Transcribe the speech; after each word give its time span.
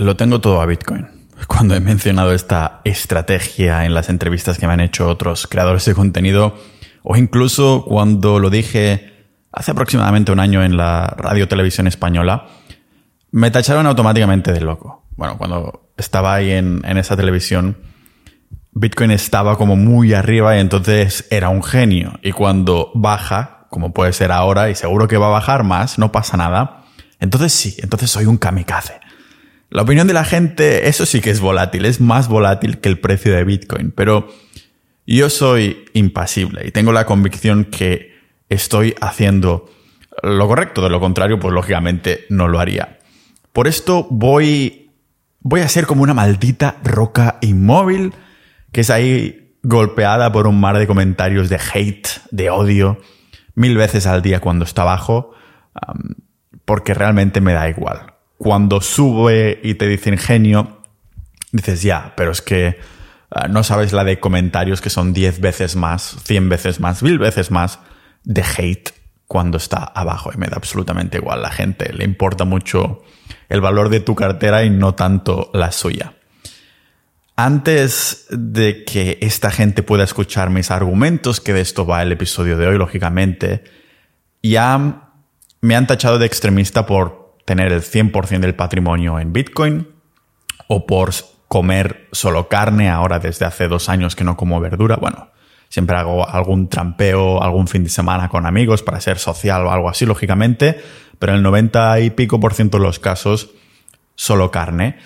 Lo 0.00 0.16
tengo 0.16 0.40
todo 0.40 0.62
a 0.62 0.66
Bitcoin. 0.66 1.06
Cuando 1.46 1.74
he 1.74 1.80
mencionado 1.80 2.32
esta 2.32 2.80
estrategia 2.84 3.84
en 3.84 3.92
las 3.92 4.08
entrevistas 4.08 4.56
que 4.56 4.66
me 4.66 4.72
han 4.72 4.80
hecho 4.80 5.06
otros 5.06 5.46
creadores 5.46 5.84
de 5.84 5.94
contenido, 5.94 6.56
o 7.02 7.16
incluso 7.16 7.84
cuando 7.86 8.38
lo 8.38 8.48
dije 8.48 9.28
hace 9.52 9.72
aproximadamente 9.72 10.32
un 10.32 10.40
año 10.40 10.62
en 10.62 10.78
la 10.78 11.14
radio 11.18 11.48
televisión 11.48 11.86
española, 11.86 12.46
me 13.30 13.50
tacharon 13.50 13.86
automáticamente 13.86 14.52
de 14.52 14.62
loco. 14.62 15.04
Bueno, 15.16 15.36
cuando 15.36 15.90
estaba 15.98 16.34
ahí 16.34 16.50
en, 16.50 16.82
esa 16.84 17.14
televisión, 17.14 17.76
Bitcoin 18.72 19.10
estaba 19.10 19.58
como 19.58 19.76
muy 19.76 20.14
arriba 20.14 20.56
y 20.56 20.60
entonces 20.60 21.26
era 21.30 21.50
un 21.50 21.62
genio. 21.62 22.18
Y 22.22 22.32
cuando 22.32 22.90
baja, 22.94 23.66
como 23.68 23.92
puede 23.92 24.14
ser 24.14 24.32
ahora, 24.32 24.70
y 24.70 24.74
seguro 24.74 25.08
que 25.08 25.18
va 25.18 25.26
a 25.26 25.30
bajar 25.30 25.62
más, 25.62 25.98
no 25.98 26.10
pasa 26.10 26.38
nada, 26.38 26.84
entonces 27.18 27.52
sí, 27.52 27.76
entonces 27.82 28.10
soy 28.10 28.24
un 28.24 28.38
kamikaze. 28.38 29.00
La 29.70 29.82
opinión 29.82 30.08
de 30.08 30.14
la 30.14 30.24
gente, 30.24 30.88
eso 30.88 31.06
sí 31.06 31.20
que 31.20 31.30
es 31.30 31.38
volátil, 31.38 31.84
es 31.84 32.00
más 32.00 32.26
volátil 32.26 32.78
que 32.78 32.88
el 32.88 32.98
precio 32.98 33.32
de 33.32 33.44
Bitcoin, 33.44 33.92
pero 33.92 34.28
yo 35.06 35.30
soy 35.30 35.84
impasible 35.92 36.66
y 36.66 36.72
tengo 36.72 36.90
la 36.92 37.06
convicción 37.06 37.64
que 37.66 38.18
estoy 38.48 38.96
haciendo 39.00 39.70
lo 40.24 40.48
correcto, 40.48 40.82
de 40.82 40.90
lo 40.90 40.98
contrario, 40.98 41.38
pues 41.38 41.54
lógicamente 41.54 42.26
no 42.30 42.48
lo 42.48 42.58
haría. 42.58 42.98
Por 43.52 43.68
esto 43.68 44.08
voy, 44.10 44.90
voy 45.38 45.60
a 45.60 45.68
ser 45.68 45.86
como 45.86 46.02
una 46.02 46.14
maldita 46.14 46.78
roca 46.82 47.38
inmóvil 47.40 48.12
que 48.72 48.80
es 48.80 48.90
ahí 48.90 49.54
golpeada 49.62 50.32
por 50.32 50.48
un 50.48 50.58
mar 50.60 50.78
de 50.78 50.88
comentarios 50.88 51.48
de 51.48 51.60
hate, 51.72 52.08
de 52.32 52.50
odio, 52.50 53.00
mil 53.54 53.76
veces 53.76 54.08
al 54.08 54.20
día 54.20 54.40
cuando 54.40 54.64
está 54.64 54.82
abajo, 54.82 55.32
porque 56.64 56.92
realmente 56.92 57.40
me 57.40 57.52
da 57.52 57.68
igual 57.68 58.09
cuando 58.40 58.80
sube 58.80 59.60
y 59.62 59.74
te 59.74 59.86
dicen 59.86 60.16
genio, 60.16 60.80
dices, 61.52 61.82
ya, 61.82 62.14
pero 62.16 62.32
es 62.32 62.40
que 62.40 62.78
ah, 63.30 63.48
no 63.48 63.62
sabes 63.62 63.92
la 63.92 64.02
de 64.02 64.18
comentarios 64.18 64.80
que 64.80 64.88
son 64.88 65.12
10 65.12 65.42
veces 65.42 65.76
más, 65.76 66.16
100 66.24 66.48
veces 66.48 66.80
más, 66.80 67.02
mil 67.02 67.18
veces 67.18 67.50
más 67.50 67.80
de 68.24 68.42
hate 68.42 68.94
cuando 69.26 69.58
está 69.58 69.84
abajo 69.84 70.30
y 70.34 70.38
me 70.38 70.46
da 70.46 70.56
absolutamente 70.56 71.18
igual. 71.18 71.42
La 71.42 71.50
gente 71.50 71.92
le 71.92 72.02
importa 72.02 72.46
mucho 72.46 73.02
el 73.50 73.60
valor 73.60 73.90
de 73.90 74.00
tu 74.00 74.14
cartera 74.14 74.64
y 74.64 74.70
no 74.70 74.94
tanto 74.94 75.50
la 75.52 75.70
suya. 75.70 76.14
Antes 77.36 78.24
de 78.30 78.86
que 78.86 79.18
esta 79.20 79.50
gente 79.50 79.82
pueda 79.82 80.04
escuchar 80.04 80.48
mis 80.48 80.70
argumentos, 80.70 81.42
que 81.42 81.52
de 81.52 81.60
esto 81.60 81.84
va 81.84 82.00
el 82.00 82.12
episodio 82.12 82.56
de 82.56 82.68
hoy, 82.68 82.78
lógicamente, 82.78 83.64
ya 84.42 85.10
me 85.60 85.76
han 85.76 85.86
tachado 85.86 86.18
de 86.18 86.24
extremista 86.24 86.86
por 86.86 87.19
tener 87.44 87.72
el 87.72 87.82
100% 87.82 88.40
del 88.40 88.54
patrimonio 88.54 89.18
en 89.18 89.32
Bitcoin 89.32 89.88
o 90.68 90.86
por 90.86 91.10
comer 91.48 92.06
solo 92.12 92.48
carne, 92.48 92.88
ahora 92.88 93.18
desde 93.18 93.44
hace 93.44 93.66
dos 93.66 93.88
años 93.88 94.14
que 94.14 94.22
no 94.22 94.36
como 94.36 94.60
verdura. 94.60 94.96
Bueno, 94.96 95.30
siempre 95.68 95.96
hago 95.96 96.28
algún 96.28 96.68
trampeo, 96.68 97.42
algún 97.42 97.66
fin 97.66 97.82
de 97.82 97.90
semana 97.90 98.28
con 98.28 98.46
amigos 98.46 98.84
para 98.84 99.00
ser 99.00 99.18
social 99.18 99.66
o 99.66 99.72
algo 99.72 99.88
así, 99.88 100.06
lógicamente, 100.06 100.80
pero 101.18 101.34
el 101.34 101.42
90 101.42 102.00
y 102.00 102.10
pico 102.10 102.38
por 102.38 102.54
ciento 102.54 102.78
de 102.78 102.84
los 102.84 103.00
casos 103.00 103.50
solo 104.14 104.50
carne. 104.50 104.98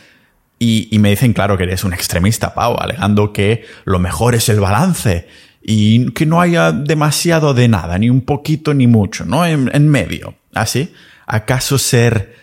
Y, 0.58 0.98
me 0.98 1.10
dicen, 1.10 1.34
claro, 1.34 1.58
que 1.58 1.64
eres 1.64 1.84
un 1.84 1.92
extremista, 1.92 2.54
Pau, 2.54 2.76
alegando 2.78 3.32
que 3.32 3.64
lo 3.84 3.98
mejor 3.98 4.34
es 4.34 4.48
el 4.48 4.60
balance 4.60 5.28
y 5.62 6.12
que 6.12 6.24
no 6.26 6.40
haya 6.40 6.72
demasiado 6.72 7.52
de 7.52 7.68
nada, 7.68 7.98
ni 7.98 8.08
un 8.08 8.22
poquito 8.22 8.72
ni 8.72 8.86
mucho, 8.86 9.26
¿no? 9.26 9.44
En, 9.44 9.70
en 9.74 9.88
medio. 9.88 10.34
Así. 10.54 10.92
¿Acaso 11.26 11.78
ser 11.78 12.36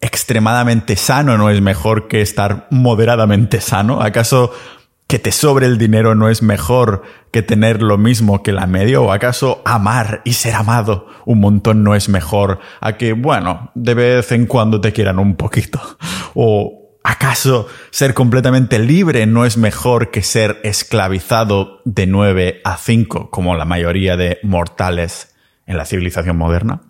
extremadamente 0.00 0.96
sano 0.96 1.36
no 1.36 1.50
es 1.50 1.60
mejor 1.60 2.08
que 2.08 2.22
estar 2.22 2.66
moderadamente 2.70 3.60
sano? 3.60 4.00
¿Acaso 4.00 4.52
que 5.06 5.18
te 5.18 5.32
sobre 5.32 5.66
el 5.66 5.76
dinero 5.76 6.14
no 6.14 6.28
es 6.28 6.40
mejor 6.40 7.02
que 7.32 7.42
tener 7.42 7.82
lo 7.82 7.98
mismo 7.98 8.42
que 8.42 8.52
la 8.52 8.66
media? 8.66 9.00
¿O 9.00 9.12
acaso 9.12 9.60
amar 9.64 10.22
y 10.24 10.34
ser 10.34 10.54
amado 10.54 11.08
un 11.24 11.40
montón 11.40 11.82
no 11.82 11.94
es 11.94 12.08
mejor 12.08 12.60
a 12.80 12.96
que, 12.96 13.12
bueno, 13.12 13.72
de 13.74 13.94
vez 13.94 14.32
en 14.32 14.46
cuando 14.46 14.80
te 14.80 14.92
quieran 14.92 15.18
un 15.18 15.34
poquito? 15.34 15.80
¿O 16.34 16.96
acaso 17.02 17.66
ser 17.90 18.14
completamente 18.14 18.78
libre 18.78 19.26
no 19.26 19.44
es 19.44 19.56
mejor 19.56 20.12
que 20.12 20.22
ser 20.22 20.60
esclavizado 20.62 21.80
de 21.84 22.06
9 22.06 22.60
a 22.64 22.76
5 22.76 23.30
como 23.30 23.56
la 23.56 23.64
mayoría 23.64 24.16
de 24.16 24.38
mortales 24.44 25.34
en 25.66 25.76
la 25.76 25.86
civilización 25.86 26.36
moderna? 26.36 26.82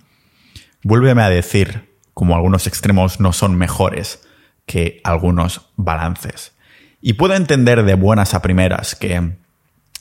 Vuélveme 0.83 1.23
a 1.23 1.31
decir, 1.31 1.97
como 2.15 2.35
algunos 2.35 2.67
extremos 2.67 3.21
no 3.21 3.33
son 3.33 3.57
mejores 3.57 4.27
que 4.67 5.01
algunos 5.05 5.71
balances. 5.77 6.53
Y 7.01 7.15
puedo 7.15 7.35
entender 7.35 7.85
de 7.85 7.95
buenas 7.95 8.35
a 8.35 8.43
primeras 8.43 8.95
que 8.95 9.37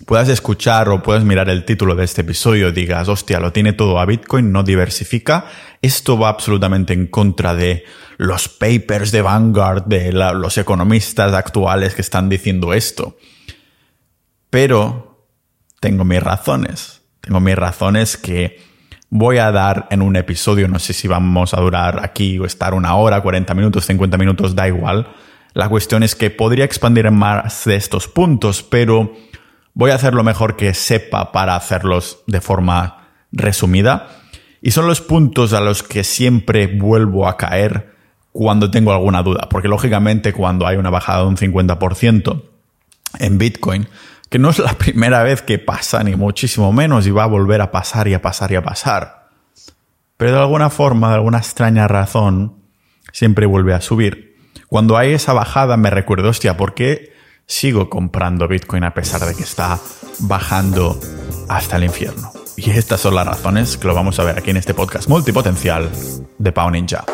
puedas 0.06 0.30
escuchar 0.30 0.90
o 0.90 1.04
puedas 1.04 1.24
mirar 1.24 1.50
el 1.50 1.66
título 1.66 1.96
de 1.96 2.06
este 2.06 2.22
episodio 2.22 2.72
digas, 2.72 3.08
hostia, 3.08 3.40
lo 3.40 3.52
tiene 3.52 3.74
todo 3.74 4.00
a 4.00 4.06
Bitcoin, 4.06 4.52
no 4.52 4.64
diversifica. 4.64 5.46
Esto 5.82 6.18
va 6.18 6.30
absolutamente 6.30 6.94
en 6.94 7.08
contra 7.08 7.56
de 7.56 7.84
los 8.18 8.50
papers 8.50 9.12
de 9.12 9.22
Vanguard, 9.22 9.86
de 9.86 10.12
los 10.12 10.58
economistas 10.58 11.34
actuales 11.34 11.96
que 11.96 12.02
están 12.02 12.30
diciendo 12.30 12.74
esto. 12.74 13.18
Pero 14.50 15.26
tengo 15.80 16.04
mis 16.06 16.22
razones. 16.22 17.02
Tengo 17.22 17.40
mis 17.40 17.56
razones 17.56 18.18
que 18.18 18.69
voy 19.10 19.38
a 19.38 19.52
dar 19.52 19.88
en 19.90 20.02
un 20.02 20.16
episodio, 20.16 20.68
no 20.68 20.80
sé 20.80 20.94
si 20.94 21.08
vamos 21.08 21.54
a 21.54 21.62
durar 21.62 22.04
aquí 22.04 22.38
o 22.38 22.46
estar 22.46 22.74
una 22.74 22.96
hora, 22.96 23.22
40 23.22 23.54
minutos, 23.54 23.86
50 23.86 24.18
minutos, 24.18 24.56
da 24.56 24.68
igual. 24.68 25.08
La 25.54 25.68
cuestión 25.68 26.04
es 26.04 26.16
que 26.16 26.30
podría 26.30 26.66
expandir 26.66 27.08
en 27.08 27.16
más 27.16 27.66
de 27.66 27.76
estos 27.76 28.08
puntos, 28.08 28.64
pero 28.64 29.14
voy 29.74 29.92
a 29.92 29.96
hacer 29.96 30.14
lo 30.14 30.24
mejor 30.24 30.56
que 30.56 30.74
sepa 30.74 31.32
para 31.32 31.56
hacerlos 31.56 32.20
de 32.28 32.42
forma 32.42 33.08
resumida. 33.32 34.10
Y 34.62 34.72
son 34.72 34.88
los 34.88 35.02
puntos 35.02 35.54
a 35.54 35.62
los 35.62 35.84
que 35.84 36.04
siempre 36.04 36.68
vuelvo 36.68 37.28
a 37.28 37.38
caer 37.38 37.96
cuando 38.32 38.70
tengo 38.70 38.94
alguna 38.94 39.24
duda, 39.24 39.48
porque 39.50 39.68
lógicamente 39.68 40.34
cuando 40.34 40.68
hay 40.68 40.78
una 40.78 40.92
bajada 40.92 41.24
de 41.24 41.28
un 41.30 41.38
50% 41.38 42.44
en 43.20 43.38
Bitcoin, 43.38 43.88
que 44.30 44.40
no 44.40 44.50
es 44.52 44.60
la 44.60 44.74
primera 44.74 45.24
vez 45.24 45.42
que 45.42 45.60
pasa, 45.60 46.04
ni 46.04 46.16
muchísimo 46.16 46.72
menos, 46.72 47.08
y 47.08 47.12
va 47.12 47.24
a 47.24 47.28
volver 47.28 47.62
a 47.62 47.72
pasar 47.72 48.08
y 48.08 48.14
a 48.14 48.22
pasar 48.22 48.52
y 48.52 48.56
a 48.56 48.64
pasar. 48.64 49.30
Pero 50.18 50.34
de 50.34 50.40
alguna 50.40 50.70
forma, 50.70 51.10
de 51.10 51.16
alguna 51.16 51.40
extraña 51.40 51.88
razón, 51.88 52.58
siempre 53.12 53.46
vuelve 53.46 53.74
a 53.74 53.82
subir. 53.82 54.38
Cuando 54.68 54.98
hay 54.98 55.14
esa 55.14 55.34
bajada 55.34 55.78
me 55.78 55.90
recuerdo, 55.90 56.30
hostia, 56.30 56.58
¿por 56.58 56.74
qué 56.74 57.14
sigo 57.46 57.90
comprando 57.90 58.48
Bitcoin 58.48 58.84
a 58.84 58.94
pesar 58.94 59.22
de 59.22 59.34
que 59.34 59.44
está 59.44 59.80
bajando 60.20 61.00
hasta 61.48 61.78
el 61.78 61.86
infierno? 61.86 62.32
Y 62.56 62.70
estas 62.72 63.00
son 63.00 63.16
las 63.16 63.26
razones 63.26 63.78
que 63.78 63.88
lo 63.88 63.96
vamos 63.96 64.20
a 64.20 64.26
ver 64.26 64.38
aquí 64.38 64.50
en 64.50 64.58
este 64.58 64.74
podcast 64.74 65.08
multipotencial 65.08 65.90
de 66.38 66.52
Pau 66.52 66.70
Ninja. 66.70 67.06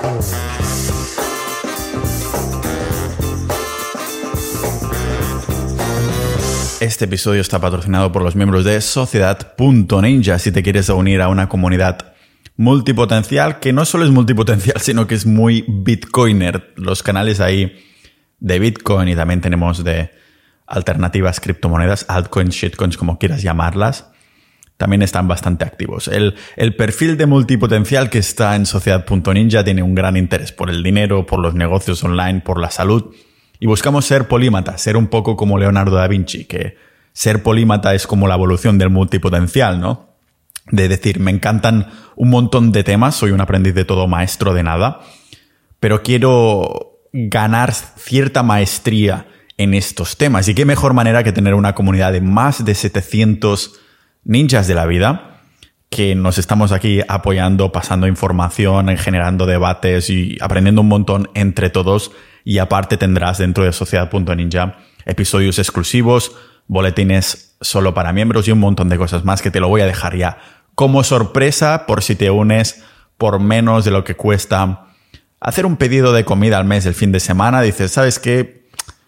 Este 6.85 7.05
episodio 7.05 7.41
está 7.41 7.59
patrocinado 7.59 8.11
por 8.11 8.21
los 8.21 8.35
miembros 8.35 8.63
de 8.63 8.79
Sociedad.ninja 8.79 10.37
si 10.37 10.51
te 10.51 10.61
quieres 10.61 10.87
unir 10.89 11.19
a 11.19 11.29
una 11.29 11.49
comunidad 11.49 12.13
multipotencial 12.57 13.59
que 13.59 13.73
no 13.73 13.85
solo 13.85 14.05
es 14.05 14.11
multipotencial, 14.11 14.79
sino 14.79 15.07
que 15.07 15.15
es 15.15 15.25
muy 15.25 15.65
bitcoiner. 15.67 16.73
Los 16.75 17.01
canales 17.01 17.39
ahí 17.39 17.75
de 18.39 18.59
Bitcoin 18.59 19.07
y 19.07 19.15
también 19.15 19.41
tenemos 19.41 19.83
de 19.83 20.11
alternativas 20.67 21.39
criptomonedas, 21.39 22.05
altcoins, 22.07 22.53
shitcoins, 22.53 22.97
como 22.97 23.17
quieras 23.17 23.41
llamarlas, 23.41 24.11
también 24.77 25.01
están 25.01 25.27
bastante 25.27 25.65
activos. 25.65 26.07
El, 26.07 26.35
perfil 26.75 27.17
de 27.17 27.25
multipotencial 27.25 28.11
que 28.11 28.19
está 28.19 28.55
en 28.55 28.67
Sociedad.ninja 28.67 29.63
tiene 29.63 29.81
un 29.81 29.95
gran 29.95 30.17
interés 30.17 30.51
por 30.51 30.69
el 30.69 30.83
dinero, 30.83 31.25
por 31.25 31.39
los 31.39 31.55
negocios 31.55 32.03
online, 32.03 32.41
por 32.41 32.61
la 32.61 32.69
salud 32.69 33.15
y 33.59 33.67
buscamos 33.67 34.05
ser 34.05 34.27
polímata, 34.27 34.77
ser 34.77 34.97
un 34.97 35.07
poco 35.07 35.35
como 35.35 35.57
Leonardo 35.57 35.95
da 35.95 36.07
Vinci, 36.07 36.45
que 36.45 36.77
ser 37.13 37.43
polímata 37.43 37.93
es 37.95 38.07
como 38.07 38.27
la 38.27 38.35
evolución 38.35 38.77
del 38.77 38.89
multipotencial, 38.89 39.79
¿no? 39.79 40.09
De 40.71 40.87
decir, 40.87 41.19
me 41.19 41.31
encantan 41.31 41.87
un 42.15 42.29
montón 42.29 42.71
de 42.71 42.83
temas, 42.83 43.15
soy 43.15 43.31
un 43.31 43.41
aprendiz 43.41 43.73
de 43.75 43.85
todo, 43.85 44.07
maestro 44.07 44.53
de 44.53 44.63
nada, 44.63 45.01
pero 45.79 46.01
quiero 46.03 46.99
ganar 47.13 47.73
cierta 47.73 48.43
maestría 48.43 49.27
en 49.57 49.73
estos 49.73 50.17
temas. 50.17 50.47
Y 50.47 50.55
qué 50.55 50.65
mejor 50.65 50.93
manera 50.93 51.23
que 51.23 51.31
tener 51.31 51.53
una 51.53 51.75
comunidad 51.75 52.11
de 52.11 52.21
más 52.21 52.65
de 52.65 52.75
700 52.75 53.79
ninjas 54.23 54.67
de 54.67 54.75
la 54.75 54.85
vida 54.85 55.31
que 55.89 56.15
nos 56.15 56.37
estamos 56.37 56.71
aquí 56.71 57.01
apoyando, 57.07 57.71
pasando 57.71 58.07
información, 58.07 58.97
generando 58.97 59.45
debates 59.45 60.09
y 60.09 60.37
aprendiendo 60.41 60.81
un 60.81 60.89
montón 60.89 61.29
entre 61.35 61.69
todos 61.69 62.11
y 62.45 62.59
aparte 62.59 62.95
tendrás 62.95 63.39
dentro 63.39 63.65
de 63.65 63.73
Sociedad.ninja 63.73 64.77
episodios 65.05 65.59
exclusivos, 65.59 66.31
boletines 66.67 67.57
solo 67.59 67.93
para 67.93 68.13
miembros 68.13 68.47
y 68.47 68.51
un 68.51 68.59
montón 68.59 68.87
de 68.87 68.97
cosas 68.97 69.25
más 69.25 69.41
que 69.41 69.51
te 69.51 69.59
lo 69.59 69.67
voy 69.67 69.81
a 69.81 69.85
dejar 69.85 70.15
ya 70.15 70.37
como 70.75 71.03
sorpresa 71.03 71.85
por 71.85 72.03
si 72.03 72.15
te 72.15 72.29
unes 72.29 72.83
por 73.17 73.39
menos 73.39 73.85
de 73.85 73.91
lo 73.91 74.03
que 74.03 74.15
cuesta 74.15 74.87
hacer 75.39 75.65
un 75.65 75.77
pedido 75.77 76.13
de 76.13 76.25
comida 76.25 76.57
al 76.57 76.65
mes 76.65 76.85
el 76.85 76.93
fin 76.93 77.11
de 77.11 77.19
semana, 77.19 77.61
dices, 77.61 77.91
¿sabes 77.91 78.19
qué? 78.19 78.67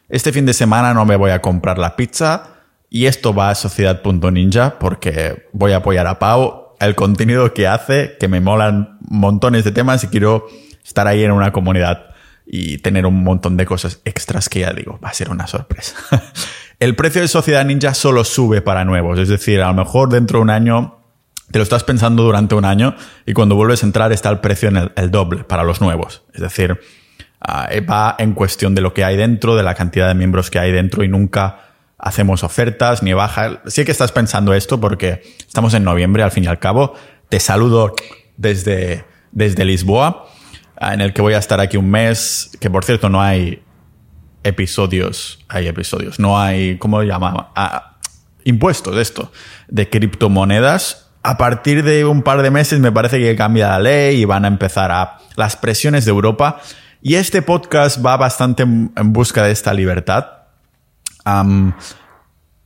Este 0.09 0.31
fin 0.31 0.45
de 0.45 0.53
semana 0.53 0.93
no 0.93 1.05
me 1.05 1.15
voy 1.15 1.31
a 1.31 1.41
comprar 1.41 1.77
la 1.77 1.95
pizza 1.95 2.55
y 2.89 3.05
esto 3.05 3.33
va 3.33 3.49
a 3.49 3.55
sociedad.ninja 3.55 4.79
porque 4.79 5.47
voy 5.51 5.73
a 5.73 5.77
apoyar 5.77 6.07
a 6.07 6.19
Pau, 6.19 6.75
el 6.79 6.95
contenido 6.95 7.53
que 7.53 7.67
hace, 7.67 8.15
que 8.19 8.27
me 8.27 8.39
molan 8.39 8.97
montones 9.01 9.63
de 9.63 9.71
temas 9.71 10.03
y 10.03 10.07
quiero 10.07 10.47
estar 10.85 11.07
ahí 11.07 11.23
en 11.23 11.31
una 11.31 11.51
comunidad 11.51 12.15
y 12.49 12.77
tener 12.77 13.05
un 13.05 13.23
montón 13.23 13.57
de 13.57 13.65
cosas 13.65 14.01
extras 14.05 14.47
que 14.47 14.61
ya 14.61 14.71
digo, 14.71 14.99
va 15.03 15.09
a 15.09 15.13
ser 15.13 15.29
una 15.29 15.47
sorpresa. 15.47 15.95
el 16.79 16.95
precio 16.95 17.21
de 17.21 17.27
Sociedad 17.27 17.65
Ninja 17.65 17.93
solo 17.93 18.23
sube 18.23 18.61
para 18.61 18.85
nuevos, 18.85 19.19
es 19.19 19.27
decir, 19.27 19.61
a 19.61 19.67
lo 19.67 19.73
mejor 19.73 20.09
dentro 20.09 20.39
de 20.39 20.43
un 20.43 20.49
año 20.49 20.97
te 21.51 21.59
lo 21.59 21.63
estás 21.63 21.83
pensando 21.83 22.23
durante 22.23 22.55
un 22.55 22.65
año 22.65 22.95
y 23.25 23.33
cuando 23.33 23.55
vuelves 23.55 23.83
a 23.83 23.85
entrar 23.85 24.11
está 24.11 24.29
el 24.29 24.39
precio 24.39 24.69
en 24.69 24.91
el, 24.95 25.11
doble 25.11 25.43
para 25.43 25.63
los 25.63 25.79
nuevos. 25.79 26.23
Es 26.33 26.41
decir, 26.41 26.79
ah, 27.39 27.69
va 27.89 28.15
en 28.19 28.33
cuestión 28.33 28.75
de 28.75 28.81
lo 28.81 28.93
que 28.93 29.05
hay 29.05 29.15
dentro, 29.15 29.55
de 29.55 29.63
la 29.63 29.73
cantidad 29.73 30.07
de 30.07 30.13
miembros 30.13 30.49
que 30.49 30.59
hay 30.59 30.71
dentro 30.71 31.03
y 31.03 31.07
nunca 31.07 31.59
hacemos 31.97 32.43
ofertas 32.43 33.01
ni 33.01 33.13
baja. 33.13 33.61
Sí 33.67 33.85
que 33.85 33.91
estás 33.91 34.11
pensando 34.11 34.53
esto 34.53 34.79
porque 34.79 35.21
estamos 35.39 35.73
en 35.73 35.83
noviembre 35.83 36.23
al 36.23 36.31
fin 36.31 36.43
y 36.43 36.47
al 36.47 36.59
cabo. 36.59 36.93
Te 37.29 37.39
saludo 37.39 37.93
desde, 38.35 39.05
desde 39.31 39.63
Lisboa, 39.63 40.27
en 40.79 41.01
el 41.01 41.13
que 41.13 41.21
voy 41.21 41.33
a 41.33 41.37
estar 41.39 41.59
aquí 41.59 41.77
un 41.77 41.89
mes, 41.89 42.51
que 42.59 42.69
por 42.69 42.83
cierto 42.83 43.09
no 43.09 43.21
hay 43.21 43.63
episodios, 44.43 45.39
hay 45.47 45.67
episodios, 45.67 46.19
no 46.19 46.39
hay, 46.39 46.77
¿cómo 46.77 47.01
se 47.01 47.07
llama? 47.07 47.51
Ah, 47.55 47.97
impuestos 48.43 48.95
de 48.95 49.01
esto, 49.01 49.31
de 49.67 49.89
criptomonedas 49.89 51.07
a 51.27 51.37
partir 51.37 51.83
de 51.83 52.05
un 52.05 52.21
par 52.21 52.41
de 52.41 52.51
meses 52.51 52.79
me 52.79 52.89
parece 52.89 53.19
que 53.19 53.35
cambia 53.35 53.67
la 53.67 53.79
ley 53.79 54.21
y 54.21 54.23
van 54.23 54.45
a 54.45 54.47
empezar 54.47 54.93
a 54.93 55.17
las 55.35 55.57
presiones 55.57 56.05
de 56.05 56.11
Europa. 56.11 56.61
Y 57.01 57.15
este 57.15 57.41
podcast 57.41 58.03
va 58.03 58.15
bastante 58.15 58.63
en, 58.63 58.93
busca 59.07 59.43
de 59.43 59.51
esta 59.51 59.73
libertad. 59.73 60.25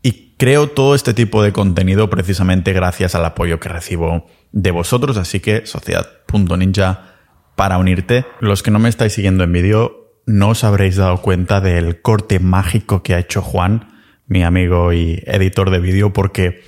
y 0.04 0.36
creo 0.38 0.70
todo 0.70 0.94
este 0.94 1.16
tipo 1.16 1.42
de 1.42 1.52
contenido 1.52 2.08
precisamente 2.12 2.72
gracias 2.72 3.16
al 3.16 3.26
apoyo 3.26 3.60
que 3.60 3.70
recibo 3.70 4.28
de 4.52 4.70
vosotros. 4.70 5.18
Así 5.18 5.40
que 5.40 5.66
sociedad.ninja 5.66 7.11
para 7.56 7.78
unirte. 7.78 8.26
Los 8.40 8.64
que 8.64 8.72
no 8.72 8.80
me 8.80 8.90
estáis 8.90 9.14
siguiendo 9.14 9.44
en 9.44 9.52
vídeo, 9.52 10.02
no 10.26 10.50
os 10.50 10.64
habréis 10.64 10.96
dado 10.96 11.22
cuenta 11.22 11.62
del 11.62 12.02
corte 12.02 12.40
mágico 12.40 13.04
que 13.04 13.14
ha 13.14 13.20
hecho 13.20 13.42
Juan, 13.42 13.90
mi 14.28 14.44
amigo 14.44 14.94
y 14.94 15.22
editor 15.26 15.70
de 15.70 15.80
vídeo, 15.80 16.14
porque 16.14 16.64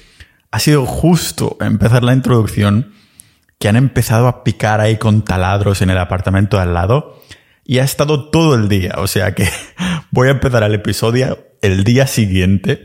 ha 0.52 0.60
sido 0.60 0.86
justo 0.86 1.58
empezar 1.62 2.04
la 2.04 2.14
introducción 2.14 2.94
que 3.60 3.70
han 3.70 3.76
empezado 3.76 4.28
a 4.28 4.44
picar 4.44 4.82
ahí 4.82 4.98
con 4.98 5.24
taladros 5.24 5.82
en 5.82 5.90
el 5.90 5.98
apartamento 5.98 6.58
de 6.58 6.64
al 6.64 6.74
lado 6.74 7.22
y 7.64 7.80
ha 7.80 7.84
estado 7.84 8.30
todo 8.30 8.56
el 8.56 8.68
día. 8.68 8.96
O 8.98 9.08
sea 9.08 9.34
que 9.34 9.48
voy 10.12 10.28
a 10.28 10.32
empezar 10.32 10.64
el 10.64 10.74
episodio 10.74 11.48
el 11.62 11.84
día 11.84 12.08
siguiente 12.08 12.84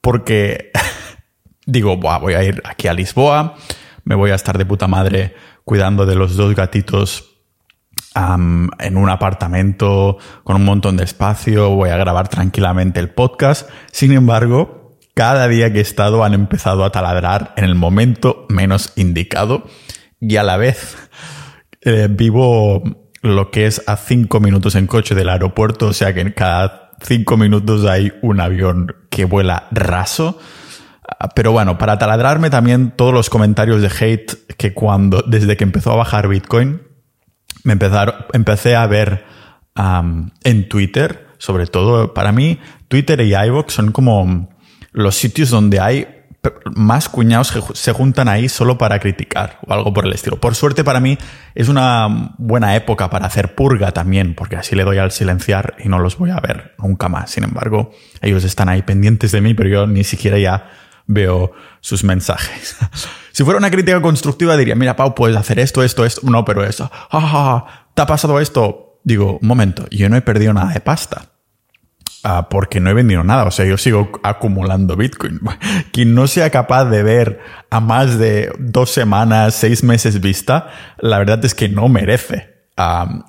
porque 0.00 0.70
digo, 1.66 1.96
voy 1.96 2.34
a 2.34 2.42
ir 2.42 2.62
aquí 2.64 2.88
a 2.88 2.94
Lisboa, 2.94 3.56
me 4.04 4.14
voy 4.14 4.30
a 4.30 4.34
estar 4.34 4.58
de 4.58 4.66
puta 4.66 4.88
madre 4.88 5.34
cuidando 5.64 6.06
de 6.06 6.14
los 6.14 6.36
dos 6.36 6.54
gatitos 6.54 7.28
en 8.14 8.96
un 8.96 9.08
apartamento 9.08 10.18
con 10.44 10.56
un 10.56 10.64
montón 10.64 10.96
de 10.96 11.04
espacio, 11.04 11.70
voy 11.70 11.90
a 11.90 11.96
grabar 11.96 12.28
tranquilamente 12.28 13.00
el 13.00 13.10
podcast. 13.10 13.68
Sin 13.90 14.12
embargo, 14.12 14.98
cada 15.14 15.48
día 15.48 15.72
que 15.72 15.78
he 15.78 15.82
estado 15.82 16.24
han 16.24 16.34
empezado 16.34 16.84
a 16.84 16.92
taladrar 16.92 17.54
en 17.56 17.64
el 17.64 17.74
momento 17.74 18.46
menos 18.48 18.92
indicado 18.96 19.64
y 20.20 20.36
a 20.36 20.42
la 20.42 20.56
vez 20.56 20.96
eh, 21.82 22.08
vivo 22.10 22.82
lo 23.22 23.50
que 23.50 23.66
es 23.66 23.82
a 23.86 23.96
cinco 23.96 24.40
minutos 24.40 24.74
en 24.74 24.86
coche 24.86 25.14
del 25.14 25.28
aeropuerto, 25.28 25.88
o 25.88 25.92
sea 25.92 26.12
que 26.12 26.34
cada 26.34 26.90
cinco 27.00 27.36
minutos 27.36 27.84
hay 27.86 28.12
un 28.22 28.40
avión 28.40 28.94
que 29.10 29.24
vuela 29.24 29.68
raso. 29.70 30.38
Ah, 31.18 31.28
pero 31.34 31.52
bueno, 31.52 31.78
para 31.78 31.98
taladrarme 31.98 32.50
también 32.50 32.92
todos 32.92 33.12
los 33.12 33.30
comentarios 33.30 33.82
de 33.82 33.88
hate 33.88 34.54
que 34.56 34.72
cuando, 34.72 35.22
desde 35.26 35.56
que 35.56 35.64
empezó 35.64 35.92
a 35.92 35.96
bajar 35.96 36.28
Bitcoin, 36.28 36.82
me 37.64 37.74
empezaron, 37.74 38.14
empecé 38.32 38.76
a 38.76 38.86
ver 38.86 39.24
en 40.44 40.68
Twitter, 40.68 41.28
sobre 41.38 41.66
todo 41.66 42.12
para 42.12 42.32
mí, 42.32 42.58
Twitter 42.88 43.20
y 43.20 43.34
iVoox 43.34 43.72
son 43.72 43.92
como 43.92 44.50
los 44.92 45.14
sitios 45.14 45.50
donde 45.50 45.80
hay 45.80 46.06
más 46.74 47.08
cuñados 47.08 47.52
que 47.52 47.62
se 47.74 47.92
juntan 47.92 48.28
ahí 48.28 48.48
solo 48.48 48.76
para 48.76 48.98
criticar 48.98 49.60
o 49.66 49.72
algo 49.72 49.92
por 49.92 50.06
el 50.06 50.12
estilo. 50.12 50.40
Por 50.40 50.56
suerte 50.56 50.82
para 50.82 50.98
mí 50.98 51.16
es 51.54 51.68
una 51.68 52.34
buena 52.36 52.74
época 52.74 53.08
para 53.10 53.26
hacer 53.26 53.54
purga 53.54 53.92
también, 53.92 54.34
porque 54.34 54.56
así 54.56 54.74
le 54.74 54.84
doy 54.84 54.98
al 54.98 55.12
silenciar 55.12 55.76
y 55.82 55.88
no 55.88 56.00
los 56.00 56.18
voy 56.18 56.30
a 56.30 56.40
ver 56.40 56.74
nunca 56.78 57.08
más. 57.08 57.30
Sin 57.30 57.44
embargo, 57.44 57.92
ellos 58.20 58.44
están 58.44 58.68
ahí 58.68 58.82
pendientes 58.82 59.30
de 59.30 59.40
mí, 59.40 59.54
pero 59.54 59.68
yo 59.68 59.86
ni 59.86 60.02
siquiera 60.04 60.38
ya 60.38 60.68
veo 61.12 61.52
sus 61.80 62.04
mensajes. 62.04 62.76
si 63.32 63.44
fuera 63.44 63.58
una 63.58 63.70
crítica 63.70 64.00
constructiva 64.00 64.56
diría, 64.56 64.74
mira 64.74 64.96
Pau, 64.96 65.14
puedes 65.14 65.36
hacer 65.36 65.58
esto, 65.58 65.82
esto, 65.82 66.04
esto. 66.04 66.20
No, 66.24 66.44
pero 66.44 66.64
eso. 66.64 66.90
Ah, 67.10 67.88
¿Te 67.94 68.02
ha 68.02 68.06
pasado 68.06 68.40
esto? 68.40 69.00
Digo, 69.04 69.38
un 69.40 69.48
momento, 69.48 69.86
yo 69.90 70.08
no 70.08 70.16
he 70.16 70.22
perdido 70.22 70.52
nada 70.52 70.72
de 70.72 70.80
pasta. 70.80 71.26
Ah, 72.24 72.48
porque 72.48 72.78
no 72.78 72.88
he 72.88 72.94
vendido 72.94 73.24
nada. 73.24 73.44
O 73.44 73.50
sea, 73.50 73.64
yo 73.64 73.76
sigo 73.76 74.12
acumulando 74.22 74.96
Bitcoin. 74.96 75.40
Quien 75.92 76.14
no 76.14 76.28
sea 76.28 76.50
capaz 76.50 76.84
de 76.84 77.02
ver 77.02 77.40
a 77.68 77.80
más 77.80 78.18
de 78.18 78.52
dos 78.58 78.90
semanas, 78.90 79.54
seis 79.54 79.82
meses 79.82 80.20
vista, 80.20 80.68
la 80.98 81.18
verdad 81.18 81.44
es 81.44 81.54
que 81.54 81.68
no 81.68 81.88
merece 81.88 82.52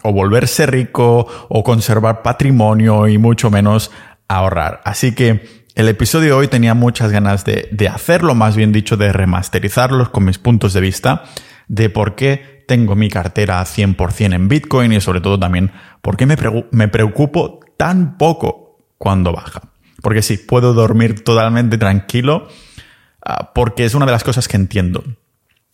o 0.03 0.13
volverse 0.13 0.65
rico 0.65 1.27
o 1.49 1.63
conservar 1.63 2.21
patrimonio 2.21 3.07
y 3.07 3.17
mucho 3.17 3.51
menos 3.51 3.91
ahorrar. 4.27 4.81
Así 4.83 5.13
que 5.13 5.62
el 5.75 5.87
episodio 5.87 6.27
de 6.27 6.33
hoy 6.33 6.47
tenía 6.47 6.73
muchas 6.73 7.11
ganas 7.11 7.45
de, 7.45 7.69
de 7.71 7.87
hacerlo, 7.87 8.35
más 8.35 8.55
bien 8.55 8.71
dicho, 8.71 8.97
de 8.97 9.11
remasterizarlos 9.11 10.09
con 10.09 10.25
mis 10.25 10.37
puntos 10.37 10.73
de 10.73 10.81
vista 10.81 11.23
de 11.67 11.89
por 11.89 12.15
qué 12.15 12.63
tengo 12.67 12.95
mi 12.95 13.09
cartera 13.09 13.61
100% 13.63 14.33
en 14.33 14.47
Bitcoin 14.47 14.93
y 14.93 15.01
sobre 15.01 15.21
todo 15.21 15.39
también 15.39 15.71
por 16.01 16.17
qué 16.17 16.25
me, 16.25 16.37
me 16.71 16.87
preocupo 16.87 17.59
tan 17.77 18.17
poco 18.17 18.77
cuando 18.97 19.33
baja. 19.33 19.61
Porque 20.01 20.21
sí, 20.21 20.37
puedo 20.37 20.73
dormir 20.73 21.23
totalmente 21.23 21.77
tranquilo 21.77 22.47
ah, 23.25 23.51
porque 23.53 23.85
es 23.85 23.95
una 23.95 24.05
de 24.05 24.11
las 24.11 24.23
cosas 24.23 24.47
que 24.47 24.57
entiendo. 24.57 25.03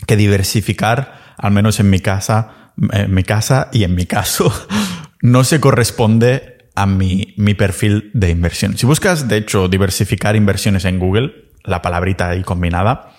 Que 0.08 0.16
diversificar, 0.16 1.36
al 1.38 1.52
menos 1.52 1.80
en 1.80 1.90
mi 1.90 2.00
casa, 2.00 2.74
en 2.92 3.14
mi 3.14 3.24
casa 3.24 3.70
y 3.74 3.84
en 3.84 3.96
mi 3.96 4.06
caso, 4.06 4.54
no 5.22 5.44
se 5.44 5.60
corresponde 5.60 6.59
a 6.80 6.86
mi, 6.86 7.34
mi 7.36 7.56
perfil 7.56 8.10
de 8.14 8.30
inversión. 8.30 8.78
Si 8.78 8.86
buscas, 8.86 9.28
de 9.28 9.36
hecho, 9.36 9.68
diversificar 9.68 10.38
inversiones 10.38 10.86
en 10.86 10.98
Google, 10.98 11.50
la 11.66 11.82
palabrita 11.82 12.30
ahí 12.30 12.42
combinada, 12.42 13.12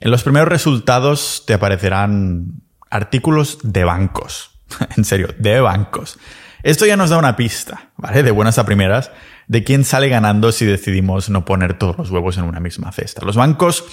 en 0.00 0.10
los 0.10 0.22
primeros 0.22 0.48
resultados 0.48 1.44
te 1.46 1.52
aparecerán 1.52 2.62
artículos 2.88 3.58
de 3.62 3.84
bancos. 3.84 4.50
en 4.96 5.04
serio, 5.04 5.28
de 5.38 5.60
bancos. 5.60 6.18
Esto 6.62 6.86
ya 6.86 6.96
nos 6.96 7.10
da 7.10 7.18
una 7.18 7.36
pista, 7.36 7.90
¿vale? 7.98 8.22
De 8.22 8.30
buenas 8.30 8.58
a 8.58 8.64
primeras, 8.64 9.10
de 9.46 9.62
quién 9.62 9.84
sale 9.84 10.08
ganando 10.08 10.50
si 10.50 10.64
decidimos 10.64 11.28
no 11.28 11.44
poner 11.44 11.78
todos 11.78 11.98
los 11.98 12.10
huevos 12.10 12.38
en 12.38 12.44
una 12.44 12.60
misma 12.60 12.92
cesta. 12.92 13.26
Los 13.26 13.36
bancos, 13.36 13.84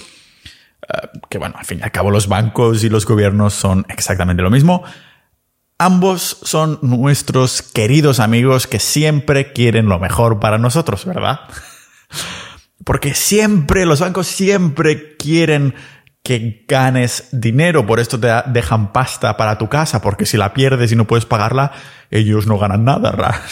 eh, 0.88 1.08
que 1.28 1.36
bueno, 1.36 1.56
al 1.58 1.66
fin 1.66 1.80
y 1.80 1.82
al 1.82 1.92
cabo 1.92 2.10
los 2.10 2.26
bancos 2.26 2.82
y 2.84 2.88
los 2.88 3.04
gobiernos 3.04 3.52
son 3.52 3.84
exactamente 3.90 4.42
lo 4.42 4.50
mismo. 4.50 4.82
Ambos 5.84 6.38
son 6.42 6.78
nuestros 6.80 7.60
queridos 7.60 8.18
amigos 8.18 8.66
que 8.66 8.78
siempre 8.78 9.52
quieren 9.52 9.84
lo 9.84 9.98
mejor 9.98 10.40
para 10.40 10.56
nosotros, 10.56 11.04
¿verdad? 11.04 11.40
Porque 12.84 13.12
siempre, 13.12 13.84
los 13.84 14.00
bancos 14.00 14.26
siempre 14.26 15.14
quieren 15.18 15.74
que 16.22 16.64
ganes 16.66 17.28
dinero, 17.32 17.84
por 17.84 18.00
esto 18.00 18.18
te 18.18 18.28
dejan 18.46 18.94
pasta 18.94 19.36
para 19.36 19.58
tu 19.58 19.68
casa, 19.68 20.00
porque 20.00 20.24
si 20.24 20.38
la 20.38 20.54
pierdes 20.54 20.90
y 20.90 20.96
no 20.96 21.06
puedes 21.06 21.26
pagarla, 21.26 21.72
ellos 22.10 22.46
no 22.46 22.56
ganan 22.56 22.86
nada. 22.86 23.42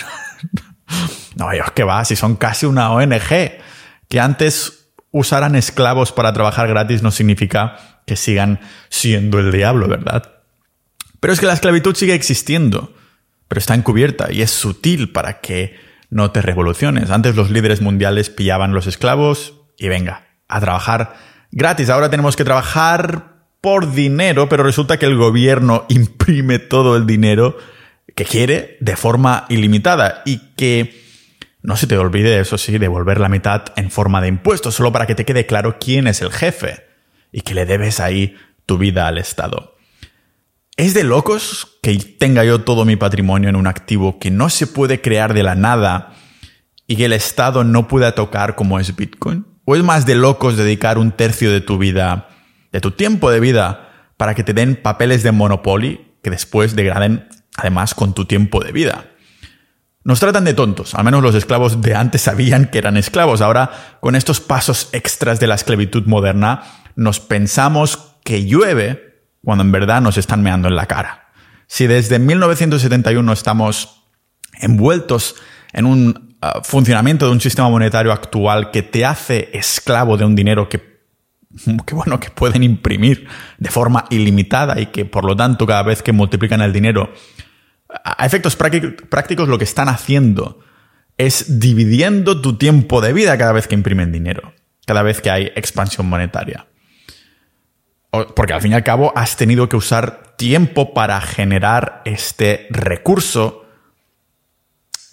no, 1.37 1.53
ellos 1.53 1.71
que 1.73 1.85
va, 1.85 2.03
si 2.07 2.17
son 2.17 2.37
casi 2.37 2.65
una 2.65 2.93
ONG, 2.93 3.59
que 4.09 4.21
antes 4.21 4.95
usaran 5.11 5.55
esclavos 5.55 6.13
para 6.13 6.33
trabajar 6.33 6.67
gratis 6.67 7.03
no 7.03 7.11
significa 7.11 7.77
que 8.07 8.17
sigan 8.17 8.59
siendo 8.89 9.39
el 9.39 9.53
diablo, 9.53 9.87
¿verdad? 9.87 10.32
Pero 11.23 11.33
es 11.33 11.39
que 11.39 11.47
la 11.47 11.53
esclavitud 11.53 11.95
sigue 11.95 12.15
existiendo, 12.15 12.93
pero 13.47 13.61
está 13.61 13.77
encubierta 13.77 14.33
y 14.33 14.43
es 14.43 14.51
sutil 14.51 15.13
para 15.13 15.41
que 15.41 15.77
no 16.11 16.33
te 16.33 16.43
revoluciones. 16.43 17.13
Antes 17.13 17.37
los 17.37 17.49
líderes 17.49 17.81
mundiales 17.81 18.29
pillaban 18.29 18.75
los 18.75 18.89
esclavos 18.89 19.55
y 19.79 19.87
venga, 19.87 20.27
a 20.49 20.59
trabajar 20.59 21.15
gratis. 21.53 21.91
Ahora 21.91 22.11
tenemos 22.11 22.35
que 22.35 22.43
trabajar 22.43 23.45
por 23.61 23.93
dinero, 23.93 24.49
pero 24.49 24.65
resulta 24.65 24.99
que 24.99 25.07
el 25.07 25.17
gobierno 25.17 25.87
imprime 25.89 26.59
todo 26.59 26.97
el 26.97 27.07
dinero 27.07 27.57
que 28.17 28.25
quiere 28.25 28.77
de 28.81 28.97
forma 28.97 29.47
ilimitada 29.49 30.23
y 30.25 30.39
que 30.57 31.01
no 31.63 31.77
se 31.77 31.87
te 31.87 31.97
olvide, 31.99 32.41
eso 32.41 32.59
sí, 32.59 32.79
devolver 32.79 33.21
la 33.21 33.29
mitad 33.29 33.67
en 33.77 33.93
forma 33.93 34.21
de 34.21 34.27
impuestos, 34.27 34.75
solo 34.75 34.91
para 34.91 35.07
que 35.07 35.15
te 35.15 35.25
quede 35.25 35.47
claro 35.47 35.77
quién 35.79 36.09
es 36.09 36.21
el 36.21 36.33
jefe 36.33 36.85
y 37.31 37.43
que 37.43 37.55
le 37.55 37.65
debes 37.65 38.01
ahí 38.01 38.37
tu 38.67 38.77
vida 38.77 39.07
al 39.07 39.19
Estado. 39.19 39.72
¿Es 40.83 40.95
de 40.95 41.05
locos 41.05 41.79
que 41.81 41.97
tenga 41.97 42.43
yo 42.43 42.63
todo 42.63 42.85
mi 42.85 42.97
patrimonio 42.97 43.49
en 43.49 43.55
un 43.55 43.69
activo 43.69 44.19
que 44.19 44.33
no 44.33 44.51
se 44.51 44.67
puede 44.67 45.01
crear 45.01 45.33
de 45.33 45.45
la 45.45 45.55
nada 45.55 46.13
y 46.89 46.97
que 46.97 47.05
el 47.05 47.13
Estado 47.13 47.63
no 47.63 47.87
pueda 47.87 48.17
tocar 48.17 48.57
como 48.57 48.81
es 48.81 48.97
Bitcoin? 48.97 49.47
¿O 49.65 49.77
es 49.77 49.85
más 49.85 50.07
de 50.07 50.17
locos 50.17 50.57
dedicar 50.57 50.99
un 50.99 51.13
tercio 51.13 51.53
de 51.53 51.61
tu 51.61 51.79
vida, 51.79 52.31
de 52.73 52.81
tu 52.81 52.91
tiempo 52.91 53.31
de 53.31 53.39
vida, 53.39 53.93
para 54.17 54.35
que 54.35 54.43
te 54.43 54.55
den 54.55 54.75
papeles 54.75 55.23
de 55.23 55.31
Monopoly 55.31 56.17
que 56.21 56.31
después 56.31 56.75
degraden 56.75 57.29
además 57.57 57.95
con 57.95 58.13
tu 58.13 58.25
tiempo 58.25 58.59
de 58.59 58.73
vida? 58.73 59.05
Nos 60.03 60.19
tratan 60.19 60.43
de 60.43 60.55
tontos, 60.55 60.97
al 60.97 61.05
menos 61.05 61.23
los 61.23 61.37
esclavos 61.37 61.81
de 61.81 61.95
antes 61.95 62.23
sabían 62.23 62.73
que 62.73 62.79
eran 62.79 62.97
esclavos. 62.97 63.41
Ahora, 63.41 63.71
con 64.01 64.17
estos 64.17 64.41
pasos 64.41 64.89
extras 64.91 65.39
de 65.39 65.47
la 65.47 65.55
esclavitud 65.55 66.07
moderna, 66.07 66.65
nos 66.97 67.21
pensamos 67.21 68.17
que 68.25 68.45
llueve 68.47 69.12
cuando 69.45 69.65
en 69.65 69.73
verdad 69.73 70.01
nos 70.01 70.17
están 70.17 70.43
meando 70.43 70.69
en 70.69 70.77
la 70.77 70.87
cara. 70.87 71.29
Si 71.67 71.87
desde 71.87 72.19
1971 72.19 73.33
estamos 73.33 74.05
envueltos 74.61 75.37
en 75.73 75.87
un 75.87 76.37
uh, 76.43 76.63
funcionamiento 76.63 77.27
de 77.27 77.33
un 77.33 77.41
sistema 77.41 77.69
monetario 77.69 78.13
actual 78.13 78.71
que 78.71 78.83
te 78.83 79.05
hace 79.05 79.51
esclavo 79.53 80.17
de 80.17 80.25
un 80.25 80.35
dinero 80.35 80.69
que, 80.69 80.79
que, 81.87 81.95
bueno, 81.95 82.21
que 82.21 82.31
pueden 82.31 82.63
imprimir 82.63 83.27
de 83.59 83.71
forma 83.71 84.05
ilimitada 84.11 84.81
y 84.81 84.87
que 84.87 85.05
por 85.05 85.25
lo 85.25 85.35
tanto 85.35 85.67
cada 85.67 85.83
vez 85.83 86.03
que 86.03 86.13
multiplican 86.13 86.61
el 86.61 86.73
dinero 86.73 87.13
a 88.05 88.25
efectos 88.25 88.57
prácticos 88.57 89.49
lo 89.49 89.59
que 89.59 89.65
están 89.65 89.89
haciendo 89.89 90.61
es 91.19 91.61
dividiendo 91.61 92.41
tu 92.41 92.57
tiempo 92.57 93.01
de 93.01 93.13
vida 93.13 93.37
cada 93.37 93.53
vez 93.53 93.69
que 93.69 93.75
imprimen 93.75 94.13
dinero, 94.13 94.55
cada 94.87 95.03
vez 95.03 95.21
que 95.21 95.31
hay 95.31 95.53
expansión 95.55 96.09
monetaria. 96.09 96.67
Porque 98.13 98.53
al 98.53 98.61
fin 98.61 98.73
y 98.73 98.75
al 98.75 98.85
cabo 98.85 99.13
has 99.17 99.37
tenido 99.37 99.69
que 99.71 99.77
usar 99.77 100.35
tiempo 100.37 100.93
para 100.93 101.21
generar 101.21 102.03
este 102.05 102.67
recurso 102.71 103.65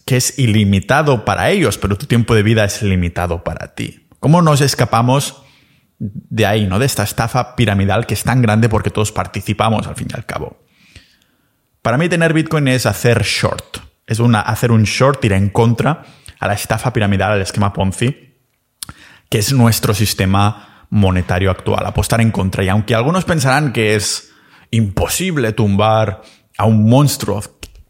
que 0.05 0.17
es 0.17 0.37
ilimitado 0.37 1.23
para 1.23 1.49
ellos, 1.49 1.77
pero 1.77 1.97
tu 1.97 2.07
tiempo 2.07 2.35
de 2.35 2.43
vida 2.43 2.65
es 2.65 2.81
limitado 2.81 3.43
para 3.43 3.75
ti. 3.75 4.07
¿Cómo 4.19 4.41
nos 4.41 4.59
escapamos 4.59 5.43
de 5.99 6.45
ahí, 6.45 6.65
¿no? 6.65 6.79
De 6.79 6.85
esta 6.85 7.03
estafa 7.03 7.55
piramidal 7.55 8.05
que 8.05 8.15
es 8.15 8.23
tan 8.23 8.41
grande 8.41 8.67
porque 8.69 8.89
todos 8.89 9.11
participamos 9.11 9.87
al 9.87 9.95
fin 9.95 10.07
y 10.11 10.15
al 10.15 10.25
cabo. 10.25 10.57
Para 11.81 11.97
mí 11.97 12.09
tener 12.09 12.33
Bitcoin 12.33 12.67
es 12.67 12.85
hacer 12.85 13.23
short. 13.23 13.77
Es 14.07 14.19
hacer 14.19 14.71
un 14.71 14.83
short, 14.83 15.23
ir 15.23 15.33
en 15.33 15.49
contra 15.49 16.03
a 16.39 16.47
la 16.47 16.53
estafa 16.53 16.91
piramidal, 16.91 17.33
al 17.33 17.41
esquema 17.41 17.71
Ponzi, 17.71 18.35
que 19.29 19.37
es 19.37 19.53
nuestro 19.53 19.93
sistema 19.93 20.68
monetario 20.89 21.51
actual. 21.51 21.85
Apostar 21.85 22.21
en 22.21 22.31
contra. 22.31 22.63
Y 22.63 22.69
aunque 22.69 22.95
algunos 22.95 23.25
pensarán 23.25 23.73
que 23.73 23.95
es 23.95 24.31
imposible 24.71 25.53
tumbar 25.53 26.21
a 26.57 26.65
un 26.65 26.89
monstruo, 26.89 27.41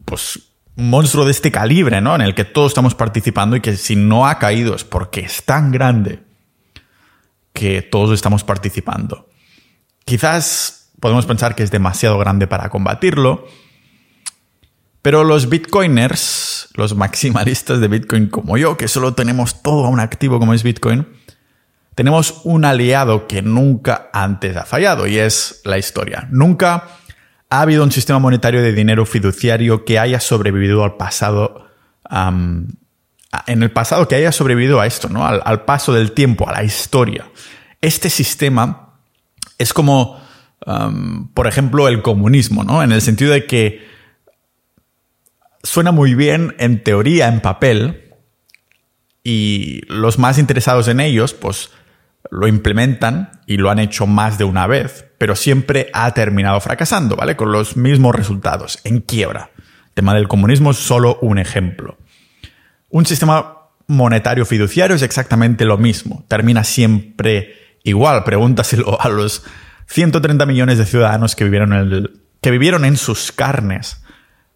pues 0.05 0.39
un 0.75 0.89
monstruo 0.89 1.25
de 1.25 1.31
este 1.31 1.51
calibre, 1.51 2.01
¿no? 2.01 2.15
En 2.15 2.21
el 2.21 2.35
que 2.35 2.45
todos 2.45 2.71
estamos 2.71 2.95
participando 2.95 3.55
y 3.55 3.61
que 3.61 3.75
si 3.75 3.95
no 3.95 4.27
ha 4.27 4.39
caído 4.39 4.75
es 4.75 4.83
porque 4.83 5.21
es 5.21 5.43
tan 5.43 5.71
grande 5.71 6.23
que 7.53 7.81
todos 7.81 8.13
estamos 8.13 8.43
participando. 8.43 9.29
Quizás 10.05 10.91
podemos 10.99 11.25
pensar 11.25 11.55
que 11.55 11.63
es 11.63 11.71
demasiado 11.71 12.17
grande 12.17 12.47
para 12.47 12.69
combatirlo, 12.69 13.45
pero 15.01 15.23
los 15.23 15.49
bitcoiners, 15.49 16.69
los 16.75 16.95
maximalistas 16.95 17.79
de 17.79 17.87
Bitcoin 17.87 18.27
como 18.27 18.57
yo, 18.57 18.77
que 18.77 18.87
solo 18.87 19.13
tenemos 19.13 19.61
todo 19.61 19.85
a 19.85 19.89
un 19.89 19.99
activo 19.99 20.39
como 20.39 20.53
es 20.53 20.63
Bitcoin, 20.63 21.07
tenemos 21.99 22.39
un 22.45 22.63
aliado 22.63 23.27
que 23.27 23.41
nunca 23.41 24.09
antes 24.13 24.55
ha 24.55 24.63
fallado 24.63 25.05
y 25.05 25.17
es 25.17 25.59
la 25.65 25.77
historia. 25.77 26.29
Nunca 26.31 26.87
ha 27.49 27.59
habido 27.59 27.83
un 27.83 27.91
sistema 27.91 28.19
monetario 28.19 28.61
de 28.61 28.71
dinero 28.71 29.05
fiduciario 29.05 29.83
que 29.83 29.99
haya 29.99 30.21
sobrevivido 30.21 30.85
al 30.85 30.95
pasado, 30.95 31.67
en 32.09 32.77
el 33.47 33.71
pasado 33.71 34.07
que 34.07 34.15
haya 34.15 34.31
sobrevivido 34.31 34.79
a 34.79 34.87
esto, 34.87 35.09
¿no? 35.09 35.27
Al, 35.27 35.65
paso 35.65 35.91
del 35.91 36.13
tiempo, 36.13 36.47
a 36.47 36.53
la 36.53 36.63
historia. 36.63 37.29
Este 37.81 38.09
sistema 38.09 38.93
es 39.57 39.73
como, 39.73 40.21
por 41.33 41.47
ejemplo, 41.47 41.89
el 41.89 42.01
comunismo, 42.01 42.63
¿no? 42.63 42.81
En 42.81 42.93
el 42.93 43.01
sentido 43.01 43.33
de 43.33 43.45
que 43.45 43.85
suena 45.63 45.91
muy 45.91 46.15
bien 46.15 46.55
en 46.59 46.81
teoría, 46.81 47.27
en 47.27 47.41
papel, 47.41 48.05
y 49.21 49.81
los 49.87 50.17
más 50.17 50.37
interesados 50.37 50.87
en 50.87 51.01
ellos, 51.01 51.33
pues 51.33 51.71
lo 52.31 52.47
implementan 52.47 53.31
y 53.45 53.57
lo 53.57 53.69
han 53.69 53.79
hecho 53.79 54.07
más 54.07 54.37
de 54.37 54.43
una 54.43 54.67
vez, 54.67 55.05
pero 55.17 55.35
siempre 55.35 55.89
ha 55.93 56.13
terminado 56.13 56.59
fracasando, 56.59 57.15
¿vale? 57.15 57.35
Con 57.35 57.51
los 57.51 57.77
mismos 57.77 58.15
resultados, 58.15 58.79
en 58.83 59.01
quiebra. 59.01 59.51
El 59.57 59.93
tema 59.93 60.13
del 60.13 60.27
comunismo 60.27 60.71
es 60.71 60.77
solo 60.77 61.17
un 61.21 61.39
ejemplo. 61.39 61.97
Un 62.89 63.05
sistema 63.05 63.57
monetario 63.87 64.45
fiduciario 64.45 64.95
es 64.95 65.01
exactamente 65.01 65.65
lo 65.65 65.77
mismo, 65.77 66.25
termina 66.27 66.63
siempre 66.63 67.55
igual. 67.83 68.23
Pregúntaselo 68.23 69.01
a 69.01 69.09
los 69.09 69.43
130 69.87 70.45
millones 70.45 70.77
de 70.77 70.85
ciudadanos 70.85 71.35
que 71.35 71.43
vivieron 71.43 72.11
que 72.41 72.51
vivieron 72.51 72.85
en 72.85 72.95
sus 72.95 73.31
carnes 73.31 74.01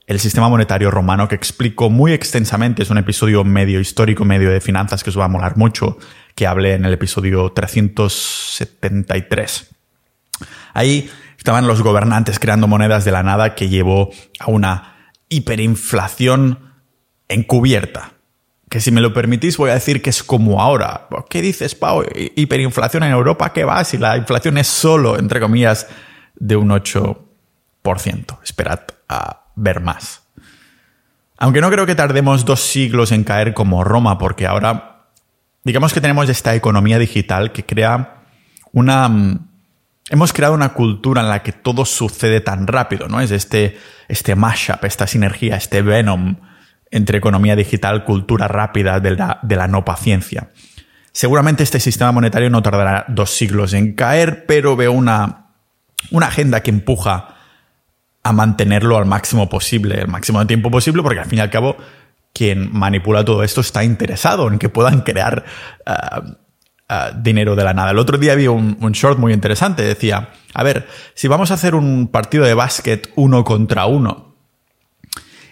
el 0.05 0.19
sistema 0.19 0.49
monetario 0.49 0.91
romano 0.91 1.27
que 1.27 1.33
explico 1.35 1.89
muy 1.89 2.13
extensamente. 2.13 2.83
Es 2.83 2.89
un 2.89 2.97
episodio 2.97 3.43
medio 3.43 3.79
histórico, 3.79 4.25
medio 4.25 4.51
de 4.51 4.61
finanzas 4.61 5.03
que 5.03 5.09
os 5.09 5.17
va 5.17 5.25
a 5.25 5.29
molar 5.29 5.57
mucho, 5.57 5.97
que 6.35 6.47
hablé 6.47 6.73
en 6.73 6.85
el 6.85 6.93
episodio 6.93 7.51
373. 7.51 9.71
Ahí 10.73 11.09
estaban 11.37 11.67
los 11.67 11.81
gobernantes 11.81 12.39
creando 12.39 12.67
monedas 12.67 13.05
de 13.05 13.11
la 13.11 13.23
nada 13.23 13.55
que 13.55 13.69
llevó 13.69 14.11
a 14.39 14.51
una 14.51 15.11
hiperinflación 15.29 16.73
encubierta. 17.29 18.11
Que 18.69 18.81
si 18.81 18.91
me 18.91 19.01
lo 19.01 19.13
permitís 19.13 19.57
voy 19.57 19.69
a 19.69 19.75
decir 19.75 20.01
que 20.01 20.09
es 20.09 20.23
como 20.23 20.59
ahora. 20.59 21.07
¿Qué 21.29 21.41
dices, 21.41 21.75
Pau? 21.75 22.03
¿Hiperinflación 22.13 23.03
en 23.03 23.11
Europa? 23.11 23.53
¿Qué 23.53 23.63
va? 23.63 23.83
Si 23.83 23.97
la 23.97 24.17
inflación 24.17 24.57
es 24.57 24.67
solo, 24.67 25.19
entre 25.19 25.39
comillas, 25.39 25.87
de 26.35 26.55
un 26.55 26.69
8%. 26.69 28.39
Esperad 28.43 28.79
a 29.07 29.42
ver 29.55 29.79
más. 29.79 30.23
Aunque 31.37 31.61
no 31.61 31.69
creo 31.69 31.85
que 31.85 31.95
tardemos 31.95 32.45
dos 32.45 32.61
siglos 32.61 33.11
en 33.11 33.23
caer 33.23 33.53
como 33.53 33.83
Roma, 33.83 34.17
porque 34.17 34.47
ahora, 34.47 35.07
digamos 35.63 35.93
que 35.93 36.01
tenemos 36.01 36.29
esta 36.29 36.55
economía 36.55 36.99
digital 36.99 37.51
que 37.51 37.65
crea 37.65 38.23
una... 38.71 39.09
Mm, 39.09 39.47
hemos 40.09 40.33
creado 40.33 40.53
una 40.53 40.69
cultura 40.73 41.21
en 41.21 41.29
la 41.29 41.43
que 41.43 41.51
todo 41.51 41.85
sucede 41.85 42.41
tan 42.41 42.67
rápido, 42.67 43.07
¿no? 43.07 43.19
Es 43.19 43.31
este, 43.31 43.77
este 44.07 44.35
mashup, 44.35 44.83
esta 44.85 45.07
sinergia, 45.07 45.55
este 45.55 45.81
venom 45.81 46.37
entre 46.93 47.17
economía 47.17 47.55
digital, 47.55 48.05
cultura 48.05 48.47
rápida 48.47 48.99
de 48.99 49.15
la, 49.15 49.67
no 49.67 49.83
paciencia. 49.83 50.51
Seguramente 51.11 51.63
este 51.63 51.79
sistema 51.79 52.11
monetario 52.11 52.51
no 52.51 52.61
tardará 52.61 53.05
dos 53.07 53.31
siglos 53.31 53.73
en 53.73 53.93
caer, 53.93 54.45
pero 54.45 54.75
veo 54.75 54.91
una, 54.91 55.47
una 56.11 56.27
agenda 56.27 56.61
que 56.61 56.69
empuja 56.69 57.32
a 58.23 58.31
mantenerlo 58.31 58.97
al 58.97 59.05
máximo 59.05 59.49
posible, 59.49 59.99
el 59.99 60.07
máximo 60.07 60.39
de 60.39 60.45
tiempo 60.45 60.71
posible, 60.71 61.03
porque 61.03 61.19
al 61.19 61.25
fin 61.25 61.39
y 61.39 61.41
al 61.41 61.49
cabo 61.49 61.75
quien 62.33 62.71
manipula 62.73 63.23
todo 63.23 63.43
esto 63.43 63.61
está 63.61 63.83
interesado 63.83 64.47
en 64.47 64.57
que 64.57 64.69
puedan 64.69 65.01
crear 65.01 65.45
uh, 65.85 66.29
uh, 66.91 67.21
dinero 67.21 67.55
de 67.55 67.63
la 67.63 67.73
nada. 67.73 67.91
El 67.91 67.99
otro 67.99 68.17
día 68.17 68.33
vi 68.33 68.47
un, 68.47 68.77
short 68.93 69.19
muy 69.19 69.33
interesante, 69.33 69.83
decía, 69.83 70.29
a 70.53 70.63
ver, 70.63 70.87
si 71.13 71.27
vamos 71.27 71.51
a 71.51 71.55
hacer 71.55 71.75
un 71.75 72.07
partido 72.07 72.45
de 72.45 72.55
básquet 72.55 73.11
uno 73.15 73.43
contra 73.43 73.85
uno, 73.85 74.35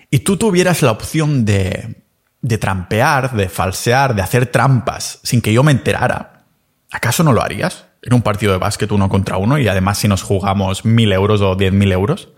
y 0.10 0.20
tú 0.20 0.38
tuvieras 0.38 0.82
la 0.82 0.92
opción 0.92 1.46
de, 1.46 2.04
de 2.42 2.58
trampear, 2.58 3.34
de 3.34 3.48
falsear, 3.48 4.16
de 4.16 4.22
hacer 4.22 4.48
trampas 4.48 5.20
sin 5.24 5.42
que 5.42 5.54
yo 5.54 5.64
me 5.64 5.72
enterara, 5.72 6.46
¿acaso 6.92 7.24
no 7.24 7.32
lo 7.32 7.44
harías? 7.44 7.86
En 8.02 8.14
un 8.14 8.24
partido 8.24 8.52
de 8.52 8.58
básquet 8.58 8.92
uno 8.92 9.08
contra 9.08 9.38
uno 9.38 9.60
y 9.60 9.68
además 9.68 10.00
si 10.00 10.08
nos 10.08 10.24
jugamos 10.24 10.84
mil 10.84 11.14
euros 11.14 11.40
o 11.42 11.56
diez 11.56 11.72
mil 11.72 11.92
euros 11.92 12.30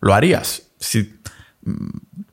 lo 0.00 0.14
harías. 0.14 0.62
Si 0.78 1.18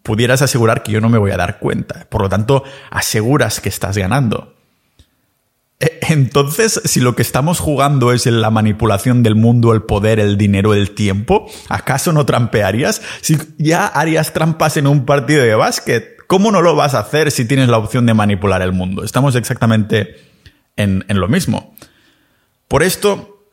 pudieras 0.04 0.42
asegurar 0.42 0.84
que 0.84 0.92
yo 0.92 1.02
no 1.02 1.10
me 1.10 1.18
voy 1.18 1.32
a 1.32 1.38
dar 1.38 1.60
cuenta. 1.60 2.06
Por 2.10 2.22
lo 2.22 2.30
tanto, 2.30 2.64
aseguras 2.92 3.60
que 3.60 3.70
estás 3.70 3.98
ganando. 3.98 4.56
E, 5.80 6.00
entonces, 6.10 6.80
si 6.86 7.00
lo 7.00 7.16
que 7.16 7.24
estamos 7.24 7.60
jugando 7.60 8.12
es 8.12 8.26
la 8.28 8.52
manipulación 8.52 9.24
del 9.24 9.36
mundo, 9.36 9.74
el 9.74 9.82
poder, 9.82 10.20
el 10.20 10.38
dinero, 10.38 10.74
el 10.74 10.92
tiempo, 10.92 11.50
¿acaso 11.70 12.14
no 12.14 12.26
trampearías? 12.26 13.02
Si 13.22 13.38
ya 13.58 13.88
harías 13.88 14.32
trampas 14.32 14.78
en 14.78 14.88
un 14.88 15.06
partido 15.06 15.42
de 15.42 15.56
básquet, 15.56 16.18
¿cómo 16.28 16.52
no 16.52 16.62
lo 16.62 16.76
vas 16.76 16.94
a 16.94 17.00
hacer 17.00 17.32
si 17.32 17.46
tienes 17.46 17.68
la 17.68 17.80
opción 17.80 18.06
de 18.06 18.14
manipular 18.14 18.62
el 18.62 18.74
mundo? 18.74 19.04
Estamos 19.04 19.36
exactamente 19.36 20.16
en, 20.76 21.04
en 21.08 21.20
lo 21.20 21.28
mismo. 21.28 21.76
Por 22.68 22.84
esto, 22.84 23.44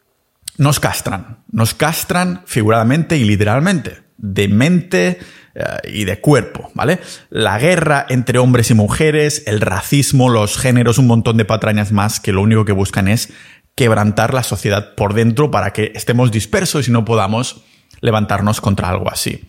nos 0.58 0.80
castran, 0.80 1.38
nos 1.50 1.74
castran 1.74 2.42
figuradamente 2.44 3.16
y 3.16 3.24
literalmente, 3.24 4.01
de 4.22 4.48
mente 4.48 5.18
eh, 5.54 5.64
y 5.92 6.04
de 6.04 6.20
cuerpo, 6.20 6.70
¿vale? 6.72 7.00
La 7.28 7.58
guerra 7.58 8.06
entre 8.08 8.38
hombres 8.38 8.70
y 8.70 8.74
mujeres, 8.74 9.42
el 9.46 9.60
racismo, 9.60 10.30
los 10.30 10.56
géneros, 10.56 10.96
un 10.96 11.08
montón 11.08 11.36
de 11.36 11.44
patrañas 11.44 11.92
más 11.92 12.20
que 12.20 12.32
lo 12.32 12.40
único 12.40 12.64
que 12.64 12.72
buscan 12.72 13.08
es 13.08 13.30
quebrantar 13.74 14.32
la 14.32 14.44
sociedad 14.44 14.94
por 14.94 15.12
dentro 15.12 15.50
para 15.50 15.72
que 15.72 15.92
estemos 15.94 16.30
dispersos 16.30 16.88
y 16.88 16.90
no 16.90 17.04
podamos 17.04 17.64
levantarnos 18.00 18.60
contra 18.60 18.88
algo 18.88 19.10
así. 19.10 19.44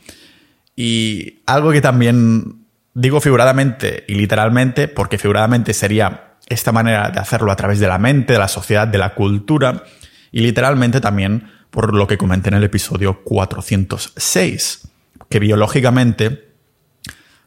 Y 0.75 1.43
algo 1.45 1.71
que 1.71 1.81
también 1.81 2.65
digo 2.95 3.21
figuradamente 3.21 4.05
y 4.07 4.15
literalmente, 4.15 4.87
porque 4.87 5.17
figuradamente 5.17 5.73
sería 5.73 6.37
esta 6.47 6.71
manera 6.71 7.09
de 7.09 7.19
hacerlo 7.19 7.51
a 7.51 7.55
través 7.55 7.79
de 7.79 7.87
la 7.87 7.99
mente, 7.99 8.33
de 8.33 8.39
la 8.39 8.47
sociedad, 8.47 8.87
de 8.87 8.97
la 8.97 9.13
cultura, 9.13 9.83
y 10.31 10.41
literalmente 10.41 10.99
también 10.99 11.52
por 11.73 11.95
lo 11.95 12.05
que 12.05 12.19
comenté 12.19 12.49
en 12.49 12.53
el 12.53 12.63
episodio 12.63 13.23
406, 13.23 14.87
que 15.27 15.39
biológicamente 15.39 16.53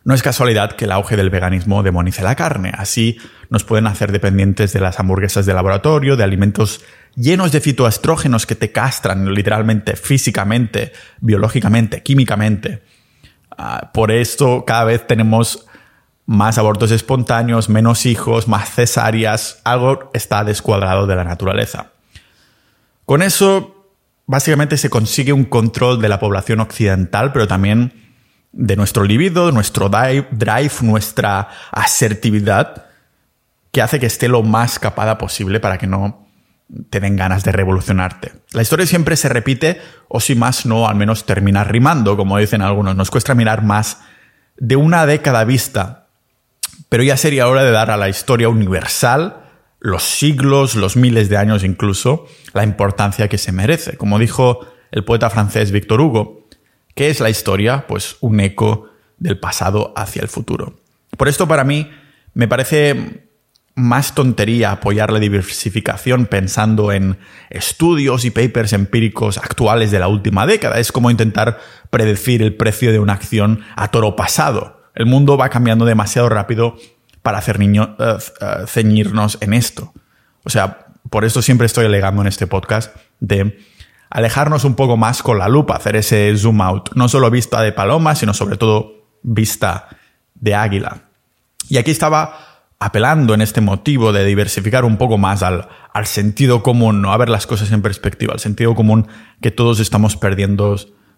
no 0.03 0.15
es 0.15 0.23
casualidad 0.25 0.73
que 0.73 0.87
el 0.87 0.91
auge 0.91 1.17
del 1.17 1.31
veganismo 1.31 1.85
demonice 1.85 2.25
la 2.25 2.35
carne. 2.35 2.73
Así 2.77 3.19
nos 3.51 3.63
pueden 3.63 3.87
hacer 3.87 4.11
dependientes 4.11 4.73
de 4.73 4.81
las 4.81 4.99
hamburguesas 4.99 5.47
de 5.47 5.55
laboratorio, 5.55 6.17
de 6.17 6.25
alimentos 6.25 6.85
llenos 7.15 7.53
de 7.53 7.61
fitoestrógenos 7.61 8.47
que 8.47 8.57
te 8.57 8.73
castran 8.73 9.33
literalmente, 9.33 9.95
físicamente, 9.95 10.93
biológicamente, 11.21 12.03
químicamente. 12.03 12.83
Ah, 13.57 13.93
por 13.95 14.11
esto 14.11 14.65
cada 14.67 14.83
vez 14.83 15.07
tenemos 15.07 15.69
más 16.27 16.59
abortos 16.59 16.91
espontáneos, 16.91 17.69
menos 17.69 18.07
hijos, 18.07 18.49
más 18.49 18.75
cesáreas. 18.75 19.61
Algo 19.63 20.11
está 20.15 20.43
descuadrado 20.43 21.07
de 21.07 21.15
la 21.15 21.23
naturaleza. 21.23 21.93
Con 23.05 23.23
eso, 23.23 23.76
básicamente 24.27 24.77
se 24.77 24.91
consigue 24.91 25.33
un 25.33 25.45
control 25.45 26.01
de 26.01 26.09
la 26.09 26.21
población 26.21 26.61
occidental, 26.61 27.33
pero 27.33 27.47
también 27.47 27.93
de 28.53 28.77
nuestro 28.77 29.05
libido, 29.05 29.53
nuestro 29.53 29.89
drive, 29.89 30.73
nuestra 30.83 31.49
asertividad, 31.71 32.87
que 33.71 33.83
hace 33.83 34.01
que 34.01 34.07
esté 34.07 34.29
lo 34.29 34.43
más 34.43 34.79
capada 34.79 35.19
posible 35.19 35.61
para 35.61 35.79
que 35.79 35.87
no 35.87 36.27
te 36.91 36.99
den 36.99 37.17
ganas 37.17 37.45
de 37.45 37.53
revolucionarte. 37.53 38.33
La 38.53 38.63
historia 38.63 38.87
siempre 38.87 39.17
se 39.17 39.29
repite, 39.29 39.81
o 40.09 40.21
si 40.21 40.35
más 40.35 40.67
no, 40.67 40.89
al 40.89 40.97
menos 40.97 41.25
termina 41.25 41.63
rimando, 41.65 42.17
como 42.17 42.39
dicen 42.39 42.63
algunos. 42.63 42.97
Nos 42.97 43.11
cuesta 43.11 43.35
mirar 43.35 43.63
más 43.63 44.01
de 44.57 44.77
una 44.77 45.07
década 45.07 45.45
vista, 45.45 46.07
pero 46.89 47.03
ya 47.03 47.17
sería 47.17 47.49
hora 47.49 47.63
de 47.63 47.71
dar 47.71 47.91
a 47.91 47.97
la 47.97 48.09
historia 48.09 48.49
universal, 48.49 49.46
los 49.87 50.03
siglos, 50.03 50.75
los 50.75 50.97
miles 50.97 51.29
de 51.29 51.37
años 51.37 51.63
incluso, 51.63 52.27
la 52.53 52.65
importancia 52.65 53.29
que 53.29 53.39
se 53.39 53.53
merece. 53.53 53.97
Como 53.97 54.19
dijo 54.19 54.67
el 54.91 55.05
poeta 55.05 55.31
francés 55.31 55.71
Victor 55.71 56.01
Hugo, 56.01 56.49
¿qué 56.97 57.09
es 57.09 57.21
la 57.21 57.31
historia? 57.31 57.87
Pues 57.87 58.17
un 58.21 58.41
eco 58.41 58.89
del 59.19 59.39
pasado 59.39 59.93
hacia 59.97 60.23
el 60.23 60.29
futuro. 60.29 60.81
Por 61.17 61.29
esto 61.29 61.47
para 61.47 61.63
mí 61.63 61.89
me 62.35 62.49
parece 62.49 63.29
más 63.77 64.13
tontería 64.17 64.73
apoyar 64.73 65.13
la 65.13 65.21
diversificación 65.21 66.27
pensando 66.27 66.91
en 66.91 67.19
estudios 67.49 68.25
y 68.25 68.33
papers 68.33 68.73
empíricos 68.73 69.39
actuales 69.39 69.93
de 69.93 70.01
la 70.01 70.09
última 70.09 70.49
década. 70.49 70.81
Es 70.81 70.91
como 70.91 71.13
intentar 71.13 71.61
predecir 71.91 72.43
el 72.43 72.57
precio 72.57 72.91
de 72.91 72.99
una 72.99 73.13
acción 73.13 73.61
a 73.77 73.93
toro 73.93 74.17
pasado. 74.17 74.83
El 74.97 75.07
mundo 75.07 75.37
va 75.37 75.49
cambiando 75.49 75.85
demasiado 75.85 76.29
rápido 76.29 76.77
para 77.27 77.39
hacer 77.39 77.59
niño, 77.59 77.97
eh, 77.99 78.19
eh, 78.41 78.47
ceñirnos 78.69 79.39
en 79.41 79.53
esto. 79.53 79.93
O 80.45 80.49
sea, 80.49 80.87
por 81.11 81.25
esto 81.25 81.43
siempre 81.43 81.67
estoy 81.67 81.87
alegando 81.87 82.23
en 82.23 82.29
este 82.29 82.47
podcast 82.47 82.95
de 83.19 83.59
alejarnos 84.11 84.63
un 84.63 84.77
poco 84.77 84.97
más 84.97 85.25
con 85.25 85.37
la 85.37 85.49
lupa, 85.49 85.75
hacer 85.75 85.97
ese 85.97 86.33
zoom 86.37 86.61
out, 86.61 86.91
no 86.95 87.09
solo 87.09 87.29
vista 87.29 87.63
de 87.63 87.73
paloma, 87.73 88.15
sino 88.15 88.33
sobre 88.33 88.57
todo 88.57 89.09
vista 89.25 89.89
de 90.37 90.55
águila. 90.55 91.09
Y 91.69 91.79
aquí 91.79 91.91
estaba 91.91 92.63
apelando 92.79 93.35
en 93.35 93.41
este 93.41 93.61
motivo 93.61 94.13
de 94.13 94.25
diversificar 94.25 94.85
un 94.85 94.97
poco 94.97 95.19
más 95.19 95.43
al, 95.43 95.69
al 95.93 96.07
sentido 96.07 96.63
común, 96.63 97.03
¿no? 97.03 97.13
a 97.13 97.17
ver 97.17 97.29
las 97.29 97.49
cosas 97.49 97.73
en 97.73 97.83
perspectiva, 97.83 98.35
al 98.35 98.39
sentido 98.39 98.77
común 98.77 99.09
que 99.43 99.51
todos 99.51 99.81
estamos 99.81 100.17
perdiendo 100.17 100.77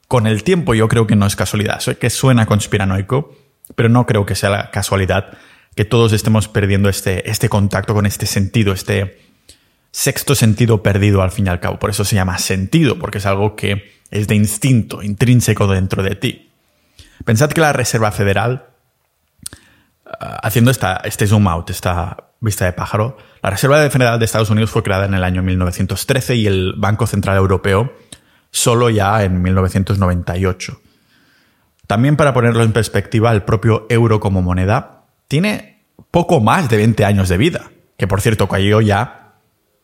con 0.09 0.27
el 0.27 0.43
tiempo. 0.43 0.73
Yo 0.73 0.89
creo 0.89 1.07
que 1.07 1.17
no 1.17 1.27
es 1.27 1.37
casualidad, 1.37 1.83
que 1.83 2.09
suena 2.09 2.47
conspiranoico, 2.47 3.37
pero 3.75 3.91
no 3.91 4.07
creo 4.07 4.25
que 4.25 4.35
sea 4.35 4.49
la 4.49 4.71
casualidad 4.71 5.37
que 5.79 5.85
todos 5.85 6.13
estemos 6.13 6.49
perdiendo 6.49 6.89
este, 6.89 7.31
este 7.31 7.49
contacto 7.49 7.95
con 7.95 8.05
este 8.05 8.27
sentido, 8.27 8.73
este 8.73 9.21
sexto 9.93 10.35
sentido 10.35 10.83
perdido 10.83 11.23
al 11.23 11.31
fin 11.31 11.47
y 11.47 11.51
al 11.51 11.61
cabo. 11.61 11.79
Por 11.79 11.91
eso 11.91 12.05
se 12.05 12.17
llama 12.17 12.37
sentido, 12.39 12.99
porque 12.99 13.19
es 13.19 13.27
algo 13.27 13.55
que 13.55 13.93
es 14.11 14.27
de 14.27 14.35
instinto, 14.35 15.03
intrínseco 15.03 15.69
dentro 15.69 16.03
de 16.03 16.17
ti. 16.17 16.51
Pensad 17.25 17.51
que 17.51 17.61
la 17.61 17.73
Reserva 17.73 18.11
Federal 18.11 18.67
Ah, 20.21 20.41
haciendo 20.43 20.71
esta, 20.71 20.97
este 21.05 21.27
zoom 21.27 21.47
out, 21.49 21.71
esta 21.71 22.17
vista 22.41 22.65
de 22.65 22.73
pájaro, 22.73 23.19
la 23.43 23.51
Reserva 23.51 23.89
Federal 23.91 24.19
de 24.19 24.25
Estados 24.25 24.49
Unidos 24.49 24.71
fue 24.71 24.83
creada 24.83 25.05
en 25.05 25.15
el 25.15 25.23
año 25.23 25.43
1913 25.43 26.37
y 26.37 26.47
el 26.47 26.75
Banco 26.77 27.07
Central 27.07 27.37
Europeo 27.37 27.93
solo 28.51 28.89
ya 28.89 29.23
en 29.23 29.43
1998. 29.43 30.81
También 31.87 32.17
para 32.17 32.33
ponerlo 32.33 32.63
en 32.63 32.73
perspectiva, 32.73 33.33
el 33.33 33.43
propio 33.43 33.87
euro 33.91 34.21
como 34.21 34.41
moneda 34.41 34.98
tiene 35.29 35.85
poco 36.11 36.41
más 36.41 36.69
de 36.69 36.79
20 36.79 37.05
años 37.05 37.29
de 37.29 37.37
vida, 37.37 37.71
que 37.97 38.09
por 38.09 38.21
cierto 38.21 38.49
cayó 38.49 38.81
ya, 38.81 39.35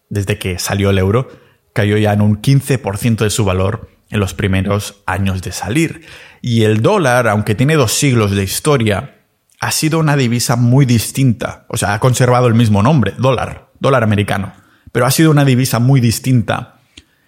desde 0.08 0.38
que 0.38 0.58
salió 0.58 0.90
el 0.90 0.98
euro, 0.98 1.28
cayó 1.72 1.96
ya 1.98 2.12
en 2.12 2.22
un 2.22 2.40
15% 2.40 3.18
de 3.18 3.30
su 3.30 3.44
valor 3.44 3.90
en 4.10 4.20
los 4.20 4.34
primeros 4.34 5.02
años 5.06 5.42
de 5.42 5.52
salir. 5.52 6.06
Y 6.40 6.62
el 6.62 6.82
dólar, 6.82 7.28
aunque 7.28 7.54
tiene 7.54 7.74
dos 7.74 7.92
siglos 7.92 8.30
de 8.30 8.42
historia, 8.42 9.22
ha 9.60 9.70
sido 9.70 9.98
una 9.98 10.16
divisa 10.16 10.56
muy 10.56 10.86
distinta. 10.86 11.66
O 11.68 11.76
sea, 11.76 11.94
ha 11.94 12.00
conservado 12.00 12.46
el 12.46 12.54
mismo 12.54 12.82
nombre, 12.82 13.14
dólar, 13.18 13.70
dólar 13.80 14.02
americano. 14.02 14.52
Pero 14.92 15.06
ha 15.06 15.10
sido 15.10 15.30
una 15.30 15.44
divisa 15.44 15.78
muy 15.78 16.00
distinta 16.00 16.76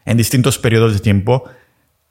en 0.04 0.16
distintos 0.16 0.58
periodos 0.58 0.92
de 0.92 1.00
tiempo, 1.00 1.44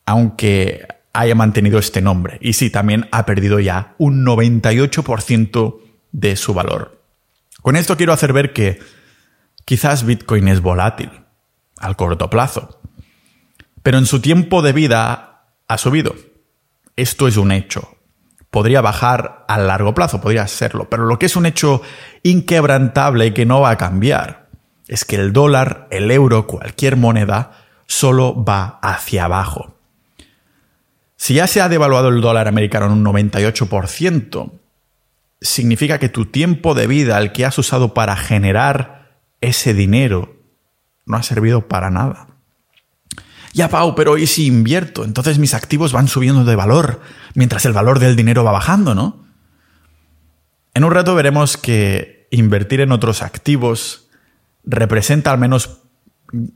aunque 0.06 0.86
haya 1.14 1.36
mantenido 1.36 1.80
este 1.80 2.02
nombre. 2.02 2.38
Y 2.42 2.54
sí, 2.54 2.70
también 2.70 3.08
ha 3.12 3.26
perdido 3.26 3.60
ya 3.60 3.96
un 3.98 4.26
98% 4.26 5.85
de 6.16 6.36
su 6.36 6.54
valor. 6.54 7.02
Con 7.62 7.76
esto 7.76 7.98
quiero 7.98 8.14
hacer 8.14 8.34
ver 8.34 8.54
que 8.54 8.80
quizás 9.66 10.06
Bitcoin 10.06 10.48
es 10.48 10.62
volátil 10.62 11.12
al 11.78 11.96
corto 11.96 12.30
plazo, 12.30 12.80
pero 13.84 13.98
en 13.98 14.06
su 14.06 14.22
tiempo 14.22 14.62
de 14.62 14.74
vida 14.74 15.46
ha 15.68 15.78
subido. 15.78 16.16
Esto 16.96 17.28
es 17.28 17.38
un 17.38 17.52
hecho 17.52 17.96
podría 18.56 18.80
bajar 18.80 19.44
a 19.50 19.58
largo 19.58 19.94
plazo, 19.94 20.22
podría 20.22 20.48
serlo, 20.48 20.90
pero 20.90 21.04
lo 21.04 21.20
que 21.20 21.26
es 21.26 21.36
un 21.36 21.46
hecho 21.46 21.82
inquebrantable 22.24 23.26
y 23.26 23.32
que 23.32 23.46
no 23.46 23.60
va 23.60 23.72
a 23.72 23.78
cambiar 23.78 24.48
es 24.88 25.04
que 25.04 25.18
el 25.18 25.34
dólar, 25.34 25.90
el 25.92 26.10
euro, 26.10 26.48
cualquier 26.48 26.96
moneda, 26.96 27.52
solo 27.86 28.46
va 28.46 28.80
hacia 28.82 29.26
abajo. 29.26 29.76
Si 31.18 31.34
ya 31.34 31.48
se 31.48 31.60
ha 31.60 31.68
devaluado 31.68 32.08
el 32.08 32.22
dólar 32.22 32.48
americano 32.48 32.86
en 32.86 32.94
un 32.94 33.04
98%, 33.04 34.52
significa 35.42 36.00
que 36.00 36.10
tu 36.10 36.26
tiempo 36.26 36.74
de 36.74 36.88
vida, 36.88 37.18
el 37.20 37.32
que 37.32 37.46
has 37.46 37.58
usado 37.58 37.94
para 37.94 38.16
generar 38.16 39.20
ese 39.42 39.74
dinero, 39.74 40.36
no 41.06 41.18
ha 41.18 41.24
servido 41.24 41.68
para 41.68 41.90
nada. 41.90 42.28
Ya, 43.54 43.70
Pau, 43.70 43.96
pero 43.96 44.18
¿y 44.18 44.28
si 44.28 44.48
invierto? 44.48 45.06
Entonces 45.06 45.40
mis 45.40 45.54
activos 45.54 45.94
van 45.94 46.08
subiendo 46.08 46.44
de 46.44 46.56
valor, 46.56 47.00
mientras 47.36 47.66
el 47.66 47.74
valor 47.74 48.00
del 48.00 48.16
dinero 48.16 48.44
va 48.44 48.52
bajando, 48.52 48.94
¿no? 48.96 49.26
En 50.74 50.84
un 50.84 50.92
rato 50.92 51.16
veremos 51.16 51.56
que 51.56 52.28
invertir 52.32 52.82
en 52.82 52.92
otros 52.92 53.22
activos 53.22 54.10
representa 54.66 55.32
al 55.32 55.38
menos 55.38 55.84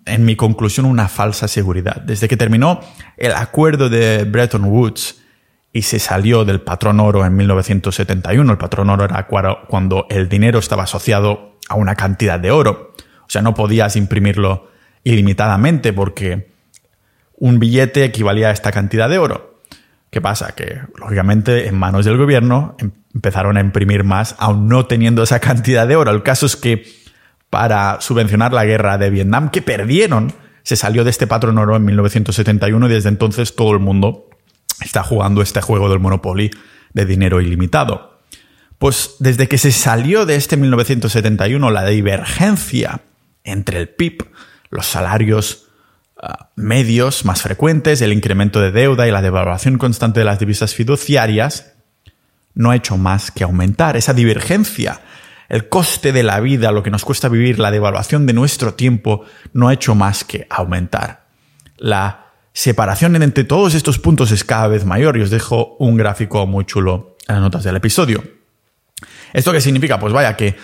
en 0.05 0.25
mi 0.25 0.35
conclusión 0.35 0.85
una 0.85 1.07
falsa 1.07 1.47
seguridad. 1.47 2.01
Desde 2.01 2.27
que 2.27 2.35
terminó 2.35 2.81
el 3.15 3.31
acuerdo 3.31 3.87
de 3.87 4.25
Bretton 4.25 4.65
Woods 4.65 5.18
y 5.71 5.83
se 5.83 5.99
salió 5.99 6.45
del 6.45 6.61
patrón 6.61 6.99
oro 6.99 7.25
en 7.25 7.35
1971, 7.35 8.51
el 8.51 8.57
patrón 8.57 8.89
oro 8.89 9.05
era 9.05 9.27
cuando 9.67 10.07
el 10.09 10.27
dinero 10.27 10.59
estaba 10.59 10.83
asociado 10.83 11.57
a 11.67 11.75
una 11.75 11.95
cantidad 11.95 12.39
de 12.39 12.51
oro. 12.51 12.93
O 13.21 13.29
sea, 13.29 13.41
no 13.41 13.53
podías 13.53 13.95
imprimirlo 13.95 14.69
ilimitadamente 15.03 15.93
porque 15.93 16.51
un 17.35 17.59
billete 17.59 18.03
equivalía 18.03 18.49
a 18.49 18.51
esta 18.51 18.71
cantidad 18.71 19.09
de 19.09 19.19
oro. 19.19 19.59
¿Qué 20.09 20.21
pasa? 20.21 20.53
Que, 20.55 20.81
lógicamente, 20.97 21.67
en 21.67 21.77
manos 21.77 22.05
del 22.05 22.17
gobierno 22.17 22.75
em, 22.79 22.91
empezaron 23.13 23.57
a 23.57 23.59
imprimir 23.59 24.03
más, 24.03 24.35
aún 24.39 24.67
no 24.67 24.87
teniendo 24.87 25.21
esa 25.21 25.39
cantidad 25.39 25.87
de 25.87 25.95
oro. 25.95 26.09
El 26.11 26.23
caso 26.23 26.47
es 26.47 26.55
que, 26.55 26.83
para 27.51 28.01
subvencionar 28.01 28.51
la 28.53 28.65
guerra 28.65 28.97
de 28.97 29.11
Vietnam, 29.11 29.49
que 29.49 29.61
perdieron, 29.61 30.33
se 30.63 30.75
salió 30.75 31.03
de 31.03 31.11
este 31.11 31.27
patrón 31.27 31.57
oro 31.59 31.75
en 31.75 31.85
1971 31.85 32.87
y 32.87 32.89
desde 32.89 33.09
entonces 33.09 33.55
todo 33.55 33.71
el 33.71 33.79
mundo 33.79 34.28
está 34.81 35.03
jugando 35.03 35.41
este 35.41 35.61
juego 35.61 35.89
del 35.89 35.99
Monopoly 35.99 36.51
de 36.93 37.05
dinero 37.05 37.41
ilimitado. 37.41 38.19
Pues 38.77 39.15
desde 39.19 39.47
que 39.47 39.57
se 39.57 39.71
salió 39.71 40.25
de 40.25 40.35
este 40.35 40.57
1971, 40.57 41.69
la 41.71 41.85
divergencia 41.85 43.01
entre 43.43 43.79
el 43.79 43.89
PIB, 43.89 44.25
los 44.69 44.85
salarios 44.85 45.69
Ah, 46.21 46.49
medios 46.57 47.23
más 47.23 47.41
frecuentes, 47.41 48.01
el 48.01 48.11
incremento 48.11 48.59
de 48.59 48.71
deuda 48.71 49.07
y 49.07 49.11
la 49.11 49.21
devaluación 49.21 49.77
constante 49.77 50.19
de 50.19 50.25
las 50.25 50.37
divisas 50.37 50.75
fiduciarias, 50.75 51.75
no 52.53 52.71
ha 52.71 52.75
hecho 52.75 52.97
más 52.97 53.31
que 53.31 53.45
aumentar 53.45 53.95
esa 53.95 54.13
divergencia. 54.13 54.99
El 55.47 55.69
coste 55.69 56.11
de 56.11 56.23
la 56.23 56.41
vida, 56.41 56.73
lo 56.73 56.83
que 56.83 56.91
nos 56.91 57.05
cuesta 57.05 57.29
vivir, 57.29 57.57
la 57.57 57.71
devaluación 57.71 58.25
de 58.25 58.33
nuestro 58.33 58.73
tiempo, 58.73 59.23
no 59.53 59.69
ha 59.69 59.73
hecho 59.73 59.95
más 59.95 60.25
que 60.25 60.45
aumentar. 60.49 61.27
La 61.77 62.28
separación 62.59 63.15
entre 63.23 63.45
todos 63.45 63.73
estos 63.73 63.99
puntos 63.99 64.31
es 64.31 64.43
cada 64.43 64.67
vez 64.67 64.83
mayor 64.83 65.15
y 65.15 65.21
os 65.21 65.29
dejo 65.29 65.77
un 65.79 65.95
gráfico 65.95 66.45
muy 66.45 66.65
chulo 66.65 67.15
en 67.25 67.35
las 67.35 67.41
notas 67.41 67.63
del 67.63 67.77
episodio. 67.77 68.21
¿Esto 69.31 69.53
qué 69.53 69.61
significa? 69.61 69.97
Pues 69.97 70.11
vaya 70.11 70.35
que, 70.35 70.57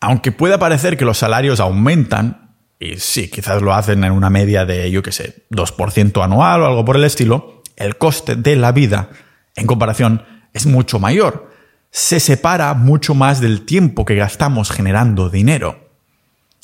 aunque 0.00 0.32
pueda 0.32 0.58
parecer 0.58 0.98
que 0.98 1.06
los 1.06 1.16
salarios 1.16 1.58
aumentan, 1.58 2.56
y 2.78 2.98
sí, 2.98 3.30
quizás 3.30 3.62
lo 3.62 3.72
hacen 3.72 4.04
en 4.04 4.12
una 4.12 4.28
media 4.28 4.66
de, 4.66 4.90
yo 4.90 5.02
qué 5.02 5.12
sé, 5.12 5.46
2% 5.50 6.22
anual 6.22 6.60
o 6.60 6.66
algo 6.66 6.84
por 6.84 6.96
el 6.96 7.04
estilo, 7.04 7.62
el 7.76 7.96
coste 7.96 8.36
de 8.36 8.56
la 8.56 8.72
vida 8.72 9.08
en 9.56 9.66
comparación 9.66 10.22
es 10.52 10.66
mucho 10.66 10.98
mayor. 10.98 11.50
Se 11.90 12.20
separa 12.20 12.74
mucho 12.74 13.14
más 13.14 13.40
del 13.40 13.64
tiempo 13.64 14.04
que 14.04 14.14
gastamos 14.14 14.70
generando 14.70 15.30
dinero. 15.30 15.88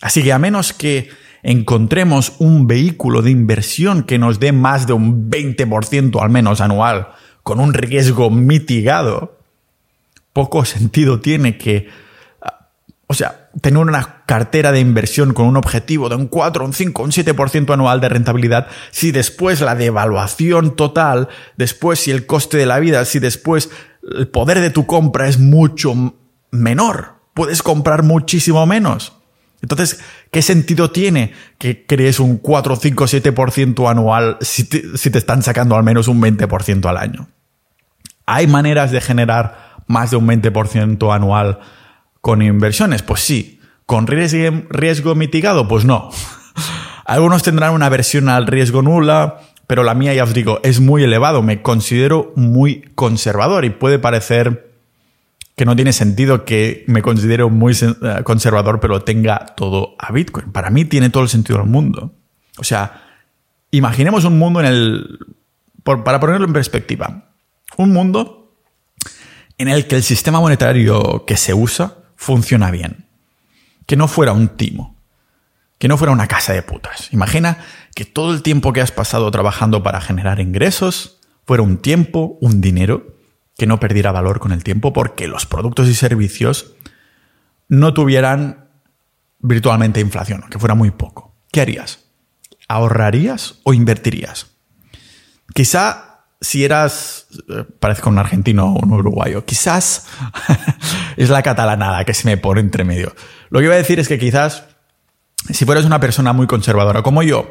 Así 0.02 0.22
que 0.22 0.34
a 0.34 0.38
menos 0.38 0.74
que 0.74 1.08
encontremos 1.42 2.35
un 2.38 2.66
vehículo 2.66 3.22
de 3.22 3.31
inversión 3.31 4.03
que 4.03 4.18
nos 4.18 4.40
dé 4.40 4.53
más 4.53 4.87
de 4.87 4.92
un 4.92 5.31
20% 5.31 6.20
al 6.22 6.31
menos 6.31 6.61
anual, 6.61 7.09
con 7.42 7.61
un 7.61 7.75
riesgo 7.75 8.31
mitigado, 8.31 9.38
poco 10.33 10.64
sentido 10.64 11.20
tiene 11.20 11.57
que, 11.57 11.88
ah, 12.42 12.68
o 13.07 13.14
sea, 13.14 13.49
tener 13.61 13.79
una 13.79 14.25
cartera 14.27 14.72
de 14.72 14.81
inversión 14.81 15.33
con 15.33 15.46
un 15.46 15.57
objetivo 15.57 16.09
de 16.09 16.16
un 16.16 16.27
4, 16.27 16.64
un 16.64 16.72
5, 16.72 17.03
un 17.03 17.11
7% 17.11 17.72
anual 17.72 18.01
de 18.01 18.09
rentabilidad, 18.09 18.66
si 18.90 19.12
después 19.12 19.61
la 19.61 19.75
devaluación 19.75 20.77
total, 20.77 21.29
después 21.57 22.01
si 22.01 22.11
el 22.11 22.27
coste 22.27 22.59
de 22.59 22.66
la 22.66 22.81
vida, 22.81 23.05
si 23.05 23.18
después 23.18 23.70
el 24.03 24.29
poder 24.29 24.61
de 24.61 24.70
tu 24.70 24.87
compra 24.87 25.29
es 25.29 25.38
mucho 25.38 26.14
menor, 26.51 27.14
puedes 27.33 27.62
comprar 27.62 28.03
muchísimo 28.03 28.66
menos. 28.66 29.12
Entonces, 29.62 30.01
¿qué 30.30 30.42
sentido 30.42 30.90
tiene 30.90 31.32
que 31.58 31.86
crees 31.86 32.20
un 32.20 32.38
4, 32.38 32.76
5, 32.76 33.04
7% 33.04 33.90
anual 33.90 34.38
si 34.40 34.64
te, 34.64 34.98
si 34.98 35.10
te 35.10 35.18
están 35.18 35.42
sacando 35.42 35.76
al 35.76 35.84
menos 35.84 36.08
un 36.08 36.20
20% 36.20 36.88
al 36.88 36.96
año? 36.96 37.28
¿Hay 38.26 38.46
maneras 38.46 38.90
de 38.90 39.00
generar 39.00 39.76
más 39.86 40.10
de 40.10 40.16
un 40.16 40.26
20% 40.26 41.14
anual 41.14 41.60
con 42.20 42.42
inversiones? 42.42 43.02
Pues 43.02 43.20
sí. 43.20 43.60
¿Con 43.86 44.08
riesgo, 44.08 44.64
riesgo 44.68 45.14
mitigado? 45.14 45.68
Pues 45.68 45.84
no. 45.84 46.10
Algunos 47.04 47.44
tendrán 47.44 47.72
una 47.72 47.88
versión 47.88 48.28
al 48.28 48.48
riesgo 48.48 48.82
nula, 48.82 49.42
pero 49.68 49.84
la 49.84 49.94
mía, 49.94 50.12
ya 50.12 50.24
os 50.24 50.34
digo, 50.34 50.58
es 50.64 50.80
muy 50.80 51.04
elevado. 51.04 51.40
Me 51.42 51.62
considero 51.62 52.32
muy 52.34 52.82
conservador 52.96 53.64
y 53.64 53.70
puede 53.70 54.00
parecer 54.00 54.75
que 55.57 55.64
no 55.64 55.75
tiene 55.75 55.95
sentido 55.95 56.45
que 56.45 56.85
me 56.87 57.01
considero 57.01 57.49
muy 57.49 57.73
eh, 57.73 58.23
conservador, 58.25 58.79
pero 58.79 59.03
tenga 59.03 59.55
todo 59.57 59.97
a 59.99 60.12
Bitcoin. 60.12 60.53
Para 60.53 60.69
mí 60.71 60.85
tiene 60.85 61.09
todo 61.09 61.23
el 61.23 61.31
sentido 61.31 61.59
del 61.59 61.69
mundo. 61.69 62.14
O 62.59 62.64
sea, 62.64 63.03
imaginemos 63.71 64.25
un 64.25 64.38
mundo 64.38 64.61
en 64.61 64.66
el... 64.66 65.19
para 65.83 66.21
ponerlo 66.21 66.47
en 66.47 66.53
perspectiva, 66.53 67.31
un 67.79 67.92
mundo 67.92 68.55
en 69.57 69.69
el 69.69 69.87
que 69.87 69.97
el 69.97 70.03
sistema 70.03 70.40
monetario 70.40 71.25
que 71.27 71.38
se 71.38 71.55
usa 71.55 71.97
funciona 72.16 72.71
bien. 72.71 73.07
Que 73.87 73.97
no 73.97 74.09
fuera 74.09 74.33
un 74.33 74.49
timo. 74.49 74.95
Que 75.79 75.88
no 75.88 75.97
fuera 75.97 76.12
una 76.12 76.27
casa 76.27 76.53
de 76.53 76.62
putas. 76.62 77.12
Imagina 77.12 77.64
que 77.95 78.05
todo 78.05 78.35
el 78.35 78.42
tiempo 78.42 78.75
que 78.75 78.83
has 78.83 78.92
pasado 78.92 79.31
trabajando 79.31 79.83
para 79.83 80.03
generar 80.03 80.38
ingresos 80.38 81.19
fuera 81.47 81.62
un 81.62 81.79
tiempo, 81.79 82.37
un 82.42 82.61
dinero 82.61 83.15
que 83.57 83.66
no 83.66 83.81
perdiera 83.81 84.12
valor 84.12 84.40
con 84.40 84.53
el 84.53 84.64
tiempo 84.64 84.92
porque 84.92 85.29
los 85.29 85.47
productos 85.47 85.88
y 85.88 85.95
servicios 85.95 86.75
no 87.69 87.95
tuvieran 87.95 88.69
virtualmente 89.38 90.01
inflación, 90.01 90.45
que 90.51 90.59
fuera 90.59 90.75
muy 90.75 90.90
poco. 90.90 91.35
¿Qué 91.51 91.61
harías? 91.61 92.05
¿Ahorrarías 92.69 93.61
o 93.64 93.73
invertirías? 93.73 94.49
Quizá 95.55 96.07
si 96.40 96.64
eras, 96.64 97.29
eh, 97.49 97.64
parezco 97.81 98.11
un 98.11 98.19
argentino 98.19 98.66
o 98.66 98.85
un 98.85 98.92
uruguayo, 98.92 99.45
quizás 99.45 100.07
es 101.16 101.31
la 101.31 101.42
catalanada 101.42 102.05
que 102.05 102.14
se 102.14 102.27
me 102.27 102.37
pone 102.37 102.61
entre 102.61 102.85
medio. 102.85 103.14
Lo 103.49 103.61
que 103.61 103.66
iba 103.66 103.75
a 103.75 103.79
decir 103.79 103.99
es 103.99 104.09
que 104.09 104.19
quizás 104.19 104.64
si 105.53 105.64
fueras 105.64 105.85
una 105.85 106.01
persona 106.01 106.33
muy 106.33 106.47
conservadora 106.47 107.03
como 107.03 107.23
yo, 107.23 107.51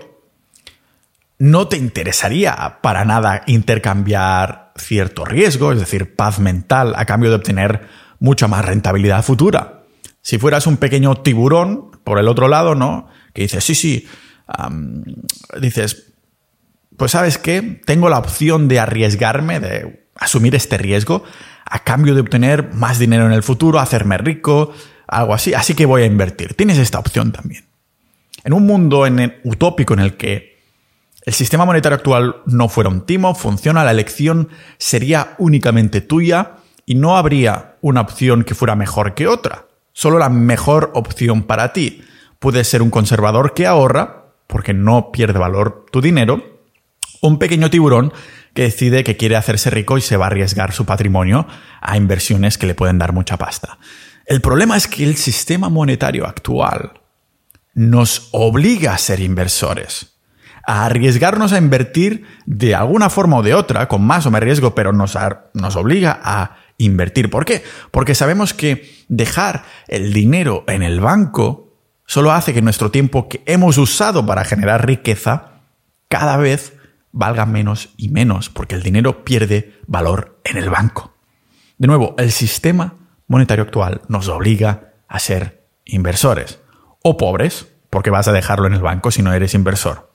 no 1.38 1.68
te 1.68 1.78
interesaría 1.78 2.80
para 2.82 3.06
nada 3.06 3.44
intercambiar 3.48 4.65
cierto 4.76 5.26
riesgo, 5.26 5.72
es 5.72 5.80
decir, 5.80 6.16
paz 6.16 6.40
mental, 6.40 6.94
a 6.96 7.06
cambio 7.06 7.30
de 7.30 7.38
obtener 7.38 7.88
mucha 8.20 8.48
más 8.48 8.66
rentabilidad 8.66 9.24
futura. 9.24 9.84
Si 10.22 10.38
fueras 10.38 10.68
un 10.68 10.78
pequeño 10.78 11.16
tiburón, 11.16 11.92
por 12.04 12.20
el 12.20 12.28
otro 12.28 12.48
lado, 12.48 12.76
¿no? 12.76 13.08
Que 13.34 13.44
dices, 13.44 13.64
sí, 13.64 13.76
sí, 13.76 14.08
dices, 15.60 16.14
pues 16.98 17.12
sabes 17.12 17.38
qué, 17.38 17.82
tengo 17.86 18.10
la 18.10 18.20
opción 18.20 18.68
de 18.68 18.80
arriesgarme, 18.80 19.60
de 19.60 20.08
asumir 20.16 20.56
este 20.56 20.78
riesgo, 20.78 21.24
a 21.66 21.80
cambio 21.84 22.14
de 22.14 22.22
obtener 22.22 22.74
más 22.74 23.00
dinero 23.00 23.26
en 23.26 23.34
el 23.34 23.44
futuro, 23.44 23.80
hacerme 23.80 24.18
rico, 24.18 24.72
algo 25.08 25.34
así, 25.34 25.54
así 25.54 25.74
que 25.74 25.86
voy 25.86 26.04
a 26.04 26.06
invertir. 26.06 26.54
Tienes 26.54 26.78
esta 26.78 27.00
opción 27.00 27.32
también. 27.32 27.66
En 28.44 28.54
un 28.54 28.66
mundo 28.66 29.08
en 29.08 29.36
utópico 29.44 29.94
en 29.94 30.00
el 30.00 30.16
que 30.16 30.55
el 31.26 31.34
sistema 31.34 31.66
monetario 31.66 31.96
actual 31.96 32.38
no 32.46 32.70
fuera 32.70 32.90
un 32.90 33.02
timo, 33.02 33.34
funciona, 33.34 33.84
la 33.84 33.92
elección 33.92 34.50
sería 34.78 35.34
únicamente 35.40 36.02
tuya 36.02 36.58
y 36.86 36.94
no 36.94 37.18
habría 37.18 37.78
una 37.82 38.02
opción 38.02 38.44
que 38.44 38.54
fuera 38.54 38.76
mejor 38.76 39.16
que 39.16 39.28
otra. 39.28 39.66
Solo 39.92 40.20
la 40.20 40.30
mejor 40.30 40.92
opción 40.94 41.44
para 41.44 41.74
ti. 41.74 42.04
Puedes 42.38 42.68
ser 42.68 42.84
un 42.84 42.92
conservador 42.92 43.56
que 43.56 43.66
ahorra, 43.66 44.26
porque 44.46 44.76
no 44.76 45.12
pierde 45.12 45.40
valor 45.40 45.88
tu 45.92 46.00
dinero, 46.00 46.62
un 47.22 47.40
pequeño 47.40 47.72
tiburón 47.72 48.14
que 48.54 48.64
decide 48.64 49.04
que 49.04 49.18
quiere 49.18 49.36
hacerse 49.36 49.72
rico 49.72 49.98
y 49.98 50.02
se 50.02 50.18
va 50.18 50.26
a 50.26 50.28
arriesgar 50.28 50.74
su 50.74 50.86
patrimonio 50.86 51.48
a 51.82 51.98
inversiones 51.98 52.60
que 52.60 52.68
le 52.68 52.76
pueden 52.76 53.00
dar 53.00 53.14
mucha 53.14 53.38
pasta. 53.38 53.80
El 54.28 54.42
problema 54.42 54.78
es 54.78 54.88
que 54.88 55.04
el 55.04 55.16
sistema 55.16 55.70
monetario 55.70 56.28
actual 56.28 57.02
nos 57.74 58.30
obliga 58.32 58.94
a 58.94 58.98
ser 59.00 59.22
inversores 59.22 60.15
a 60.66 60.86
arriesgarnos 60.86 61.54
a 61.54 61.58
invertir 61.58 62.26
de 62.46 62.76
alguna 62.76 63.10
forma 63.10 63.38
o 63.38 63.44
de 63.44 63.54
otra, 63.54 63.88
con 63.88 64.04
más 64.04 64.26
o 64.26 64.32
menos 64.32 64.46
riesgo, 64.46 64.76
pero 64.76 64.94
nos, 64.94 65.18
nos 65.54 65.76
obliga 65.76 66.20
a 66.24 66.58
invertir. 66.78 67.30
¿Por 67.30 67.46
qué? 67.46 67.64
Porque 67.92 68.16
sabemos 68.16 68.54
que 68.54 69.06
dejar 69.08 69.64
el 69.88 70.14
dinero 70.14 70.64
en 70.68 70.84
el 70.84 71.00
banco 71.00 71.74
solo 72.06 72.32
hace 72.32 72.54
que 72.54 72.62
nuestro 72.62 72.92
tiempo 72.92 73.28
que 73.30 73.42
hemos 73.46 73.78
usado 73.78 74.26
para 74.26 74.46
generar 74.46 74.86
riqueza 74.86 75.62
cada 76.08 76.38
vez 76.38 76.74
valga 77.12 77.46
menos 77.46 77.90
y 77.98 78.10
menos, 78.10 78.50
porque 78.50 78.76
el 78.76 78.84
dinero 78.84 79.24
pierde 79.24 79.80
valor 79.88 80.40
en 80.44 80.58
el 80.58 80.70
banco. 80.70 81.14
De 81.78 81.88
nuevo, 81.88 82.16
el 82.18 82.32
sistema 82.32 82.96
monetario 83.28 83.64
actual 83.64 84.02
nos 84.08 84.28
obliga 84.28 84.94
a 85.08 85.20
ser 85.20 85.66
inversores 85.86 86.60
o 87.02 87.18
pobres, 87.18 87.68
porque 87.90 88.10
vas 88.10 88.28
a 88.28 88.34
dejarlo 88.34 88.68
en 88.68 88.74
el 88.74 88.82
banco 88.82 89.12
si 89.12 89.22
no 89.22 89.34
eres 89.34 89.54
inversor. 89.54 90.12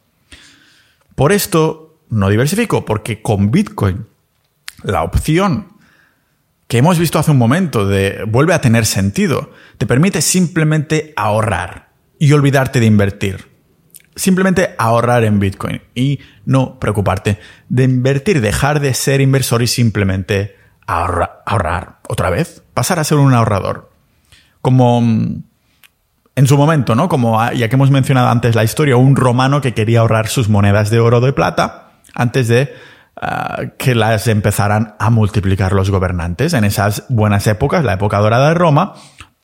Por 1.21 1.33
esto 1.33 2.01
no 2.09 2.31
diversifico, 2.31 2.87
porque 2.87 3.21
con 3.21 3.51
Bitcoin 3.51 4.07
la 4.83 5.03
opción 5.03 5.75
que 6.67 6.79
hemos 6.79 6.99
visto 6.99 7.19
hace 7.19 7.31
un 7.31 7.37
momento 7.37 7.87
de 7.87 8.25
vuelve 8.27 8.55
a 8.55 8.63
tener 8.63 8.87
sentido, 8.87 9.51
te 9.77 9.85
permite 9.85 10.23
simplemente 10.23 11.13
ahorrar 11.17 11.91
y 12.19 12.33
olvidarte 12.33 12.81
de 12.81 12.87
invertir. 12.87 13.49
Simplemente 14.17 14.75
ahorrar 14.79 15.25
en 15.25 15.41
Bitcoin 15.41 15.83
y 15.95 16.21
no 16.47 16.81
preocuparte 16.81 17.39
de 17.69 17.85
invertir, 17.85 18.41
dejar 18.41 18.81
de 18.81 18.95
ser 18.95 19.21
inversor 19.21 19.61
y 19.61 19.67
simplemente 19.67 20.57
ahorrar 20.87 21.99
otra 22.09 22.31
vez, 22.31 22.63
pasar 22.73 22.99
a 22.99 23.05
ser 23.05 23.19
un 23.19 23.35
ahorrador. 23.35 23.91
Como 24.63 25.03
mm, 25.03 25.43
en 26.37 26.47
su 26.47 26.57
momento, 26.57 26.95
¿no? 26.95 27.09
Como 27.09 27.39
ya 27.53 27.69
que 27.69 27.77
hemos 27.77 27.91
mencionado 27.91 28.29
antes 28.29 28.55
la 28.55 28.65
historia, 28.65 28.97
un 28.97 29.17
romano 29.17 29.61
que 29.61 29.75
quería 29.75 30.01
ahorrar 30.01 30.29
sus 30.29 30.49
monedas 30.49 30.91
de 30.91 31.01
oro 31.01 31.19
o 31.19 31.21
de 31.21 31.33
plata 31.33 31.93
antes 32.15 32.49
de 32.49 32.73
ah, 33.21 33.63
que 33.79 33.95
las 33.95 34.27
empezaran 34.29 34.95
a 34.99 35.11
multiplicar 35.11 35.73
los 35.73 35.91
gobernantes. 35.91 36.53
En 36.55 36.65
esas 36.65 37.05
buenas 37.09 37.47
épocas, 37.47 37.85
la 37.85 37.95
época 37.95 38.19
dorada 38.19 38.49
de 38.49 38.55
Roma, 38.55 38.95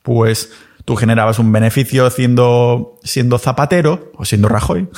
pues 0.02 0.52
tú 0.84 0.96
generabas 0.96 1.38
un 1.38 1.50
beneficio 1.52 2.08
siendo, 2.10 2.98
siendo 3.02 3.38
zapatero 3.38 4.12
o 4.16 4.24
siendo 4.24 4.48
Rajoy. 4.48 4.88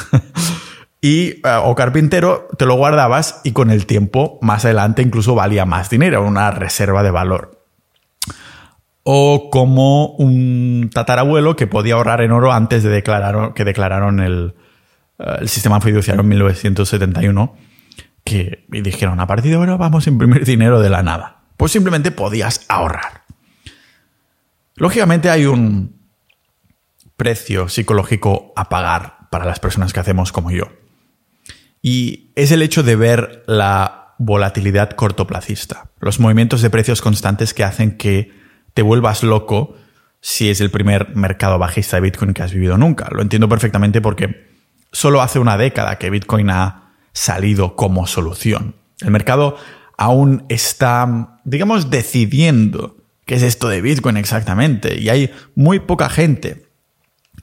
y, 1.00 1.40
ah, 1.44 1.62
o 1.64 1.74
carpintero, 1.74 2.48
te 2.58 2.66
lo 2.66 2.74
guardabas 2.76 3.40
y 3.44 3.52
con 3.52 3.70
el 3.70 3.86
tiempo, 3.86 4.38
más 4.42 4.64
adelante, 4.64 5.02
incluso 5.02 5.34
valía 5.34 5.64
más 5.64 5.90
dinero, 5.90 6.24
una 6.24 6.50
reserva 6.50 7.02
de 7.02 7.10
valor 7.10 7.57
o 9.10 9.48
como 9.48 10.08
un 10.16 10.90
tatarabuelo 10.92 11.56
que 11.56 11.66
podía 11.66 11.94
ahorrar 11.94 12.20
en 12.20 12.30
oro 12.30 12.52
antes 12.52 12.82
de 12.82 12.90
declarar, 12.90 13.54
que 13.54 13.64
declararon 13.64 14.20
el, 14.20 14.54
eh, 15.18 15.36
el 15.40 15.48
sistema 15.48 15.80
fiduciario 15.80 16.20
en 16.20 16.28
1971, 16.28 17.56
que 18.22 18.66
dijeron, 18.68 19.18
a 19.18 19.26
partir 19.26 19.52
de 19.52 19.56
ahora 19.56 19.78
vamos 19.78 20.06
a 20.06 20.10
imprimir 20.10 20.44
dinero 20.44 20.78
de 20.80 20.90
la 20.90 21.02
nada. 21.02 21.40
Pues 21.56 21.72
simplemente 21.72 22.10
podías 22.10 22.66
ahorrar. 22.68 23.22
Lógicamente 24.74 25.30
hay 25.30 25.46
un 25.46 26.02
precio 27.16 27.70
psicológico 27.70 28.52
a 28.56 28.68
pagar 28.68 29.30
para 29.30 29.46
las 29.46 29.58
personas 29.58 29.94
que 29.94 30.00
hacemos 30.00 30.32
como 30.32 30.50
yo. 30.50 30.66
Y 31.80 32.30
es 32.36 32.52
el 32.52 32.60
hecho 32.60 32.82
de 32.82 32.94
ver 32.94 33.42
la 33.46 34.16
volatilidad 34.18 34.90
cortoplacista, 34.90 35.92
los 35.98 36.20
movimientos 36.20 36.60
de 36.60 36.68
precios 36.68 37.00
constantes 37.00 37.54
que 37.54 37.64
hacen 37.64 37.96
que 37.96 38.36
te 38.78 38.82
vuelvas 38.82 39.24
loco 39.24 39.74
si 40.20 40.50
es 40.50 40.60
el 40.60 40.70
primer 40.70 41.16
mercado 41.16 41.58
bajista 41.58 41.96
de 41.96 42.02
Bitcoin 42.02 42.32
que 42.32 42.44
has 42.44 42.52
vivido 42.52 42.78
nunca. 42.78 43.08
Lo 43.10 43.22
entiendo 43.22 43.48
perfectamente 43.48 44.00
porque 44.00 44.52
solo 44.92 45.20
hace 45.20 45.40
una 45.40 45.58
década 45.58 45.98
que 45.98 46.10
Bitcoin 46.10 46.48
ha 46.50 46.92
salido 47.12 47.74
como 47.74 48.06
solución. 48.06 48.76
El 49.00 49.10
mercado 49.10 49.56
aún 49.96 50.44
está, 50.48 51.40
digamos, 51.42 51.90
decidiendo 51.90 52.98
qué 53.26 53.34
es 53.34 53.42
esto 53.42 53.68
de 53.68 53.82
Bitcoin 53.82 54.16
exactamente 54.16 55.00
y 55.00 55.08
hay 55.08 55.32
muy 55.56 55.80
poca 55.80 56.08
gente 56.08 56.68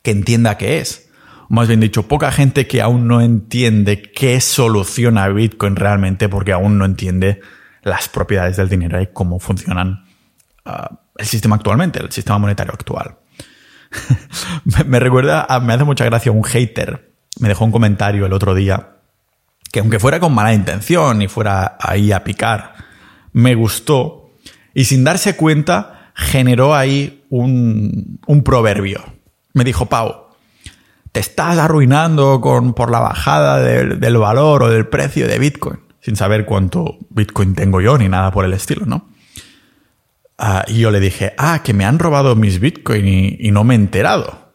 que 0.03 0.11
entienda 0.11 0.57
qué 0.57 0.77
es. 0.77 1.09
Más 1.49 1.67
bien 1.67 1.81
dicho, 1.81 2.07
poca 2.07 2.31
gente 2.31 2.65
que 2.65 2.81
aún 2.81 3.09
no 3.09 3.19
entiende 3.19 4.01
qué 4.01 4.39
soluciona 4.39 5.27
Bitcoin 5.27 5.75
realmente 5.75 6.29
porque 6.29 6.53
aún 6.53 6.77
no 6.77 6.85
entiende 6.85 7.41
las 7.83 8.07
propiedades 8.07 8.55
del 8.55 8.69
dinero 8.69 9.01
y 9.01 9.07
cómo 9.07 9.41
funcionan 9.41 10.04
uh, 10.65 10.95
el 11.17 11.25
sistema 11.25 11.55
actualmente, 11.55 11.99
el 11.99 12.11
sistema 12.11 12.37
monetario 12.37 12.73
actual. 12.73 13.17
me, 14.87 14.99
recuerda, 14.99 15.47
me 15.61 15.73
hace 15.73 15.83
mucha 15.83 16.05
gracia 16.05 16.31
un 16.31 16.43
hater, 16.43 17.13
me 17.39 17.47
dejó 17.47 17.65
un 17.65 17.71
comentario 17.71 18.25
el 18.25 18.33
otro 18.33 18.53
día, 18.53 18.97
que 19.71 19.79
aunque 19.79 19.99
fuera 19.99 20.19
con 20.19 20.33
mala 20.33 20.53
intención 20.53 21.21
y 21.21 21.27
fuera 21.27 21.77
ahí 21.79 22.11
a 22.11 22.23
picar, 22.23 22.73
me 23.31 23.55
gustó 23.55 24.31
y 24.73 24.85
sin 24.85 25.03
darse 25.03 25.35
cuenta 25.35 26.11
generó 26.15 26.75
ahí 26.75 27.25
un, 27.29 28.19
un 28.25 28.43
proverbio. 28.43 29.03
Me 29.53 29.63
dijo, 29.63 29.85
Pau, 29.87 30.27
te 31.11 31.19
estás 31.19 31.57
arruinando 31.57 32.41
con, 32.41 32.73
por 32.73 32.91
la 32.91 32.99
bajada 32.99 33.59
del, 33.59 33.99
del 33.99 34.17
valor 34.17 34.63
o 34.63 34.69
del 34.69 34.87
precio 34.87 35.27
de 35.27 35.39
Bitcoin, 35.39 35.79
sin 36.01 36.15
saber 36.15 36.45
cuánto 36.45 36.97
Bitcoin 37.09 37.55
tengo 37.55 37.81
yo 37.81 37.97
ni 37.97 38.09
nada 38.09 38.31
por 38.31 38.45
el 38.45 38.53
estilo, 38.53 38.85
¿no? 38.85 39.09
Ah, 40.37 40.65
y 40.67 40.79
yo 40.79 40.91
le 40.91 40.99
dije, 40.99 41.33
ah, 41.37 41.61
que 41.63 41.73
me 41.73 41.85
han 41.85 41.99
robado 41.99 42.35
mis 42.35 42.59
Bitcoin 42.59 43.07
y, 43.07 43.51
no 43.51 43.63
me 43.63 43.73
he 43.73 43.77
enterado. 43.77 44.51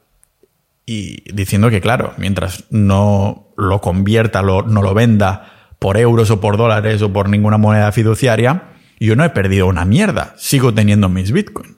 Y 0.85 1.33
diciendo 1.33 1.71
que, 1.71 1.81
claro, 1.81 2.12
mientras 2.19 2.64
no 2.71 3.49
lo 3.57 3.81
convierta, 3.81 4.43
no 4.43 4.83
lo 4.83 4.95
venda 4.95 5.53
por 5.79 5.97
euros 5.97 6.31
o 6.31 6.40
por 6.40 6.57
dólares 6.57 7.01
o 7.03 7.12
por 7.12 7.29
ninguna 7.29 7.57
moneda 7.57 7.90
fiduciaria, 7.90 8.71
yo 9.01 9.16
no 9.16 9.25
he 9.25 9.31
perdido 9.31 9.66
una 9.66 9.85
mierda. 9.85 10.35
Sigo 10.37 10.75
teniendo 10.75 11.09
mis 11.09 11.33
Bitcoin. 11.33 11.77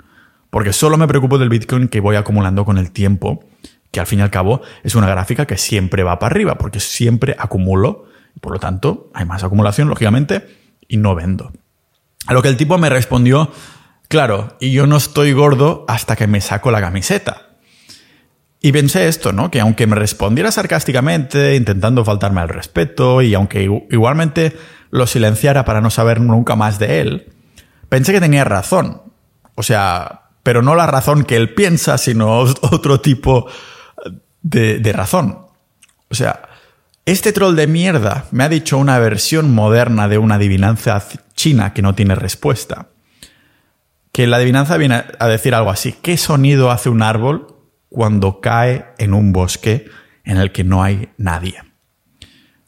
Porque 0.51 0.73
solo 0.73 0.99
me 0.99 1.09
preocupo 1.09 1.39
del 1.39 1.49
Bitcoin 1.49 1.89
que 1.89 2.01
voy 2.01 2.17
acumulando 2.17 2.65
con 2.65 2.77
el 2.77 2.91
tiempo, 2.91 3.45
que 3.91 4.01
al 4.01 4.07
fin 4.07 4.19
y 4.19 4.23
al 4.23 4.31
cabo 4.31 4.61
es 4.83 4.97
una 4.97 5.07
gráfica 5.07 5.47
que 5.47 5.57
siempre 5.57 6.03
va 6.03 6.19
para 6.19 6.33
arriba, 6.33 6.59
porque 6.59 6.81
siempre 6.81 7.37
acumulo. 7.39 8.07
Por 8.41 8.53
lo 8.53 8.59
tanto, 8.59 9.11
hay 9.15 9.25
más 9.25 9.45
acumulación, 9.45 9.89
lógicamente, 9.89 10.47
y 10.89 10.97
no 10.97 11.15
vendo. 11.15 11.53
A 12.27 12.35
lo 12.35 12.43
que 12.43 12.49
el 12.49 12.57
tipo 12.57 12.77
me 12.77 12.89
respondió 12.89 13.51
Claro, 14.13 14.59
y 14.61 14.73
yo 14.73 14.87
no 14.87 14.99
estoy 14.99 15.33
gordo 15.33 15.87
hasta 15.89 16.17
que 16.17 16.27
me 16.27 16.43
saco 16.43 16.71
la 16.71 16.83
camiseta. 16.83 17.49
Y 18.61 18.71
pensé 18.71 19.09
esto, 19.09 19.33
¿no? 19.33 19.51
Que 19.51 19.59
aunque 19.59 19.87
me 19.87 19.97
respondiera 19.97 20.53
sarcásticamente, 20.53 21.57
intentando 21.57 22.05
faltarme 22.05 22.43
al 22.43 22.51
respeto, 22.51 23.23
y 23.23 23.33
aunque 23.33 23.63
igualmente 23.63 24.55
lo 24.91 25.07
silenciara 25.07 25.65
para 25.65 25.81
no 25.81 25.89
saber 25.89 26.21
nunca 26.21 26.57
más 26.57 26.79
de 26.79 27.01
él, 27.01 27.33
pensé 27.89 28.13
que 28.13 28.21
tenía 28.21 28.45
razón. 28.45 29.01
O 29.55 29.63
sea, 29.63 30.25
pero 30.43 30.61
no 30.61 30.75
la 30.75 30.87
razón 30.87 31.25
que 31.25 31.37
él 31.37 31.55
piensa, 31.55 31.97
sino 31.97 32.41
otro 32.41 33.01
tipo 33.01 33.47
de, 34.43 34.93
razón. 34.93 35.47
O 36.11 36.15
sea, 36.15 36.51
este 37.07 37.33
troll 37.33 37.57
de 37.57 37.67
mierda 37.67 38.27
me 38.31 38.45
ha 38.45 38.51
dicho 38.51 38.77
una 38.77 38.99
versión 38.99 39.55
moderna 39.55 40.07
de 40.07 40.19
una 40.19 40.35
adivinanza 40.35 41.03
china 41.35 41.73
que 41.73 41.81
no 41.81 41.95
tiene 41.95 42.15
respuesta 42.15 42.89
que 44.13 44.27
la 44.27 44.37
adivinanza 44.37 44.77
viene 44.77 45.03
a 45.19 45.27
decir 45.27 45.55
algo 45.55 45.71
así. 45.71 45.95
¿Qué 46.03 46.17
sonido 46.17 46.71
hace 46.71 46.91
un 46.91 47.03
árbol 47.03 47.57
cuando 47.89 48.41
cae 48.41 48.87
en 48.99 49.15
un 49.15 49.33
bosque 49.33 49.87
en 50.25 50.37
el 50.37 50.53
que 50.53 50.65
no 50.65 50.83
hay 50.83 51.09
nadie? 51.17 51.63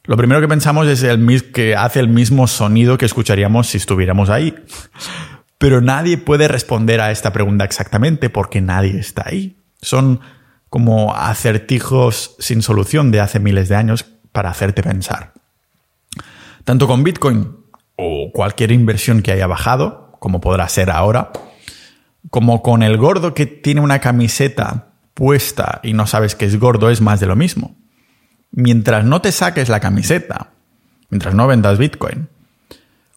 Lo 0.03 0.17
primero 0.17 0.41
que 0.41 0.47
pensamos 0.47 0.87
es 0.87 1.03
el 1.03 1.51
que 1.51 1.75
hace 1.75 1.99
el 1.99 2.09
mismo 2.09 2.47
sonido 2.47 2.97
que 2.97 3.05
escucharíamos 3.05 3.67
si 3.67 3.77
estuviéramos 3.77 4.29
ahí. 4.29 4.55
Pero 5.57 5.81
nadie 5.81 6.17
puede 6.17 6.47
responder 6.47 7.01
a 7.01 7.11
esta 7.11 7.31
pregunta 7.31 7.63
exactamente 7.63 8.29
porque 8.29 8.61
nadie 8.61 8.99
está 8.99 9.23
ahí. 9.27 9.57
Son 9.81 10.19
como 10.69 11.15
acertijos 11.15 12.35
sin 12.39 12.61
solución 12.61 13.11
de 13.11 13.21
hace 13.21 13.39
miles 13.39 13.69
de 13.69 13.75
años 13.75 14.05
para 14.31 14.49
hacerte 14.49 14.83
pensar. 14.83 15.33
Tanto 16.65 16.87
con 16.87 17.03
Bitcoin 17.03 17.55
o 17.95 18.31
cualquier 18.33 18.71
inversión 18.71 19.21
que 19.21 19.31
haya 19.31 19.47
bajado, 19.47 20.04
como 20.19 20.41
podrá 20.41 20.67
ser 20.69 20.91
ahora, 20.91 21.31
como 22.29 22.61
con 22.61 22.83
el 22.83 22.97
gordo 22.97 23.33
que 23.33 23.45
tiene 23.45 23.81
una 23.81 23.99
camiseta 23.99 24.87
puesta 25.13 25.79
y 25.83 25.93
no 25.93 26.07
sabes 26.07 26.35
que 26.35 26.45
es 26.45 26.59
gordo, 26.59 26.89
es 26.89 27.01
más 27.01 27.19
de 27.19 27.27
lo 27.27 27.35
mismo. 27.35 27.75
Mientras 28.51 29.05
no 29.05 29.21
te 29.21 29.31
saques 29.31 29.69
la 29.69 29.79
camiseta, 29.79 30.51
mientras 31.09 31.33
no 31.33 31.47
vendas 31.47 31.77
Bitcoin, 31.77 32.29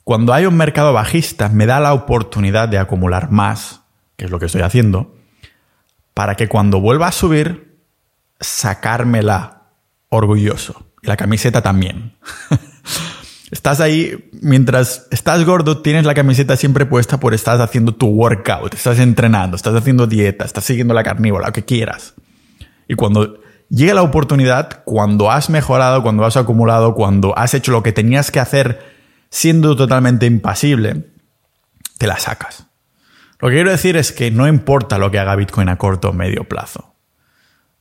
cuando 0.04 0.32
hay 0.32 0.46
un 0.46 0.56
mercado 0.56 0.92
bajista 0.92 1.48
me 1.48 1.66
da 1.66 1.80
la 1.80 1.92
oportunidad 1.92 2.68
de 2.68 2.78
acumular 2.78 3.30
más, 3.30 3.82
que 4.16 4.24
es 4.24 4.30
lo 4.30 4.38
que 4.38 4.46
estoy 4.46 4.62
haciendo, 4.62 5.14
para 6.14 6.34
que 6.34 6.48
cuando 6.48 6.80
vuelva 6.80 7.08
a 7.08 7.12
subir, 7.12 7.78
sacármela 8.40 9.62
orgulloso. 10.08 10.86
Y 11.02 11.06
la 11.06 11.16
camiseta 11.16 11.62
también. 11.62 12.16
Estás 13.50 13.80
ahí, 13.80 14.28
mientras 14.42 15.06
estás 15.10 15.44
gordo, 15.44 15.78
tienes 15.80 16.04
la 16.04 16.14
camiseta 16.14 16.56
siempre 16.56 16.84
puesta 16.84 17.18
por 17.18 17.32
estás 17.32 17.60
haciendo 17.60 17.94
tu 17.94 18.08
workout, 18.08 18.74
estás 18.74 18.98
entrenando, 18.98 19.56
estás 19.56 19.74
haciendo 19.74 20.06
dieta, 20.06 20.44
estás 20.44 20.64
siguiendo 20.64 20.92
la 20.92 21.02
carnívora, 21.02 21.46
lo 21.46 21.52
que 21.52 21.64
quieras. 21.64 22.14
Y 22.88 22.94
cuando 22.94 23.40
llega 23.70 23.94
la 23.94 24.02
oportunidad, 24.02 24.82
cuando 24.84 25.30
has 25.30 25.48
mejorado, 25.48 26.02
cuando 26.02 26.24
has 26.26 26.36
acumulado, 26.36 26.94
cuando 26.94 27.36
has 27.38 27.54
hecho 27.54 27.72
lo 27.72 27.82
que 27.82 27.92
tenías 27.92 28.30
que 28.30 28.40
hacer 28.40 28.80
siendo 29.30 29.76
totalmente 29.76 30.26
impasible, 30.26 31.06
te 31.96 32.06
la 32.06 32.18
sacas. 32.18 32.66
Lo 33.40 33.48
que 33.48 33.54
quiero 33.54 33.70
decir 33.70 33.96
es 33.96 34.12
que 34.12 34.30
no 34.30 34.46
importa 34.46 34.98
lo 34.98 35.10
que 35.10 35.18
haga 35.18 35.36
Bitcoin 35.36 35.68
a 35.68 35.78
corto 35.78 36.10
o 36.10 36.12
medio 36.12 36.44
plazo. 36.44 36.94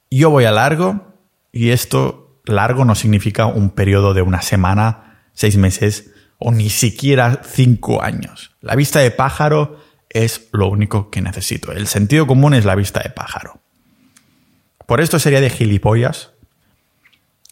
Yo 0.10 0.30
voy 0.30 0.45
a 0.45 0.51
largo 0.51 1.13
y 1.51 1.71
esto 1.71 2.41
largo 2.45 2.86
no 2.86 2.95
significa 2.95 3.47
un 3.47 3.71
periodo 3.71 4.13
de 4.13 4.21
una 4.21 4.41
semana 4.41 5.07
seis 5.38 5.56
meses 5.56 6.10
o 6.39 6.52
ni 6.52 6.69
siquiera 6.69 7.41
cinco 7.45 8.02
años. 8.02 8.56
La 8.60 8.76
vista 8.76 9.00
de 9.00 9.12
pájaro 9.12 9.80
es 10.10 10.50
lo 10.52 10.67
único 10.67 11.12
que 11.12 11.21
necesito. 11.21 11.71
El 11.71 11.86
sentido 11.86 12.26
común 12.26 12.56
es 12.56 12.65
la 12.65 12.73
vista 12.73 13.02
de 13.02 13.12
pájaro. 13.12 13.62
Por 14.88 15.00
esto 15.00 15.19
sería 15.19 15.39
de 15.39 15.52
gilipollas 15.52 16.32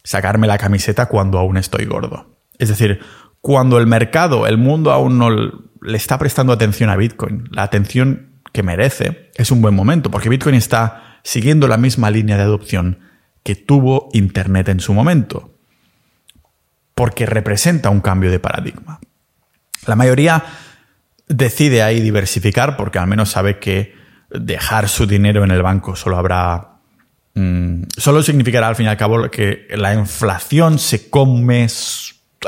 sacarme 0.03 0.47
la 0.47 0.57
camiseta 0.57 1.05
cuando 1.07 1.37
aún 1.37 1.57
estoy 1.57 1.85
gordo. 1.85 2.39
Es 2.57 2.69
decir, 2.69 3.01
cuando 3.39 3.77
el 3.77 3.85
mercado, 3.85 4.47
el 4.47 4.57
mundo 4.57 4.91
aún 4.91 5.19
no 5.19 5.29
le 5.29 5.97
está 5.97 6.17
prestando 6.17 6.53
atención 6.53 6.89
a 6.89 6.95
Bitcoin, 6.95 7.47
la 7.51 7.63
atención 7.63 8.41
que 8.51 8.63
merece, 8.63 9.29
es 9.35 9.51
un 9.51 9.61
buen 9.61 9.75
momento, 9.75 10.09
porque 10.09 10.29
Bitcoin 10.29 10.55
está 10.55 11.19
siguiendo 11.23 11.67
la 11.67 11.77
misma 11.77 12.09
línea 12.09 12.37
de 12.37 12.43
adopción 12.43 12.99
que 13.43 13.55
tuvo 13.55 14.09
Internet 14.13 14.69
en 14.69 14.79
su 14.79 14.93
momento 14.93 15.54
porque 16.95 17.25
representa 17.25 17.89
un 17.89 18.01
cambio 18.01 18.31
de 18.31 18.39
paradigma. 18.39 18.99
La 19.85 19.95
mayoría 19.95 20.43
decide 21.27 21.83
ahí 21.83 22.01
diversificar 22.01 22.77
porque 22.77 22.99
al 22.99 23.07
menos 23.07 23.29
sabe 23.29 23.59
que 23.59 23.93
dejar 24.29 24.89
su 24.89 25.05
dinero 25.05 25.43
en 25.43 25.51
el 25.51 25.61
banco 25.61 25.95
solo 25.95 26.17
habrá... 26.17 26.71
Mm, 27.35 27.83
solo 27.97 28.23
significará 28.23 28.69
al 28.69 28.77
fin 28.77 28.85
y 28.85 28.89
al 28.89 28.97
cabo 28.97 29.29
que 29.29 29.67
la 29.71 29.93
inflación 29.93 30.79
se 30.79 31.09
come 31.09 31.67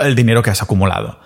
el 0.02 0.16
dinero 0.16 0.42
que 0.42 0.50
has 0.50 0.64
acumulado. 0.64 1.20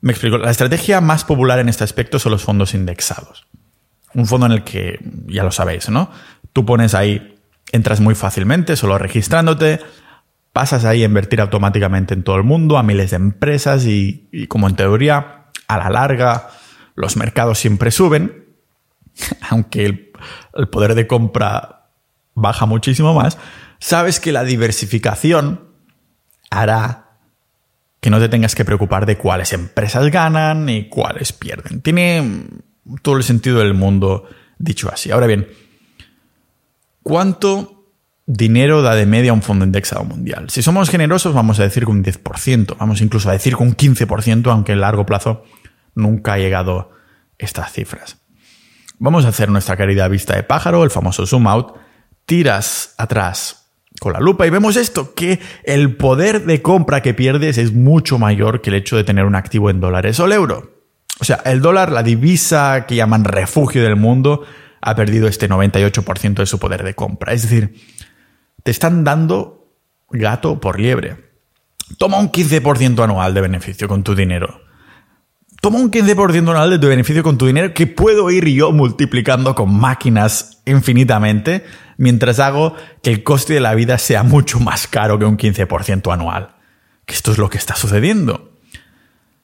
Me 0.00 0.12
explico. 0.12 0.38
La 0.38 0.50
estrategia 0.50 1.00
más 1.00 1.24
popular 1.24 1.58
en 1.58 1.68
este 1.68 1.84
aspecto 1.84 2.18
son 2.18 2.32
los 2.32 2.42
fondos 2.42 2.74
indexados. 2.74 3.46
Un 4.14 4.26
fondo 4.26 4.46
en 4.46 4.52
el 4.52 4.62
que, 4.62 4.98
ya 5.26 5.42
lo 5.42 5.50
sabéis, 5.50 5.88
¿no? 5.88 6.10
Tú 6.52 6.66
pones 6.66 6.94
ahí, 6.94 7.36
entras 7.72 8.00
muy 8.00 8.14
fácilmente, 8.14 8.76
solo 8.76 8.98
registrándote, 8.98 9.80
pasas 10.52 10.84
ahí 10.84 11.02
a 11.02 11.06
invertir 11.06 11.40
automáticamente 11.40 12.14
en 12.14 12.22
todo 12.22 12.36
el 12.36 12.44
mundo, 12.44 12.78
a 12.78 12.82
miles 12.82 13.10
de 13.10 13.16
empresas 13.16 13.86
y, 13.86 14.28
como 14.48 14.68
en 14.68 14.76
teoría, 14.76 15.46
a 15.68 15.78
la 15.78 15.90
larga, 15.90 16.50
los 16.94 17.16
mercados 17.16 17.58
siempre 17.58 17.90
suben, 17.90 18.46
aunque 19.50 19.86
el, 19.86 20.12
el 20.54 20.68
poder 20.68 20.94
de 20.94 21.06
compra 21.06 21.90
baja 22.34 22.66
muchísimo 22.66 23.14
más, 23.14 23.38
sabes 23.78 24.20
que 24.20 24.32
la 24.32 24.44
diversificación 24.44 25.68
hará 26.50 27.02
que 28.00 28.10
no 28.10 28.18
te 28.18 28.28
tengas 28.28 28.54
que 28.54 28.64
preocupar 28.64 29.06
de 29.06 29.16
cuáles 29.16 29.52
empresas 29.52 30.10
ganan 30.10 30.68
y 30.68 30.88
cuáles 30.88 31.32
pierden. 31.32 31.82
Tiene 31.82 32.48
todo 33.00 33.16
el 33.16 33.22
sentido 33.22 33.60
del 33.60 33.74
mundo 33.74 34.28
dicho 34.58 34.90
así. 34.92 35.10
Ahora 35.12 35.28
bien, 35.28 35.48
¿cuánto 37.02 37.81
dinero 38.26 38.82
da 38.82 38.94
de 38.94 39.06
media 39.06 39.32
un 39.32 39.42
fondo 39.42 39.64
indexado 39.64 40.04
mundial. 40.04 40.50
Si 40.50 40.62
somos 40.62 40.90
generosos, 40.90 41.34
vamos 41.34 41.58
a 41.60 41.64
decir 41.64 41.84
que 41.84 41.90
un 41.90 42.04
10%, 42.04 42.76
vamos 42.78 43.00
incluso 43.00 43.28
a 43.28 43.32
decir 43.32 43.56
que 43.56 43.62
un 43.62 43.76
15%, 43.76 44.50
aunque 44.50 44.72
en 44.72 44.80
largo 44.80 45.06
plazo 45.06 45.44
nunca 45.94 46.34
ha 46.34 46.38
llegado 46.38 46.90
estas 47.38 47.72
cifras. 47.72 48.18
Vamos 48.98 49.24
a 49.24 49.28
hacer 49.28 49.48
nuestra 49.48 49.76
querida 49.76 50.06
vista 50.08 50.36
de 50.36 50.44
pájaro, 50.44 50.84
el 50.84 50.90
famoso 50.90 51.26
zoom 51.26 51.48
out. 51.48 51.74
Tiras 52.24 52.94
atrás 52.98 53.62
con 53.98 54.12
la 54.12 54.20
lupa 54.20 54.46
y 54.46 54.50
vemos 54.50 54.76
esto, 54.76 55.14
que 55.14 55.40
el 55.64 55.96
poder 55.96 56.44
de 56.44 56.62
compra 56.62 57.02
que 57.02 57.14
pierdes 57.14 57.58
es 57.58 57.72
mucho 57.72 58.18
mayor 58.18 58.60
que 58.60 58.70
el 58.70 58.76
hecho 58.76 58.96
de 58.96 59.04
tener 59.04 59.24
un 59.24 59.34
activo 59.34 59.70
en 59.70 59.80
dólares 59.80 60.18
o 60.20 60.26
el 60.26 60.32
euro. 60.32 60.72
O 61.20 61.24
sea, 61.24 61.40
el 61.44 61.60
dólar, 61.60 61.92
la 61.92 62.02
divisa 62.02 62.86
que 62.86 62.96
llaman 62.96 63.24
refugio 63.24 63.82
del 63.82 63.96
mundo, 63.96 64.44
ha 64.80 64.96
perdido 64.96 65.28
este 65.28 65.48
98% 65.48 66.34
de 66.34 66.46
su 66.46 66.58
poder 66.58 66.82
de 66.82 66.94
compra. 66.94 67.32
Es 67.32 67.42
decir, 67.42 67.74
te 68.62 68.70
están 68.70 69.04
dando 69.04 69.68
gato 70.10 70.60
por 70.60 70.78
liebre. 70.78 71.32
Toma 71.98 72.18
un 72.18 72.30
15% 72.30 73.02
anual 73.02 73.34
de 73.34 73.40
beneficio 73.40 73.88
con 73.88 74.02
tu 74.02 74.14
dinero. 74.14 74.62
Toma 75.60 75.78
un 75.78 75.90
15% 75.90 76.50
anual 76.50 76.70
de 76.70 76.78
tu 76.78 76.88
beneficio 76.88 77.22
con 77.22 77.38
tu 77.38 77.46
dinero 77.46 77.72
que 77.72 77.86
puedo 77.86 78.30
ir 78.30 78.48
yo 78.48 78.72
multiplicando 78.72 79.54
con 79.54 79.72
máquinas 79.72 80.60
infinitamente 80.66 81.64
mientras 81.98 82.40
hago 82.40 82.74
que 83.02 83.10
el 83.10 83.22
coste 83.22 83.54
de 83.54 83.60
la 83.60 83.74
vida 83.74 83.98
sea 83.98 84.24
mucho 84.24 84.58
más 84.58 84.88
caro 84.88 85.18
que 85.18 85.24
un 85.24 85.36
15% 85.36 86.12
anual. 86.12 86.56
Que 87.06 87.14
esto 87.14 87.30
es 87.32 87.38
lo 87.38 87.48
que 87.48 87.58
está 87.58 87.76
sucediendo. 87.76 88.58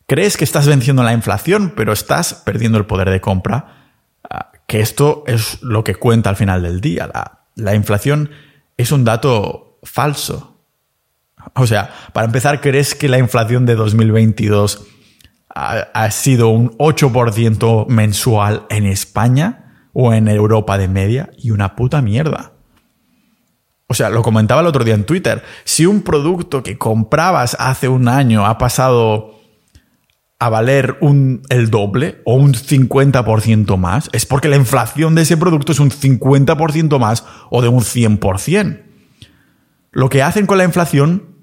Crees 0.07 0.37
que 0.37 0.45
estás 0.45 0.67
venciendo 0.67 1.03
la 1.03 1.13
inflación, 1.13 1.75
pero 1.77 1.93
estás 1.93 2.35
perdiendo 2.35 2.79
el 2.79 2.87
poder 2.87 3.11
de 3.11 3.21
compra. 3.21 3.91
Ah, 4.29 4.51
que 4.67 4.81
esto 4.81 5.23
es 5.27 5.63
lo 5.63 5.85
que 5.85 5.95
cuenta 5.95 6.31
al 6.31 6.37
final 6.37 6.63
del 6.63 6.81
día. 6.81 7.09
La, 7.13 7.43
la 7.55 7.75
inflación 7.75 8.31
es 8.79 8.93
un 8.93 9.05
dato 9.05 9.79
falso. 9.83 10.57
O 11.55 11.67
sea, 11.67 11.91
para 12.15 12.27
empezar, 12.27 12.61
¿crees 12.61 12.95
que 12.95 13.09
la 13.09 13.19
inflación 13.19 13.67
de 13.67 13.75
2022 13.75 14.87
ha, 15.51 16.11
sido 16.11 16.49
un 16.49 16.71
8% 16.79 17.87
mensual 17.89 18.65
en 18.71 18.87
España 18.87 19.89
o 19.93 20.15
en 20.15 20.29
Europa 20.29 20.79
de 20.79 20.89
media? 20.89 21.31
Y 21.37 21.51
una 21.51 21.75
puta 21.77 22.01
mierda. 22.01 22.53
O 23.89 23.95
sea, 23.95 24.11
lo 24.11 24.23
comentaba 24.23 24.61
el 24.61 24.67
otro 24.67 24.85
día 24.85 24.95
en 24.95 25.05
Twitter. 25.05 25.43
Si 25.65 25.85
un 25.85 26.03
producto 26.03 26.63
que 26.63 26.79
comprabas 26.79 27.57
hace 27.59 27.89
un 27.89 28.07
año 28.07 28.47
ha 28.47 28.59
pasado 28.59 29.38
a 30.39 30.49
valer 30.49 30.97
un, 31.01 31.43
el 31.49 31.71
doble 31.71 32.21
o 32.25 32.35
un 32.35 32.55
50% 32.55 33.77
más, 33.77 34.09
es 34.13 34.25
porque 34.25 34.49
la 34.49 34.57
inflación 34.57 35.15
de 35.15 35.23
ese 35.23 35.37
producto 35.37 35.73
es 35.73 35.81
un 35.81 35.91
50% 35.91 36.99
más 36.99 37.25
o 37.51 37.61
de 37.61 37.69
un 37.69 37.81
100%. 37.81 38.83
Lo 39.91 40.09
que 40.09 40.23
hacen 40.23 40.47
con 40.47 40.59
la 40.59 40.65
inflación 40.65 41.39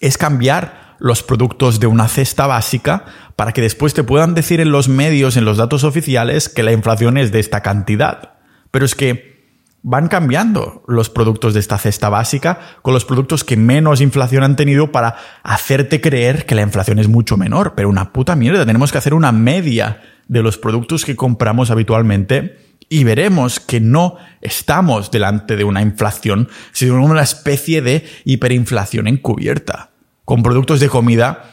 es 0.00 0.16
cambiar 0.16 0.96
los 0.98 1.22
productos 1.22 1.80
de 1.80 1.86
una 1.86 2.08
cesta 2.08 2.46
básica 2.46 3.04
para 3.34 3.52
que 3.52 3.62
después 3.62 3.94
te 3.94 4.04
puedan 4.04 4.34
decir 4.34 4.60
en 4.60 4.70
los 4.70 4.88
medios, 4.88 5.36
en 5.36 5.44
los 5.44 5.56
datos 5.56 5.84
oficiales, 5.84 6.48
que 6.48 6.62
la 6.62 6.72
inflación 6.72 7.18
es 7.18 7.32
de 7.32 7.40
esta 7.40 7.62
cantidad. 7.62 8.34
Pero 8.70 8.84
es 8.84 8.94
que 8.94 9.35
van 9.82 10.08
cambiando 10.08 10.82
los 10.88 11.10
productos 11.10 11.54
de 11.54 11.60
esta 11.60 11.78
cesta 11.78 12.08
básica 12.08 12.58
con 12.82 12.92
los 12.92 13.04
productos 13.04 13.44
que 13.44 13.56
menos 13.56 14.00
inflación 14.00 14.42
han 14.42 14.56
tenido 14.56 14.90
para 14.90 15.16
hacerte 15.42 16.00
creer 16.00 16.44
que 16.44 16.56
la 16.56 16.62
inflación 16.62 16.98
es 16.98 17.08
mucho 17.08 17.36
menor. 17.36 17.74
Pero 17.76 17.88
una 17.88 18.12
puta 18.12 18.34
mierda, 18.34 18.66
tenemos 18.66 18.90
que 18.90 18.98
hacer 18.98 19.14
una 19.14 19.32
media 19.32 20.02
de 20.26 20.42
los 20.42 20.58
productos 20.58 21.04
que 21.04 21.14
compramos 21.14 21.70
habitualmente 21.70 22.58
y 22.88 23.04
veremos 23.04 23.60
que 23.60 23.80
no 23.80 24.16
estamos 24.40 25.10
delante 25.10 25.56
de 25.56 25.64
una 25.64 25.82
inflación, 25.82 26.48
sino 26.72 27.02
una 27.02 27.22
especie 27.22 27.82
de 27.82 28.04
hiperinflación 28.24 29.08
encubierta, 29.08 29.90
con 30.24 30.42
productos 30.42 30.80
de 30.80 30.88
comida 30.88 31.52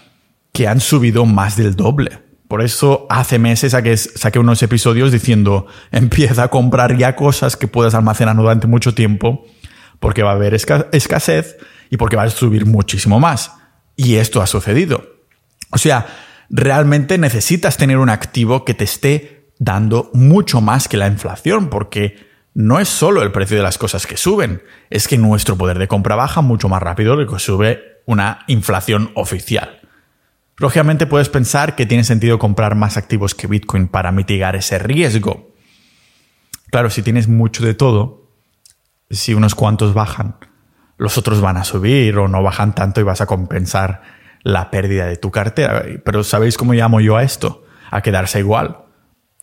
que 0.51 0.67
han 0.67 0.79
subido 0.79 1.25
más 1.25 1.57
del 1.57 1.75
doble. 1.75 2.22
Por 2.53 2.61
eso 2.61 3.07
hace 3.09 3.39
meses 3.39 3.71
saqué, 3.71 4.37
unos 4.37 4.61
episodios 4.61 5.11
diciendo, 5.11 5.65
empieza 5.91 6.43
a 6.43 6.47
comprar 6.49 6.95
ya 6.95 7.15
cosas 7.15 7.57
que 7.57 7.67
puedas 7.67 7.95
almacenar 7.95 8.35
durante 8.35 8.67
mucho 8.67 8.93
tiempo, 8.93 9.43
porque 9.99 10.21
va 10.21 10.29
a 10.29 10.35
haber 10.35 10.53
escasez 10.53 11.57
y 11.89 11.97
porque 11.97 12.15
va 12.15 12.21
a 12.21 12.29
subir 12.29 12.67
muchísimo 12.67 13.19
más. 13.19 13.53
Y 13.95 14.17
esto 14.17 14.39
ha 14.39 14.45
sucedido. 14.45 15.03
O 15.71 15.79
sea, 15.79 16.05
realmente 16.51 17.17
necesitas 17.17 17.75
tener 17.77 17.97
un 17.97 18.09
activo 18.09 18.65
que 18.65 18.75
te 18.75 18.83
esté 18.83 19.49
dando 19.57 20.11
mucho 20.13 20.61
más 20.61 20.87
que 20.87 20.97
la 20.97 21.07
inflación, 21.07 21.71
porque 21.71 22.17
no 22.53 22.79
es 22.79 22.87
solo 22.87 23.23
el 23.23 23.31
precio 23.31 23.57
de 23.57 23.63
las 23.63 23.79
cosas 23.79 24.05
que 24.05 24.15
suben, 24.15 24.61
es 24.91 25.07
que 25.07 25.17
nuestro 25.17 25.57
poder 25.57 25.79
de 25.79 25.87
compra 25.87 26.15
baja 26.15 26.41
mucho 26.41 26.69
más 26.69 26.83
rápido 26.83 27.17
de 27.17 27.25
que 27.25 27.39
sube 27.39 28.03
una 28.05 28.41
inflación 28.45 29.09
oficial. 29.15 29.83
Lógicamente 30.57 31.07
puedes 31.07 31.29
pensar 31.29 31.75
que 31.75 31.85
tiene 31.85 32.03
sentido 32.03 32.39
comprar 32.39 32.75
más 32.75 32.97
activos 32.97 33.33
que 33.33 33.47
Bitcoin 33.47 33.87
para 33.87 34.11
mitigar 34.11 34.55
ese 34.55 34.77
riesgo. 34.79 35.51
Claro, 36.69 36.89
si 36.89 37.01
tienes 37.01 37.27
mucho 37.27 37.63
de 37.65 37.73
todo, 37.73 38.29
si 39.09 39.33
unos 39.33 39.55
cuantos 39.55 39.93
bajan, 39.93 40.35
los 40.97 41.17
otros 41.17 41.41
van 41.41 41.57
a 41.57 41.63
subir 41.63 42.17
o 42.17 42.27
no 42.27 42.41
bajan 42.43 42.75
tanto 42.75 43.01
y 43.01 43.03
vas 43.03 43.21
a 43.21 43.25
compensar 43.25 44.01
la 44.43 44.69
pérdida 44.69 45.05
de 45.05 45.17
tu 45.17 45.31
cartera. 45.31 45.83
Pero 46.03 46.23
¿sabéis 46.23 46.57
cómo 46.57 46.73
llamo 46.73 47.01
yo 47.01 47.17
a 47.17 47.23
esto? 47.23 47.65
A 47.89 48.01
quedarse 48.01 48.39
igual, 48.39 48.83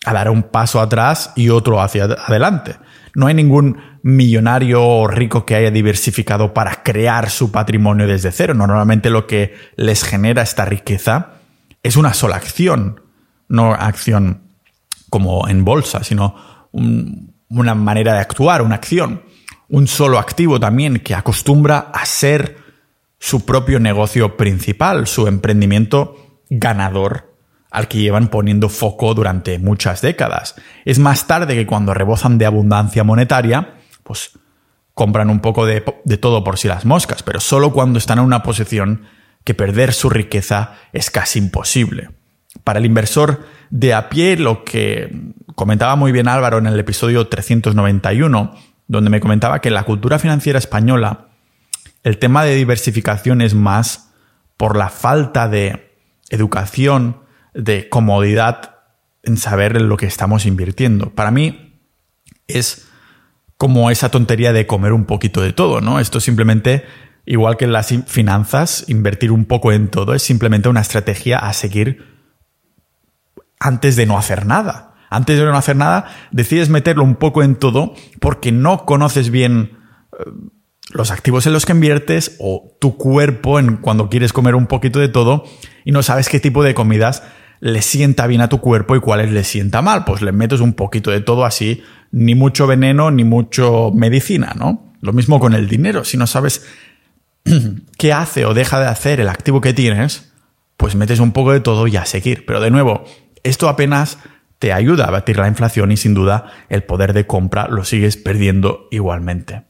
a 0.05 0.13
dar 0.13 0.31
un 0.31 0.45
paso 0.45 0.81
atrás 0.81 1.33
y 1.37 1.51
otro 1.51 1.81
hacia 1.81 2.05
adelante. 2.05 2.77
No 3.15 3.27
hay 3.27 3.35
ningún 3.35 3.79
millonario 4.03 4.83
o 4.83 5.07
rico 5.07 5.45
que 5.45 5.55
haya 5.55 5.71
diversificado 5.71 6.55
para 6.55 6.83
crear 6.83 7.29
su 7.29 7.53
patrimonio 7.53 8.07
desde 8.07 8.33
cero. 8.33 8.55
Normalmente 8.55 9.11
lo 9.11 9.27
que 9.27 9.55
les 9.77 10.05
genera 10.05 10.43
esta 10.43 10.65
riqueza 10.65 11.33
es 11.83 11.97
una 11.97 12.15
sola 12.15 12.37
acción, 12.37 13.03
no 13.49 13.73
acción 13.73 14.43
como 15.11 15.49
en 15.49 15.65
bolsa, 15.65 16.05
sino 16.05 16.35
una 16.73 17.75
manera 17.75 18.15
de 18.15 18.21
actuar, 18.21 18.63
una 18.63 18.77
acción. 18.77 19.23
Un 19.69 19.87
solo 19.87 20.19
activo 20.19 20.59
también 20.59 21.01
que 21.01 21.15
acostumbra 21.15 21.91
a 21.93 22.07
ser 22.07 22.59
su 23.19 23.45
propio 23.45 23.79
negocio 23.81 24.37
principal, 24.37 25.07
su 25.07 25.27
emprendimiento 25.27 26.41
ganador 26.49 27.30
al 27.71 27.89
que 27.89 27.99
llevan 27.99 28.29
poniendo 28.29 28.69
foco 28.69 29.15
durante 29.15 29.59
muchas 29.59 30.01
décadas. 30.01 30.57
Es 30.85 30.99
más 30.99 31.27
tarde 31.27 31.55
que 31.55 31.67
cuando 31.67 31.95
rebozan 31.95 32.39
de 32.39 32.47
abundancia 32.47 33.05
monetaria, 33.05 33.75
pues 34.03 34.33
compran 34.95 35.31
un 35.31 35.41
poco 35.41 35.67
de, 35.67 35.81
todo 36.21 36.45
por 36.45 36.59
si 36.59 36.69
las 36.69 36.85
moscas, 36.85 37.23
pero 37.23 37.41
solo 37.41 37.73
cuando 37.73 37.99
están 37.99 38.19
en 38.19 38.25
una 38.25 38.43
posición 38.43 39.07
que 39.45 39.55
perder 39.55 39.93
su 39.93 40.11
riqueza 40.11 40.75
es 40.93 41.11
casi 41.11 41.39
imposible. 41.39 42.11
Para 42.65 42.81
el 42.81 42.87
inversor 42.87 43.47
de 43.71 43.95
a 43.95 44.09
pie, 44.09 44.37
lo 44.37 44.65
que 44.65 45.33
comentaba 45.55 45.97
muy 45.97 46.13
bien 46.13 46.29
Álvaro 46.29 46.59
en 46.59 46.67
el 46.67 46.79
episodio 46.79 47.29
391, 47.29 48.55
donde 48.89 49.11
me 49.11 49.21
comentaba 49.21 49.61
que 49.61 49.69
en 49.69 49.75
la 49.75 49.85
cultura 49.85 50.19
financiera 50.19 50.59
española 50.59 51.29
el 52.03 52.19
tema 52.19 52.45
de 52.45 52.57
diversificación 52.57 53.41
es 53.41 53.55
más 53.55 54.11
por 54.57 54.77
la 54.77 54.89
falta 54.89 55.49
de 55.49 55.95
educación 56.29 57.21
de 57.55 57.89
comodidad 57.89 58.77
en 59.23 59.37
saber 59.37 59.77
en 59.77 59.89
lo 59.89 59.97
que 59.97 60.07
estamos 60.07 60.47
invirtiendo. 60.47 61.11
Para 61.11 61.31
mí 61.31 61.81
es 62.47 62.89
como 63.57 63.91
esa 63.91 64.11
tontería 64.11 64.53
de 64.53 64.67
comer 64.67 64.93
un 64.93 65.05
poquito 65.05 65.43
de 65.43 65.53
todo, 65.53 65.81
¿no? 65.81 66.01
Esto 66.01 66.21
simplemente, 66.21 66.85
igual 67.27 67.57
que 67.57 67.67
en 67.67 67.73
las 67.73 67.89
finanzas, 68.07 68.85
invertir 68.89 69.33
un 69.33 69.45
poco 69.45 69.73
en 69.73 69.89
todo 69.89 70.15
es 70.15 70.23
simplemente 70.23 70.69
una 70.69 70.81
estrategia 70.81 71.39
a 71.39 71.53
seguir 71.53 72.07
antes 73.59 73.97
de 73.97 74.07
no 74.07 74.19
hacer 74.19 74.47
nada. 74.47 74.95
Antes 75.11 75.39
de 75.39 75.45
no 75.45 75.57
hacer 75.57 75.77
nada, 75.77 76.07
decides 76.31 76.71
meterlo 76.71 77.03
un 77.03 77.17
poco 77.17 77.43
en 77.43 77.57
todo 77.57 77.95
porque 78.21 78.53
no 78.53 78.87
conoces 78.87 79.31
bien 79.31 79.77
eh, 80.19 80.31
los 80.93 81.11
activos 81.11 81.47
en 81.47 81.53
los 81.53 81.67
que 81.67 81.73
inviertes 81.73 82.37
o 82.39 82.77
tu 82.81 82.97
cuerpo 82.97 83.59
en 83.59 83.77
cuando 83.77 84.09
quieres 84.09 84.33
comer 84.33 84.55
un 84.55 84.67
poquito 84.67 85.01
de 85.01 85.09
todo 85.09 85.45
y 85.85 85.93
no 85.93 86.03
sabes 86.03 86.29
qué 86.29 86.41
tipo 86.41 86.63
de 86.63 86.75
comidas 86.75 87.23
le 87.61 87.83
sienta 87.83 88.27
bien 88.27 88.41
a 88.41 88.49
tu 88.49 88.61
cuerpo 88.61 88.97
y 88.97 89.01
cuáles 89.01 89.31
le 89.31 89.45
sienta 89.45 89.83
mal. 89.83 90.05
Pues 90.05 90.23
le 90.23 90.33
metes 90.33 90.61
un 90.61 90.73
poquito 90.73 91.11
de 91.11 91.21
todo 91.21 91.45
así, 91.45 91.83
ni 92.11 92.35
mucho 92.35 92.67
veneno, 92.67 93.11
ni 93.11 93.25
mucho 93.25 93.93
medicina, 93.95 94.55
¿no? 94.59 94.95
Lo 95.01 95.13
mismo 95.13 95.39
con 95.39 95.55
el 95.55 95.69
dinero. 95.69 96.05
Si 96.05 96.17
no 96.17 96.27
sabes 96.27 96.67
qué 97.99 98.13
hace 98.13 98.45
o 98.47 98.55
deja 98.55 98.81
de 98.81 98.87
hacer 98.87 99.21
el 99.21 99.29
activo 99.29 99.61
que 99.61 99.73
tienes, 99.73 100.33
pues 100.77 100.95
metes 100.95 101.21
un 101.21 101.33
poco 101.33 101.53
de 101.53 101.61
todo 101.61 101.87
y 101.87 101.97
a 101.97 102.07
seguir. 102.07 102.47
Pero 102.47 102.61
de 102.61 102.71
nuevo, 102.71 103.05
esto 103.43 103.69
apenas 103.69 104.19
te 104.59 104.73
ayuda 104.73 105.07
a 105.07 105.11
batir 105.11 105.39
la 105.39 105.49
inflación 105.49 105.93
y 105.93 105.97
sin 105.97 106.15
duda 106.15 106.53
el 106.69 106.83
poder 106.83 107.13
de 107.13 107.27
compra 107.27 107.69
lo 107.69 107.85
sigues 107.85 108.17
perdiendo 108.17 108.89
igualmente. 108.91 109.65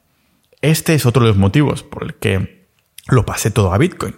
Este 0.62 0.95
es 0.95 1.07
otro 1.07 1.22
de 1.22 1.28
los 1.28 1.38
motivos 1.38 1.82
por 1.82 2.03
el 2.03 2.14
que 2.14 2.66
lo 3.09 3.24
pasé 3.24 3.51
todo 3.51 3.72
a 3.72 3.78
Bitcoin. 3.78 4.16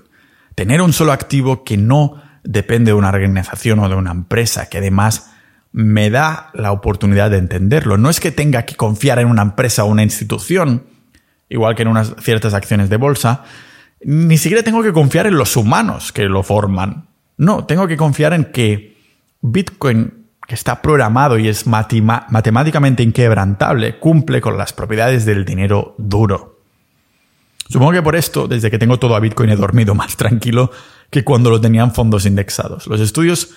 Tener 0.54 0.82
un 0.82 0.92
solo 0.92 1.12
activo 1.12 1.62
que 1.64 1.76
no 1.76 2.22
depende 2.45 2.90
de 2.90 2.95
una 2.95 3.09
organización 3.09 3.78
o 3.78 3.88
de 3.88 3.95
una 3.95 4.11
empresa, 4.11 4.68
que 4.68 4.78
además 4.78 5.30
me 5.72 6.11
da 6.11 6.51
la 6.55 6.72
oportunidad 6.72 7.30
de 7.30 7.38
entenderlo. 7.38 7.97
No 7.97 8.11
es 8.11 8.20
que 8.20 8.30
tenga 8.30 8.64
que 8.64 8.76
confiar 8.76 9.18
en 9.18 9.28
una 9.28 9.43
empresa 9.43 9.84
o 9.84 9.86
una 9.86 10.03
institución, 10.03 10.84
igual 11.49 11.74
que 11.74 11.82
en 11.82 11.88
unas 11.88 12.14
ciertas 12.20 12.55
acciones 12.55 12.90
de 12.90 12.97
bolsa, 12.97 13.45
ni 14.05 14.36
siquiera 14.36 14.62
tengo 14.62 14.82
que 14.82 14.93
confiar 14.93 15.26
en 15.26 15.36
los 15.36 15.57
humanos 15.57 16.12
que 16.12 16.24
lo 16.24 16.43
forman. 16.43 17.07
No, 17.36 17.64
tengo 17.64 17.86
que 17.86 17.97
confiar 17.97 18.32
en 18.34 18.47
que 18.47 18.99
Bitcoin, 19.40 20.26
que 20.47 20.55
está 20.55 20.82
programado 20.82 21.38
y 21.38 21.49
es 21.49 21.66
matemáticamente 21.66 23.03
inquebrantable, 23.03 23.99
cumple 23.99 24.40
con 24.40 24.59
las 24.59 24.72
propiedades 24.72 25.24
del 25.24 25.45
dinero 25.45 25.95
duro. 25.99 26.61
Supongo 27.68 27.93
que 27.93 28.03
por 28.03 28.16
esto, 28.16 28.49
desde 28.49 28.70
que 28.70 28.78
tengo 28.78 28.99
todo 28.99 29.16
a 29.16 29.20
Bitcoin, 29.20 29.51
he 29.51 29.57
dormido 29.57 29.95
más 29.95 30.16
tranquilo 30.18 30.70
que 31.12 31.24
cuando 31.24 31.50
lo 31.50 31.60
tenían 31.60 31.92
fondos 31.92 32.24
indexados. 32.24 32.86
Los 32.86 32.98
estudios 32.98 33.50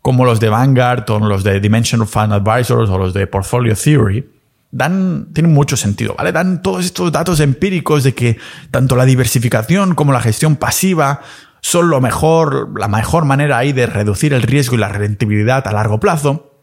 como 0.00 0.24
los 0.24 0.40
de 0.40 0.48
Vanguard 0.48 1.08
o 1.10 1.18
los 1.20 1.44
de 1.44 1.60
Dimensional 1.60 2.08
Fund 2.08 2.32
Advisors 2.32 2.88
o 2.88 2.98
los 2.98 3.12
de 3.12 3.26
Portfolio 3.26 3.76
Theory 3.76 4.26
dan, 4.70 5.28
tienen 5.34 5.52
mucho 5.52 5.76
sentido, 5.76 6.14
¿vale? 6.16 6.32
Dan 6.32 6.62
todos 6.62 6.86
estos 6.86 7.12
datos 7.12 7.38
empíricos 7.40 8.02
de 8.02 8.14
que 8.14 8.38
tanto 8.70 8.96
la 8.96 9.04
diversificación 9.04 9.94
como 9.94 10.14
la 10.14 10.22
gestión 10.22 10.56
pasiva 10.56 11.20
son 11.60 11.90
lo 11.90 12.00
mejor, 12.00 12.80
la 12.80 12.88
mejor 12.88 13.26
manera 13.26 13.58
ahí 13.58 13.74
de 13.74 13.86
reducir 13.86 14.32
el 14.32 14.40
riesgo 14.40 14.76
y 14.76 14.78
la 14.78 14.88
rentabilidad 14.88 15.68
a 15.68 15.72
largo 15.72 16.00
plazo 16.00 16.62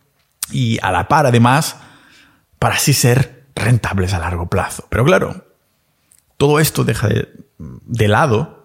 y 0.52 0.80
a 0.82 0.92
la 0.92 1.08
par 1.08 1.28
además 1.28 1.78
para 2.58 2.76
así 2.76 2.94
ser 2.94 3.46
rentables 3.56 4.16
a 4.16 4.20
largo 4.20 4.50
plazo. 4.50 4.88
Pero 4.90 5.06
claro, 5.06 5.46
todo 6.38 6.60
esto 6.60 6.84
deja 6.84 7.08
de, 7.08 7.30
de 7.60 8.08
lado 8.08 8.59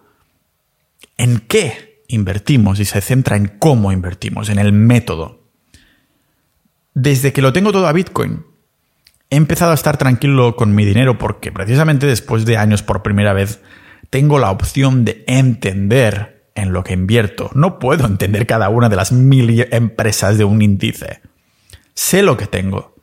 en 1.16 1.40
qué 1.40 2.02
invertimos 2.08 2.80
y 2.80 2.84
se 2.84 3.00
centra 3.00 3.36
en 3.36 3.48
cómo 3.48 3.92
invertimos, 3.92 4.48
en 4.48 4.58
el 4.58 4.72
método. 4.72 5.42
Desde 6.94 7.32
que 7.32 7.42
lo 7.42 7.52
tengo 7.52 7.72
todo 7.72 7.86
a 7.86 7.92
Bitcoin, 7.92 8.44
he 9.30 9.36
empezado 9.36 9.72
a 9.72 9.74
estar 9.74 9.96
tranquilo 9.96 10.54
con 10.54 10.74
mi 10.74 10.84
dinero 10.84 11.18
porque 11.18 11.50
precisamente 11.50 12.06
después 12.06 12.44
de 12.44 12.56
años 12.56 12.82
por 12.82 13.02
primera 13.02 13.32
vez 13.32 13.60
tengo 14.10 14.38
la 14.38 14.50
opción 14.50 15.04
de 15.04 15.24
entender 15.26 16.44
en 16.54 16.72
lo 16.72 16.84
que 16.84 16.92
invierto. 16.92 17.50
No 17.54 17.78
puedo 17.78 18.06
entender 18.06 18.46
cada 18.46 18.68
una 18.68 18.88
de 18.88 18.96
las 18.96 19.10
mil 19.12 19.66
empresas 19.72 20.38
de 20.38 20.44
un 20.44 20.62
índice. 20.62 21.20
Sé 21.94 22.22
lo 22.22 22.36
que 22.36 22.46
tengo. 22.46 22.94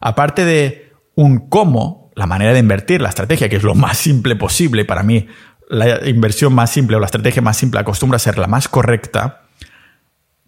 Aparte 0.00 0.44
de 0.44 0.92
un 1.14 1.48
cómo, 1.48 2.10
la 2.14 2.26
manera 2.26 2.52
de 2.52 2.58
invertir, 2.58 3.00
la 3.00 3.08
estrategia, 3.08 3.48
que 3.48 3.56
es 3.56 3.62
lo 3.62 3.74
más 3.74 3.96
simple 3.96 4.36
posible 4.36 4.84
para 4.84 5.02
mí, 5.02 5.28
la 5.70 6.08
inversión 6.08 6.52
más 6.52 6.70
simple 6.70 6.96
o 6.96 7.00
la 7.00 7.06
estrategia 7.06 7.40
más 7.40 7.56
simple 7.56 7.80
acostumbra 7.80 8.16
a 8.16 8.18
ser 8.18 8.38
la 8.38 8.48
más 8.48 8.68
correcta, 8.68 9.42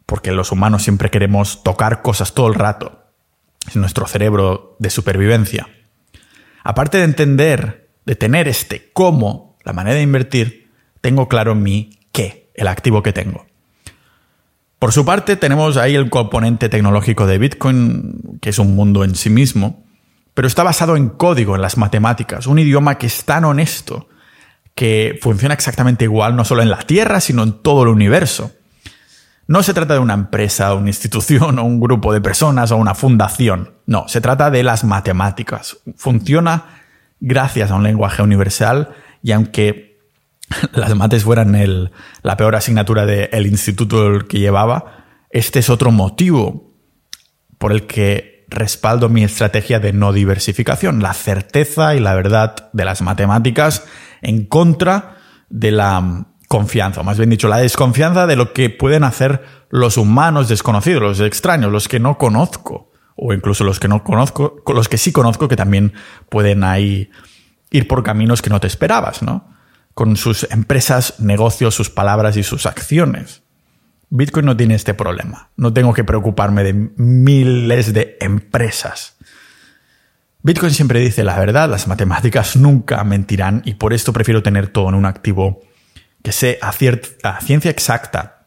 porque 0.04 0.32
los 0.32 0.50
humanos 0.50 0.82
siempre 0.82 1.10
queremos 1.10 1.62
tocar 1.62 2.02
cosas 2.02 2.34
todo 2.34 2.48
el 2.48 2.54
rato. 2.54 3.04
Es 3.68 3.76
nuestro 3.76 4.06
cerebro 4.08 4.76
de 4.80 4.90
supervivencia. 4.90 5.68
Aparte 6.64 6.98
de 6.98 7.04
entender, 7.04 7.88
de 8.04 8.16
tener 8.16 8.48
este 8.48 8.90
cómo, 8.92 9.56
la 9.64 9.72
manera 9.72 9.96
de 9.96 10.02
invertir, 10.02 10.70
tengo 11.00 11.28
claro 11.28 11.54
mi 11.54 12.00
qué, 12.10 12.50
el 12.54 12.66
activo 12.66 13.04
que 13.04 13.12
tengo. 13.12 13.46
Por 14.80 14.90
su 14.90 15.04
parte, 15.04 15.36
tenemos 15.36 15.76
ahí 15.76 15.94
el 15.94 16.10
componente 16.10 16.68
tecnológico 16.68 17.28
de 17.28 17.38
Bitcoin, 17.38 18.38
que 18.40 18.50
es 18.50 18.58
un 18.58 18.74
mundo 18.74 19.04
en 19.04 19.14
sí 19.14 19.30
mismo, 19.30 19.84
pero 20.34 20.48
está 20.48 20.64
basado 20.64 20.96
en 20.96 21.10
código, 21.10 21.54
en 21.54 21.62
las 21.62 21.76
matemáticas, 21.76 22.48
un 22.48 22.58
idioma 22.58 22.98
que 22.98 23.06
es 23.06 23.24
tan 23.24 23.44
honesto 23.44 24.08
que 24.74 25.18
funciona 25.20 25.54
exactamente 25.54 26.04
igual 26.04 26.36
no 26.36 26.44
solo 26.44 26.62
en 26.62 26.70
la 26.70 26.82
Tierra, 26.82 27.20
sino 27.20 27.42
en 27.42 27.62
todo 27.62 27.82
el 27.82 27.88
universo. 27.88 28.52
No 29.46 29.62
se 29.62 29.74
trata 29.74 29.94
de 29.94 30.00
una 30.00 30.14
empresa, 30.14 30.74
una 30.74 30.88
institución 30.88 31.58
o 31.58 31.64
un 31.64 31.80
grupo 31.80 32.12
de 32.12 32.20
personas 32.20 32.70
o 32.70 32.76
una 32.76 32.94
fundación. 32.94 33.74
No, 33.86 34.08
se 34.08 34.20
trata 34.20 34.50
de 34.50 34.62
las 34.62 34.84
matemáticas. 34.84 35.78
Funciona 35.96 36.80
gracias 37.20 37.70
a 37.70 37.74
un 37.74 37.82
lenguaje 37.82 38.22
universal 38.22 38.90
y 39.22 39.32
aunque 39.32 40.00
las 40.72 40.94
mates 40.94 41.24
fueran 41.24 41.90
la 42.22 42.36
peor 42.36 42.56
asignatura 42.56 43.06
del 43.06 43.46
instituto 43.46 44.26
que 44.26 44.38
llevaba, 44.38 45.04
este 45.30 45.60
es 45.60 45.70
otro 45.70 45.90
motivo 45.90 46.72
por 47.58 47.72
el 47.72 47.86
que 47.86 48.46
respaldo 48.48 49.08
mi 49.08 49.24
estrategia 49.24 49.80
de 49.80 49.92
no 49.92 50.12
diversificación, 50.12 51.02
la 51.02 51.14
certeza 51.14 51.94
y 51.94 52.00
la 52.00 52.14
verdad 52.14 52.70
de 52.72 52.84
las 52.84 53.00
matemáticas 53.00 53.84
en 54.22 54.46
contra 54.46 55.16
de 55.50 55.70
la 55.70 56.26
confianza, 56.48 57.00
o 57.00 57.04
más 57.04 57.18
bien 57.18 57.30
dicho, 57.30 57.48
la 57.48 57.58
desconfianza 57.58 58.26
de 58.26 58.36
lo 58.36 58.52
que 58.52 58.70
pueden 58.70 59.04
hacer 59.04 59.42
los 59.70 59.96
humanos 59.96 60.48
desconocidos, 60.48 61.02
los 61.02 61.20
extraños, 61.20 61.72
los 61.72 61.88
que 61.88 61.98
no 61.98 62.18
conozco, 62.18 62.90
o 63.16 63.32
incluso 63.32 63.64
los 63.64 63.80
que 63.80 63.88
no 63.88 64.04
conozco, 64.04 64.62
los 64.66 64.88
que 64.88 64.98
sí 64.98 65.12
conozco 65.12 65.48
que 65.48 65.56
también 65.56 65.92
pueden 66.28 66.64
ahí 66.64 67.10
ir 67.70 67.88
por 67.88 68.02
caminos 68.02 68.42
que 68.42 68.50
no 68.50 68.60
te 68.60 68.66
esperabas, 68.66 69.22
¿no? 69.22 69.48
Con 69.94 70.16
sus 70.16 70.46
empresas, 70.50 71.20
negocios, 71.20 71.74
sus 71.74 71.90
palabras 71.90 72.36
y 72.36 72.42
sus 72.42 72.66
acciones. 72.66 73.42
Bitcoin 74.10 74.44
no 74.44 74.56
tiene 74.56 74.74
este 74.74 74.92
problema. 74.92 75.50
No 75.56 75.72
tengo 75.72 75.94
que 75.94 76.04
preocuparme 76.04 76.64
de 76.64 76.74
miles 76.74 77.94
de 77.94 78.18
empresas. 78.20 79.11
Bitcoin 80.44 80.72
siempre 80.72 80.98
dice 80.98 81.22
la 81.22 81.38
verdad, 81.38 81.70
las 81.70 81.86
matemáticas 81.86 82.56
nunca 82.56 83.04
mentirán 83.04 83.62
y 83.64 83.74
por 83.74 83.92
esto 83.92 84.12
prefiero 84.12 84.42
tener 84.42 84.68
todo 84.68 84.88
en 84.88 84.96
un 84.96 85.06
activo 85.06 85.60
que 86.22 86.32
sé 86.32 86.58
a, 86.60 86.72
ciencia 86.72 87.70
exacta, 87.70 88.46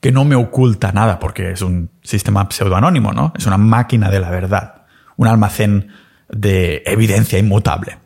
que 0.00 0.12
no 0.12 0.24
me 0.24 0.36
oculta 0.36 0.92
nada 0.92 1.18
porque 1.18 1.50
es 1.50 1.62
un 1.62 1.90
sistema 2.02 2.48
pseudoanónimo, 2.48 3.12
¿no? 3.12 3.32
Es 3.36 3.46
una 3.46 3.58
máquina 3.58 4.10
de 4.10 4.20
la 4.20 4.30
verdad, 4.30 4.82
un 5.16 5.26
almacén 5.26 5.88
de 6.28 6.82
evidencia 6.86 7.38
inmutable. 7.38 7.98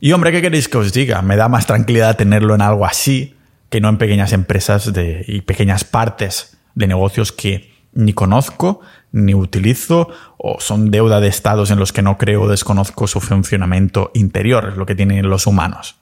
Y 0.00 0.12
hombre, 0.12 0.32
¿qué 0.32 0.42
queréis 0.42 0.68
que 0.68 0.78
os 0.78 0.92
diga? 0.92 1.22
Me 1.22 1.36
da 1.36 1.48
más 1.48 1.66
tranquilidad 1.66 2.16
tenerlo 2.16 2.54
en 2.54 2.62
algo 2.62 2.86
así 2.86 3.36
que 3.70 3.80
no 3.80 3.88
en 3.88 3.98
pequeñas 3.98 4.32
empresas 4.32 4.92
y 5.26 5.40
pequeñas 5.42 5.84
partes 5.84 6.58
de 6.74 6.86
negocios 6.86 7.32
que 7.32 7.73
ni 7.94 8.12
conozco, 8.12 8.80
ni 9.12 9.34
utilizo, 9.34 10.08
o 10.36 10.60
son 10.60 10.90
deuda 10.90 11.20
de 11.20 11.28
estados 11.28 11.70
en 11.70 11.78
los 11.78 11.92
que 11.92 12.02
no 12.02 12.18
creo 12.18 12.42
o 12.42 12.48
desconozco 12.48 13.06
su 13.06 13.20
funcionamiento 13.20 14.10
interior, 14.14 14.68
es 14.70 14.76
lo 14.76 14.86
que 14.86 14.94
tienen 14.94 15.28
los 15.28 15.46
humanos. 15.46 15.96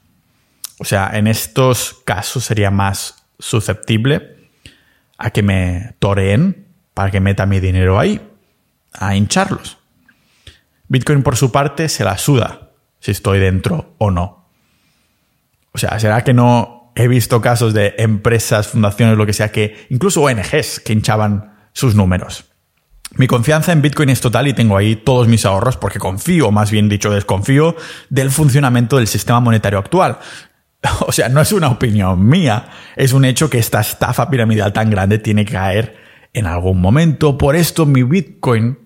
O 0.78 0.84
sea, 0.84 1.10
en 1.12 1.26
estos 1.26 2.02
casos 2.04 2.44
sería 2.44 2.70
más 2.70 3.24
susceptible 3.38 4.36
a 5.18 5.30
que 5.30 5.42
me 5.42 5.94
toreen 5.98 6.66
para 6.94 7.10
que 7.10 7.20
meta 7.20 7.46
mi 7.46 7.60
dinero 7.60 7.98
ahí, 7.98 8.20
a 8.92 9.14
hincharlos. 9.14 9.78
Bitcoin 10.88 11.22
por 11.22 11.36
su 11.36 11.52
parte 11.52 11.88
se 11.88 12.04
la 12.04 12.18
suda 12.18 12.70
si 13.00 13.10
estoy 13.10 13.38
dentro 13.38 13.94
o 13.98 14.10
no. 14.10 14.46
O 15.72 15.78
sea, 15.78 15.98
¿será 15.98 16.22
que 16.24 16.34
no 16.34 16.92
he 16.94 17.08
visto 17.08 17.40
casos 17.40 17.72
de 17.74 17.94
empresas, 17.98 18.68
fundaciones, 18.68 19.16
lo 19.16 19.26
que 19.26 19.32
sea, 19.32 19.50
que 19.50 19.86
incluso 19.90 20.22
ONGs 20.22 20.80
que 20.80 20.92
hinchaban 20.92 21.51
sus 21.72 21.94
números. 21.94 22.44
Mi 23.16 23.26
confianza 23.26 23.72
en 23.72 23.82
Bitcoin 23.82 24.08
es 24.08 24.20
total 24.20 24.48
y 24.48 24.54
tengo 24.54 24.76
ahí 24.76 24.96
todos 24.96 25.28
mis 25.28 25.44
ahorros 25.44 25.76
porque 25.76 25.98
confío, 25.98 26.50
más 26.50 26.70
bien 26.70 26.88
dicho, 26.88 27.10
desconfío 27.10 27.76
del 28.08 28.30
funcionamiento 28.30 28.96
del 28.96 29.06
sistema 29.06 29.40
monetario 29.40 29.78
actual. 29.78 30.18
O 31.06 31.12
sea, 31.12 31.28
no 31.28 31.40
es 31.40 31.52
una 31.52 31.68
opinión 31.68 32.26
mía, 32.26 32.68
es 32.96 33.12
un 33.12 33.24
hecho 33.24 33.48
que 33.48 33.58
esta 33.58 33.80
estafa 33.80 34.28
piramidal 34.28 34.72
tan 34.72 34.90
grande 34.90 35.18
tiene 35.18 35.44
que 35.44 35.52
caer 35.52 35.96
en 36.32 36.46
algún 36.46 36.80
momento. 36.80 37.38
Por 37.38 37.54
esto 37.54 37.86
mi 37.86 38.02
Bitcoin 38.02 38.78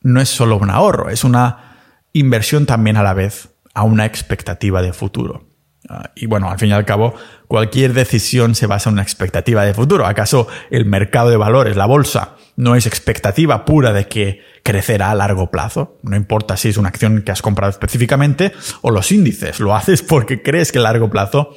no 0.00 0.20
es 0.22 0.30
solo 0.30 0.56
un 0.56 0.70
ahorro, 0.70 1.10
es 1.10 1.22
una 1.22 1.76
inversión 2.14 2.64
también 2.64 2.96
a 2.96 3.02
la 3.02 3.12
vez 3.12 3.50
a 3.74 3.82
una 3.82 4.06
expectativa 4.06 4.80
de 4.80 4.94
futuro. 4.94 5.44
Ah, 5.88 6.10
y 6.14 6.26
bueno, 6.26 6.50
al 6.50 6.58
fin 6.58 6.70
y 6.70 6.72
al 6.72 6.86
cabo, 6.86 7.14
cualquier 7.46 7.92
decisión 7.92 8.54
se 8.54 8.66
basa 8.66 8.88
en 8.88 8.94
una 8.94 9.02
expectativa 9.02 9.64
de 9.64 9.74
futuro. 9.74 10.06
¿Acaso 10.06 10.48
el 10.70 10.86
mercado 10.86 11.28
de 11.28 11.36
valores, 11.36 11.76
la 11.76 11.86
bolsa, 11.86 12.36
no 12.56 12.74
es 12.74 12.86
expectativa 12.86 13.64
pura 13.64 13.92
de 13.92 14.08
que 14.08 14.40
crecerá 14.62 15.10
a 15.10 15.14
largo 15.14 15.50
plazo? 15.50 15.98
No 16.02 16.16
importa 16.16 16.56
si 16.56 16.70
es 16.70 16.78
una 16.78 16.88
acción 16.88 17.22
que 17.22 17.32
has 17.32 17.42
comprado 17.42 17.70
específicamente 17.70 18.52
o 18.80 18.90
los 18.90 19.12
índices. 19.12 19.60
Lo 19.60 19.74
haces 19.74 20.02
porque 20.02 20.42
crees 20.42 20.72
que 20.72 20.78
a 20.78 20.82
largo 20.82 21.10
plazo 21.10 21.54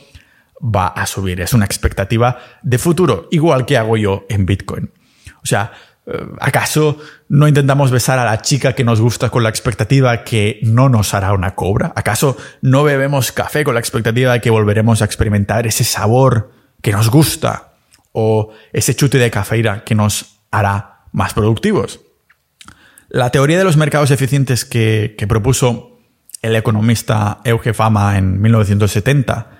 va 0.61 0.87
a 0.87 1.05
subir. 1.05 1.39
Es 1.39 1.53
una 1.53 1.65
expectativa 1.65 2.39
de 2.63 2.77
futuro, 2.77 3.29
igual 3.31 3.65
que 3.65 3.77
hago 3.77 3.95
yo 3.95 4.25
en 4.29 4.45
Bitcoin. 4.45 4.91
O 5.41 5.45
sea, 5.45 5.71
¿Acaso 6.39 6.99
no 7.27 7.49
intentamos 7.49 7.91
besar 7.91 8.17
a 8.17 8.23
la 8.23 8.41
chica 8.41 8.73
que 8.73 8.85
nos 8.85 9.01
gusta 9.01 9.29
con 9.29 9.43
la 9.43 9.49
expectativa 9.49 10.23
que 10.23 10.59
no 10.63 10.87
nos 10.87 11.13
hará 11.13 11.33
una 11.33 11.53
cobra? 11.53 11.91
¿Acaso 11.97 12.37
no 12.61 12.83
bebemos 12.83 13.33
café 13.33 13.65
con 13.65 13.73
la 13.73 13.81
expectativa 13.81 14.31
de 14.31 14.39
que 14.39 14.49
volveremos 14.49 15.01
a 15.01 15.05
experimentar 15.05 15.67
ese 15.67 15.83
sabor 15.83 16.51
que 16.81 16.93
nos 16.93 17.09
gusta? 17.09 17.73
¿O 18.13 18.53
ese 18.71 18.95
chute 18.95 19.17
de 19.17 19.29
cafeína 19.29 19.83
que 19.83 19.95
nos 19.95 20.39
hará 20.49 21.01
más 21.11 21.33
productivos? 21.33 21.99
La 23.09 23.29
teoría 23.29 23.57
de 23.57 23.65
los 23.65 23.75
mercados 23.75 24.09
eficientes 24.09 24.63
que, 24.63 25.15
que 25.17 25.27
propuso 25.27 25.99
el 26.41 26.55
economista 26.55 27.39
Euge 27.43 27.73
Fama 27.73 28.17
en 28.17 28.41
1970 28.41 29.56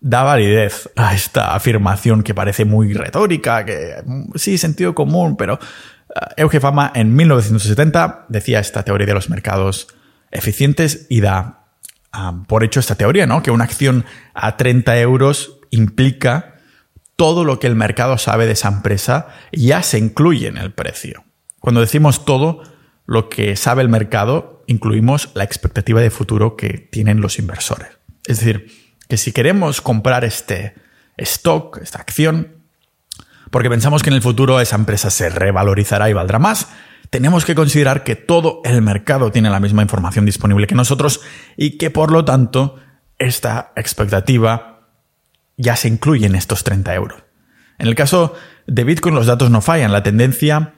da 0.00 0.22
validez 0.22 0.90
a 0.96 1.14
esta 1.14 1.54
afirmación 1.54 2.22
que 2.22 2.34
parece 2.34 2.64
muy 2.64 2.92
retórica, 2.92 3.64
que 3.64 4.02
sí, 4.34 4.58
sentido 4.58 4.94
común, 4.94 5.36
pero 5.36 5.54
eh, 5.54 6.18
Euge 6.38 6.60
Fama 6.60 6.90
en 6.94 7.14
1970 7.14 8.26
decía 8.28 8.60
esta 8.60 8.82
teoría 8.82 9.06
de 9.06 9.14
los 9.14 9.30
mercados 9.30 9.88
eficientes 10.30 11.06
y 11.08 11.20
da 11.20 11.56
por 12.48 12.64
hecho 12.64 12.80
esta 12.80 12.96
teoría, 12.96 13.26
¿no? 13.26 13.42
Que 13.42 13.52
una 13.52 13.64
acción 13.64 14.04
a 14.34 14.56
30 14.56 14.98
euros 14.98 15.60
implica 15.70 16.56
todo 17.14 17.44
lo 17.44 17.60
que 17.60 17.66
el 17.66 17.76
mercado 17.76 18.18
sabe 18.18 18.46
de 18.46 18.52
esa 18.52 18.68
empresa 18.68 19.28
ya 19.52 19.82
se 19.82 19.98
incluye 19.98 20.48
en 20.48 20.56
el 20.56 20.72
precio. 20.72 21.24
Cuando 21.60 21.80
decimos 21.80 22.24
todo 22.24 22.62
lo 23.06 23.28
que 23.28 23.54
sabe 23.56 23.82
el 23.82 23.88
mercado, 23.88 24.64
incluimos 24.66 25.30
la 25.34 25.44
expectativa 25.44 26.00
de 26.00 26.10
futuro 26.10 26.56
que 26.56 26.78
tienen 26.78 27.20
los 27.20 27.38
inversores. 27.38 27.90
Es 28.26 28.40
decir, 28.40 28.79
que 29.10 29.18
si 29.18 29.32
queremos 29.32 29.82
comprar 29.82 30.24
este 30.24 30.74
stock, 31.18 31.78
esta 31.82 31.98
acción, 31.98 32.62
porque 33.50 33.68
pensamos 33.68 34.02
que 34.02 34.08
en 34.08 34.14
el 34.14 34.22
futuro 34.22 34.60
esa 34.60 34.76
empresa 34.76 35.10
se 35.10 35.28
revalorizará 35.28 36.08
y 36.08 36.14
valdrá 36.14 36.38
más, 36.38 36.68
tenemos 37.10 37.44
que 37.44 37.56
considerar 37.56 38.04
que 38.04 38.14
todo 38.14 38.62
el 38.64 38.80
mercado 38.80 39.32
tiene 39.32 39.50
la 39.50 39.60
misma 39.60 39.82
información 39.82 40.24
disponible 40.24 40.68
que 40.68 40.76
nosotros 40.76 41.20
y 41.56 41.76
que 41.76 41.90
por 41.90 42.12
lo 42.12 42.24
tanto 42.24 42.76
esta 43.18 43.72
expectativa 43.74 44.86
ya 45.56 45.74
se 45.74 45.88
incluye 45.88 46.26
en 46.26 46.36
estos 46.36 46.62
30 46.62 46.94
euros. 46.94 47.22
En 47.78 47.88
el 47.88 47.96
caso 47.96 48.34
de 48.68 48.84
Bitcoin 48.84 49.16
los 49.16 49.26
datos 49.26 49.50
no 49.50 49.60
fallan, 49.60 49.92
la 49.92 50.04
tendencia 50.04 50.74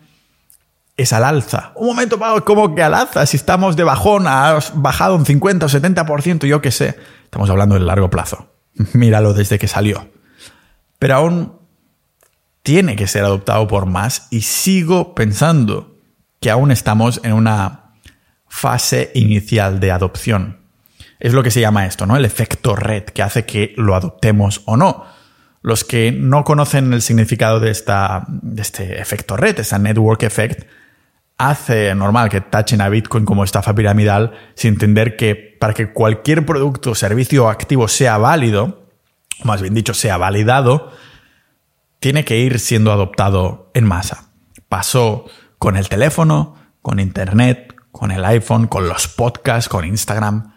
es 0.96 1.12
al 1.12 1.24
alza. 1.24 1.72
Un 1.74 1.88
momento, 1.88 2.18
¿cómo 2.44 2.74
que 2.74 2.82
al 2.82 2.94
alza? 2.94 3.24
Si 3.26 3.36
estamos 3.36 3.76
de 3.76 3.84
bajón, 3.84 4.26
ha 4.26 4.58
bajado 4.74 5.16
un 5.16 5.26
50 5.26 5.66
o 5.66 5.68
70%, 5.68 6.46
yo 6.46 6.60
qué 6.60 6.70
sé. 6.70 6.96
Estamos 7.24 7.48
hablando 7.50 7.74
del 7.74 7.86
largo 7.86 8.10
plazo. 8.10 8.52
Míralo 8.92 9.32
desde 9.32 9.58
que 9.58 9.68
salió. 9.68 10.08
Pero 10.98 11.16
aún 11.16 11.52
tiene 12.62 12.96
que 12.96 13.06
ser 13.06 13.24
adoptado 13.24 13.66
por 13.66 13.86
más 13.86 14.28
y 14.30 14.42
sigo 14.42 15.14
pensando 15.14 15.96
que 16.40 16.50
aún 16.50 16.70
estamos 16.70 17.20
en 17.24 17.32
una 17.32 17.94
fase 18.48 19.10
inicial 19.14 19.80
de 19.80 19.90
adopción. 19.90 20.58
Es 21.18 21.32
lo 21.32 21.42
que 21.42 21.50
se 21.50 21.60
llama 21.60 21.86
esto, 21.86 22.04
¿no? 22.04 22.16
El 22.16 22.24
efecto 22.24 22.76
red, 22.76 23.04
que 23.04 23.22
hace 23.22 23.46
que 23.46 23.74
lo 23.76 23.94
adoptemos 23.94 24.62
o 24.66 24.76
no. 24.76 25.06
Los 25.62 25.84
que 25.84 26.10
no 26.12 26.44
conocen 26.44 26.92
el 26.92 27.00
significado 27.00 27.60
de, 27.60 27.70
esta, 27.70 28.24
de 28.28 28.60
este 28.60 29.00
efecto 29.00 29.36
red, 29.36 29.58
esa 29.60 29.78
network 29.78 30.24
effect, 30.24 30.66
hace 31.38 31.94
normal 31.94 32.28
que 32.28 32.40
tachen 32.40 32.80
a 32.80 32.88
Bitcoin 32.88 33.24
como 33.24 33.44
estafa 33.44 33.74
piramidal 33.74 34.32
sin 34.54 34.74
entender 34.74 35.16
que 35.16 35.34
para 35.34 35.74
que 35.74 35.92
cualquier 35.92 36.46
producto, 36.46 36.94
servicio 36.94 37.46
o 37.46 37.48
activo 37.48 37.88
sea 37.88 38.18
válido, 38.18 38.88
o 39.42 39.46
más 39.46 39.62
bien 39.62 39.74
dicho, 39.74 39.94
sea 39.94 40.16
validado, 40.16 40.92
tiene 42.00 42.24
que 42.24 42.38
ir 42.38 42.58
siendo 42.58 42.92
adoptado 42.92 43.70
en 43.74 43.84
masa. 43.84 44.30
Pasó 44.68 45.26
con 45.58 45.76
el 45.76 45.88
teléfono, 45.88 46.56
con 46.80 46.98
Internet, 46.98 47.74
con 47.92 48.10
el 48.10 48.24
iPhone, 48.24 48.66
con 48.66 48.88
los 48.88 49.06
podcasts, 49.08 49.68
con 49.68 49.84
Instagram. 49.84 50.54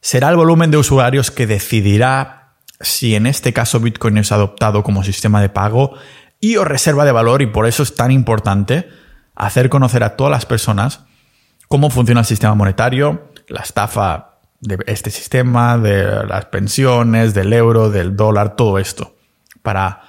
Será 0.00 0.30
el 0.30 0.36
volumen 0.36 0.70
de 0.70 0.78
usuarios 0.78 1.30
que 1.30 1.46
decidirá 1.46 2.56
si 2.80 3.14
en 3.14 3.26
este 3.26 3.52
caso 3.52 3.80
Bitcoin 3.80 4.18
es 4.18 4.32
adoptado 4.32 4.82
como 4.82 5.04
sistema 5.04 5.40
de 5.40 5.48
pago 5.48 5.94
y 6.40 6.56
o 6.56 6.64
reserva 6.64 7.04
de 7.04 7.12
valor 7.12 7.42
y 7.42 7.46
por 7.46 7.66
eso 7.66 7.82
es 7.82 7.94
tan 7.94 8.10
importante 8.10 8.88
hacer 9.34 9.68
conocer 9.68 10.02
a 10.02 10.16
todas 10.16 10.30
las 10.30 10.46
personas 10.46 11.04
cómo 11.68 11.90
funciona 11.90 12.20
el 12.20 12.26
sistema 12.26 12.54
monetario, 12.54 13.30
la 13.48 13.60
estafa 13.60 14.38
de 14.60 14.78
este 14.86 15.10
sistema, 15.10 15.76
de 15.78 16.26
las 16.26 16.46
pensiones, 16.46 17.34
del 17.34 17.52
euro, 17.52 17.90
del 17.90 18.16
dólar, 18.16 18.56
todo 18.56 18.78
esto, 18.78 19.16
para 19.62 20.02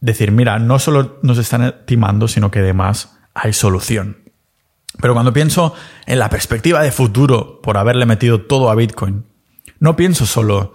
decir, 0.00 0.32
mira, 0.32 0.58
no 0.58 0.78
solo 0.78 1.18
nos 1.22 1.38
están 1.38 1.86
timando, 1.86 2.28
sino 2.28 2.50
que 2.50 2.60
además 2.60 3.18
hay 3.34 3.52
solución. 3.52 4.18
Pero 5.00 5.14
cuando 5.14 5.32
pienso 5.32 5.74
en 6.06 6.18
la 6.18 6.28
perspectiva 6.28 6.82
de 6.82 6.92
futuro 6.92 7.60
por 7.62 7.76
haberle 7.76 8.06
metido 8.06 8.42
todo 8.42 8.70
a 8.70 8.74
Bitcoin, 8.74 9.24
no 9.80 9.96
pienso 9.96 10.26
solo 10.26 10.74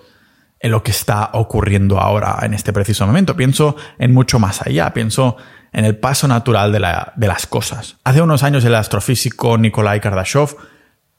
en 0.59 0.71
lo 0.71 0.81
que 0.81 0.91
está 0.91 1.29
ocurriendo 1.33 1.99
ahora 1.99 2.39
en 2.41 2.53
este 2.53 2.71
preciso 2.71 3.05
momento, 3.05 3.35
pienso 3.35 3.75
en 3.99 4.13
mucho 4.13 4.39
más 4.39 4.61
allá, 4.61 4.93
pienso 4.93 5.35
en 5.73 5.85
el 5.85 5.97
paso 5.97 6.27
natural 6.27 6.71
de, 6.71 6.79
las 7.27 7.47
cosas. 7.47 7.97
Hace 8.03 8.21
unos 8.21 8.43
años 8.43 8.63
el 8.63 8.75
astrofísico 8.75 9.57
Nikolai 9.57 9.99
Kardashev 9.99 10.55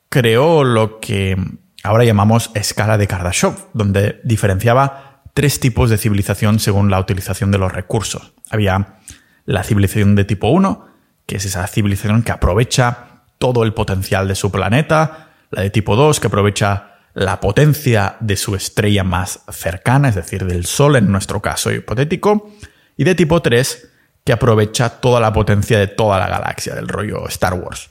creó 0.08 0.62
lo 0.62 1.00
que 1.00 1.36
ahora 1.82 2.04
llamamos 2.04 2.50
escala 2.54 2.96
de 2.96 3.08
Kardashev, 3.08 3.54
donde 3.74 4.20
diferenciaba 4.22 5.22
tres 5.34 5.58
tipos 5.58 5.90
de 5.90 5.98
civilización 5.98 6.60
según 6.60 6.90
la 6.90 7.00
utilización 7.00 7.50
de 7.50 7.58
los 7.58 7.72
recursos. 7.72 8.32
Había 8.48 8.98
la 9.44 9.64
civilización 9.64 10.14
de 10.14 10.24
tipo 10.24 10.48
1, 10.48 10.86
que 11.26 11.36
es 11.36 11.44
esa 11.44 11.66
civilización 11.66 12.22
que 12.22 12.32
aprovecha 12.32 13.24
todo 13.38 13.64
el 13.64 13.74
potencial 13.74 14.28
de 14.28 14.36
su 14.36 14.52
planeta, 14.52 15.30
la 15.50 15.62
de 15.62 15.70
tipo 15.70 15.96
2, 15.96 16.20
que 16.20 16.28
aprovecha 16.28 16.94
la 17.14 17.40
potencia 17.40 18.16
de 18.20 18.36
su 18.36 18.54
estrella 18.54 19.04
más 19.04 19.40
cercana, 19.50 20.08
es 20.08 20.14
decir, 20.14 20.44
del 20.44 20.64
Sol 20.64 20.96
en 20.96 21.10
nuestro 21.10 21.42
caso 21.42 21.72
hipotético, 21.72 22.52
y 22.96 23.04
de 23.04 23.14
tipo 23.14 23.42
3, 23.42 23.90
que 24.24 24.32
aprovecha 24.32 24.88
toda 24.88 25.20
la 25.20 25.32
potencia 25.32 25.78
de 25.78 25.86
toda 25.86 26.18
la 26.18 26.28
galaxia, 26.28 26.74
del 26.74 26.88
rollo 26.88 27.28
Star 27.28 27.54
Wars. 27.54 27.90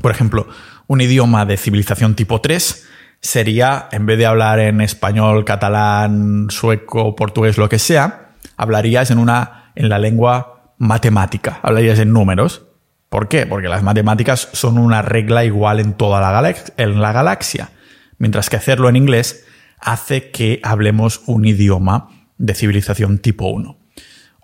Por 0.00 0.12
ejemplo, 0.12 0.46
un 0.86 1.00
idioma 1.00 1.44
de 1.44 1.56
civilización 1.56 2.14
tipo 2.14 2.40
3 2.40 2.86
sería, 3.20 3.88
en 3.90 4.06
vez 4.06 4.18
de 4.18 4.26
hablar 4.26 4.60
en 4.60 4.80
español, 4.80 5.44
catalán, 5.44 6.46
sueco, 6.50 7.16
portugués, 7.16 7.58
lo 7.58 7.68
que 7.68 7.78
sea, 7.78 8.34
hablarías 8.56 9.10
en 9.10 9.18
una, 9.18 9.72
en 9.74 9.88
la 9.88 9.98
lengua 9.98 10.74
matemática, 10.78 11.58
hablarías 11.62 11.98
en 11.98 12.12
números. 12.12 12.62
¿Por 13.08 13.28
qué? 13.28 13.46
Porque 13.46 13.68
las 13.68 13.82
matemáticas 13.82 14.48
son 14.52 14.78
una 14.78 15.02
regla 15.02 15.44
igual 15.44 15.80
en 15.80 15.94
toda 15.94 16.20
la, 16.20 16.54
en 16.76 17.00
la 17.00 17.12
galaxia, 17.12 17.70
mientras 18.18 18.50
que 18.50 18.56
hacerlo 18.56 18.88
en 18.88 18.96
inglés 18.96 19.44
hace 19.80 20.30
que 20.30 20.60
hablemos 20.62 21.22
un 21.26 21.44
idioma 21.44 22.08
de 22.38 22.54
civilización 22.54 23.18
tipo 23.18 23.48
1. 23.48 23.85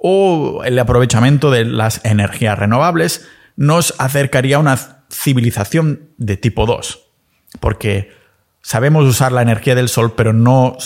O 0.04 0.64
el 0.64 0.76
aprovechamiento 0.80 1.52
de 1.52 1.64
las 1.64 2.04
energías 2.04 2.58
renovables 2.58 3.28
nos 3.54 3.94
acercaría 3.98 4.56
a 4.56 4.58
una 4.58 4.76
civilización 5.10 6.10
de 6.16 6.36
tipo 6.36 6.66
2, 6.66 7.06
porque 7.60 8.10
sabemos 8.62 9.04
usar 9.04 9.30
la 9.30 9.42
energía 9.42 9.76
del 9.76 9.88
sol, 9.88 10.14
pero 10.16 10.32
no 10.32 10.76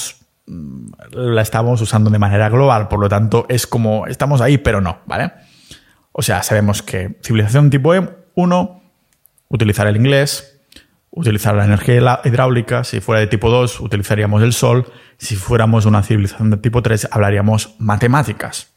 la 1.12 1.40
estamos 1.40 1.80
usando 1.80 2.10
de 2.10 2.18
manera 2.18 2.50
global, 2.50 2.88
por 2.88 3.00
lo 3.00 3.08
tanto 3.08 3.46
es 3.48 3.66
como 3.66 4.06
estamos 4.06 4.42
ahí, 4.42 4.58
pero 4.58 4.82
no, 4.82 4.98
¿vale? 5.06 5.32
O 6.12 6.20
sea, 6.20 6.42
sabemos 6.42 6.82
que 6.82 7.18
civilización 7.22 7.70
tipo 7.70 7.92
1, 8.34 8.82
utilizar 9.48 9.86
el 9.86 9.96
inglés, 9.96 10.60
utilizar 11.10 11.54
la 11.54 11.64
energía 11.64 12.20
hidráulica, 12.22 12.84
si 12.84 13.00
fuera 13.00 13.20
de 13.20 13.28
tipo 13.28 13.48
2, 13.48 13.80
utilizaríamos 13.80 14.42
el 14.42 14.52
sol, 14.52 14.92
si 15.16 15.36
fuéramos 15.36 15.86
una 15.86 16.02
civilización 16.02 16.50
de 16.50 16.58
tipo 16.58 16.82
3, 16.82 17.08
hablaríamos 17.10 17.76
matemáticas. 17.78 18.75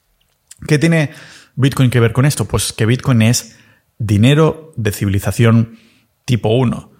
¿Qué 0.67 0.77
tiene 0.77 1.11
Bitcoin 1.55 1.89
que 1.89 1.99
ver 1.99 2.13
con 2.13 2.25
esto? 2.25 2.45
Pues 2.45 2.73
que 2.73 2.85
Bitcoin 2.85 3.21
es 3.21 3.57
dinero 3.97 4.73
de 4.75 4.91
civilización 4.91 5.77
tipo 6.25 6.49
1 6.49 6.99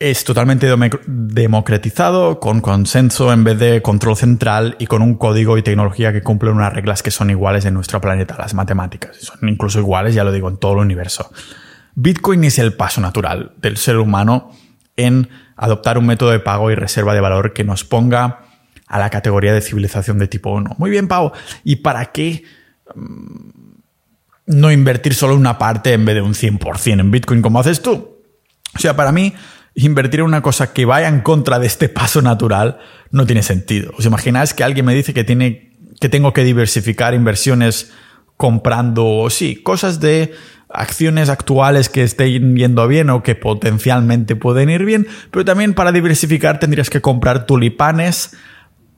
es 0.00 0.24
totalmente 0.24 0.66
democratizado, 1.06 2.40
con 2.40 2.62
consenso 2.62 3.34
en 3.34 3.44
vez 3.44 3.58
de 3.58 3.82
control 3.82 4.16
central 4.16 4.76
y 4.78 4.86
con 4.86 5.02
un 5.02 5.14
código 5.14 5.58
y 5.58 5.62
tecnología 5.62 6.10
que 6.10 6.22
cumplen 6.22 6.54
unas 6.54 6.72
reglas 6.72 7.02
que 7.02 7.10
son 7.10 7.28
iguales 7.28 7.66
en 7.66 7.74
nuestro 7.74 8.00
planeta, 8.00 8.34
las 8.38 8.54
matemáticas. 8.54 9.18
Son 9.18 9.46
incluso 9.46 9.78
iguales, 9.78 10.14
ya 10.14 10.24
lo 10.24 10.32
digo, 10.32 10.48
en 10.48 10.56
todo 10.56 10.72
el 10.72 10.78
universo. 10.78 11.30
Bitcoin 11.94 12.42
es 12.44 12.58
el 12.58 12.72
paso 12.72 13.02
natural 13.02 13.52
del 13.58 13.76
ser 13.76 13.98
humano 13.98 14.52
en 14.96 15.28
adoptar 15.54 15.98
un 15.98 16.06
método 16.06 16.30
de 16.30 16.40
pago 16.40 16.70
y 16.70 16.74
reserva 16.74 17.12
de 17.12 17.20
valor 17.20 17.52
que 17.52 17.64
nos 17.64 17.84
ponga 17.84 18.46
a 18.90 18.98
la 18.98 19.08
categoría 19.08 19.54
de 19.54 19.60
civilización 19.60 20.18
de 20.18 20.26
tipo 20.26 20.50
1. 20.50 20.74
Muy 20.76 20.90
bien, 20.90 21.06
Pau. 21.08 21.32
¿Y 21.62 21.76
para 21.76 22.06
qué 22.06 22.44
mm, 22.94 23.50
no 24.46 24.72
invertir 24.72 25.14
solo 25.14 25.36
una 25.36 25.56
parte 25.56 25.92
en 25.92 26.04
vez 26.04 26.16
de 26.16 26.22
un 26.22 26.34
100% 26.34 27.00
en 27.00 27.10
Bitcoin 27.10 27.40
como 27.40 27.60
haces 27.60 27.80
tú? 27.80 28.18
O 28.74 28.78
sea, 28.78 28.96
para 28.96 29.12
mí 29.12 29.32
invertir 29.76 30.20
en 30.20 30.26
una 30.26 30.42
cosa 30.42 30.72
que 30.72 30.84
vaya 30.84 31.08
en 31.08 31.20
contra 31.20 31.60
de 31.60 31.68
este 31.68 31.88
paso 31.88 32.20
natural 32.20 32.80
no 33.12 33.26
tiene 33.26 33.44
sentido. 33.44 33.92
¿Os 33.96 34.04
imagináis 34.04 34.54
que 34.54 34.64
alguien 34.64 34.84
me 34.84 34.94
dice 34.94 35.14
que, 35.14 35.22
tiene, 35.22 35.78
que 36.00 36.08
tengo 36.08 36.32
que 36.32 36.42
diversificar 36.42 37.14
inversiones 37.14 37.92
comprando, 38.36 39.28
sí, 39.30 39.54
cosas 39.62 40.00
de 40.00 40.32
acciones 40.68 41.28
actuales 41.28 41.88
que 41.88 42.02
estén 42.02 42.56
yendo 42.56 42.88
bien 42.88 43.10
o 43.10 43.22
que 43.22 43.36
potencialmente 43.36 44.34
pueden 44.34 44.68
ir 44.70 44.84
bien, 44.84 45.06
pero 45.30 45.44
también 45.44 45.74
para 45.74 45.92
diversificar 45.92 46.58
tendrías 46.58 46.90
que 46.90 47.00
comprar 47.00 47.46
tulipanes, 47.46 48.36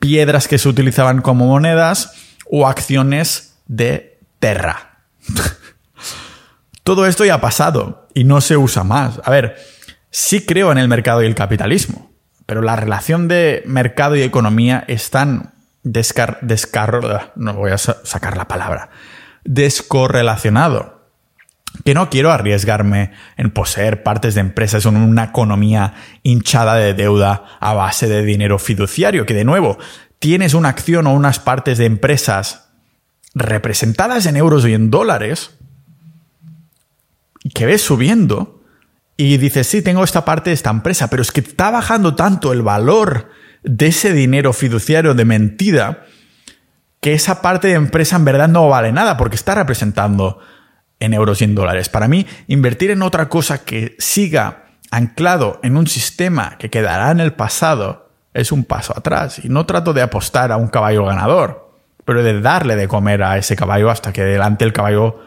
piedras 0.02 0.46
que 0.46 0.58
se 0.58 0.68
utilizaban 0.68 1.22
como 1.22 1.46
monedas 1.46 2.12
o 2.50 2.66
acciones 2.66 3.54
de 3.66 4.18
Terra. 4.38 5.06
Todo 6.84 7.06
esto 7.06 7.24
ya 7.24 7.34
ha 7.34 7.40
pasado 7.40 8.08
y 8.12 8.24
no 8.24 8.42
se 8.42 8.58
usa 8.58 8.84
más. 8.84 9.20
A 9.24 9.30
ver, 9.30 9.56
Sí 10.12 10.44
creo 10.44 10.70
en 10.70 10.76
el 10.76 10.88
mercado 10.88 11.22
y 11.22 11.26
el 11.26 11.34
capitalismo, 11.34 12.12
pero 12.44 12.60
la 12.60 12.76
relación 12.76 13.28
de 13.28 13.62
mercado 13.64 14.14
y 14.14 14.20
economía 14.20 14.84
es 14.86 15.08
tan 15.08 15.54
descar, 15.84 16.40
no 17.34 17.54
voy 17.54 17.70
a 17.70 17.78
sacar 17.78 18.36
la 18.36 18.46
palabra, 18.46 18.90
descorrelacionado. 19.44 21.01
Que 21.84 21.94
no 21.94 22.10
quiero 22.10 22.30
arriesgarme 22.30 23.12
en 23.36 23.50
poseer 23.50 24.02
partes 24.02 24.34
de 24.34 24.40
empresas 24.40 24.86
en 24.86 24.96
una 24.96 25.24
economía 25.24 25.94
hinchada 26.22 26.74
de 26.76 26.94
deuda 26.94 27.44
a 27.60 27.74
base 27.74 28.08
de 28.08 28.22
dinero 28.22 28.58
fiduciario, 28.58 29.26
que 29.26 29.34
de 29.34 29.44
nuevo, 29.44 29.78
tienes 30.18 30.54
una 30.54 30.68
acción 30.68 31.06
o 31.06 31.14
unas 31.14 31.38
partes 31.38 31.78
de 31.78 31.86
empresas 31.86 32.68
representadas 33.34 34.26
en 34.26 34.36
euros 34.36 34.66
y 34.66 34.74
en 34.74 34.90
dólares, 34.90 35.58
que 37.54 37.66
ves 37.66 37.82
subiendo, 37.82 38.62
y 39.16 39.36
dices, 39.36 39.66
sí, 39.66 39.82
tengo 39.82 40.04
esta 40.04 40.24
parte 40.24 40.50
de 40.50 40.54
esta 40.54 40.70
empresa, 40.70 41.08
pero 41.08 41.22
es 41.22 41.32
que 41.32 41.40
está 41.40 41.70
bajando 41.70 42.14
tanto 42.14 42.52
el 42.52 42.62
valor 42.62 43.30
de 43.62 43.86
ese 43.86 44.12
dinero 44.12 44.52
fiduciario 44.52 45.14
de 45.14 45.24
mentira 45.24 46.06
que 47.00 47.14
esa 47.14 47.42
parte 47.42 47.68
de 47.68 47.74
empresa 47.74 48.16
en 48.16 48.24
verdad 48.24 48.48
no 48.48 48.68
vale 48.68 48.92
nada 48.92 49.16
porque 49.16 49.36
está 49.36 49.54
representando 49.54 50.38
en 51.02 51.14
euros 51.14 51.40
y 51.40 51.44
en 51.44 51.54
dólares. 51.54 51.88
Para 51.88 52.08
mí, 52.08 52.26
invertir 52.46 52.92
en 52.92 53.02
otra 53.02 53.28
cosa 53.28 53.64
que 53.64 53.96
siga 53.98 54.66
anclado 54.90 55.58
en 55.62 55.76
un 55.76 55.88
sistema 55.88 56.56
que 56.58 56.70
quedará 56.70 57.10
en 57.10 57.18
el 57.18 57.32
pasado 57.32 58.10
es 58.34 58.52
un 58.52 58.64
paso 58.64 58.94
atrás. 58.96 59.44
Y 59.44 59.48
no 59.48 59.66
trato 59.66 59.92
de 59.92 60.02
apostar 60.02 60.52
a 60.52 60.56
un 60.56 60.68
caballo 60.68 61.04
ganador, 61.04 61.72
pero 62.04 62.22
de 62.22 62.40
darle 62.40 62.76
de 62.76 62.86
comer 62.86 63.22
a 63.22 63.36
ese 63.36 63.56
caballo 63.56 63.90
hasta 63.90 64.12
que 64.12 64.22
delante 64.22 64.64
el 64.64 64.72
caballo 64.72 65.18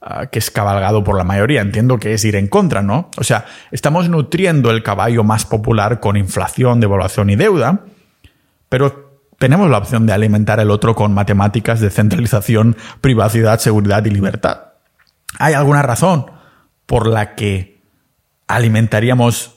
ah, 0.00 0.26
que 0.26 0.38
es 0.38 0.50
cabalgado 0.52 1.02
por 1.02 1.16
la 1.16 1.24
mayoría. 1.24 1.62
Entiendo 1.62 1.98
que 1.98 2.14
es 2.14 2.24
ir 2.24 2.36
en 2.36 2.46
contra, 2.46 2.82
¿no? 2.82 3.10
O 3.16 3.24
sea, 3.24 3.46
estamos 3.72 4.08
nutriendo 4.08 4.70
el 4.70 4.84
caballo 4.84 5.24
más 5.24 5.44
popular 5.44 5.98
con 5.98 6.16
inflación, 6.16 6.78
devaluación 6.78 7.28
y 7.30 7.36
deuda, 7.36 7.80
pero 8.68 9.18
tenemos 9.38 9.68
la 9.68 9.78
opción 9.78 10.06
de 10.06 10.12
alimentar 10.12 10.60
el 10.60 10.70
otro 10.70 10.94
con 10.94 11.12
matemáticas, 11.12 11.80
descentralización, 11.80 12.76
privacidad, 13.00 13.58
seguridad 13.58 14.04
y 14.04 14.10
libertad. 14.10 14.73
¿Hay 15.38 15.54
alguna 15.54 15.82
razón 15.82 16.26
por 16.86 17.06
la 17.06 17.34
que 17.34 17.82
alimentaríamos 18.46 19.56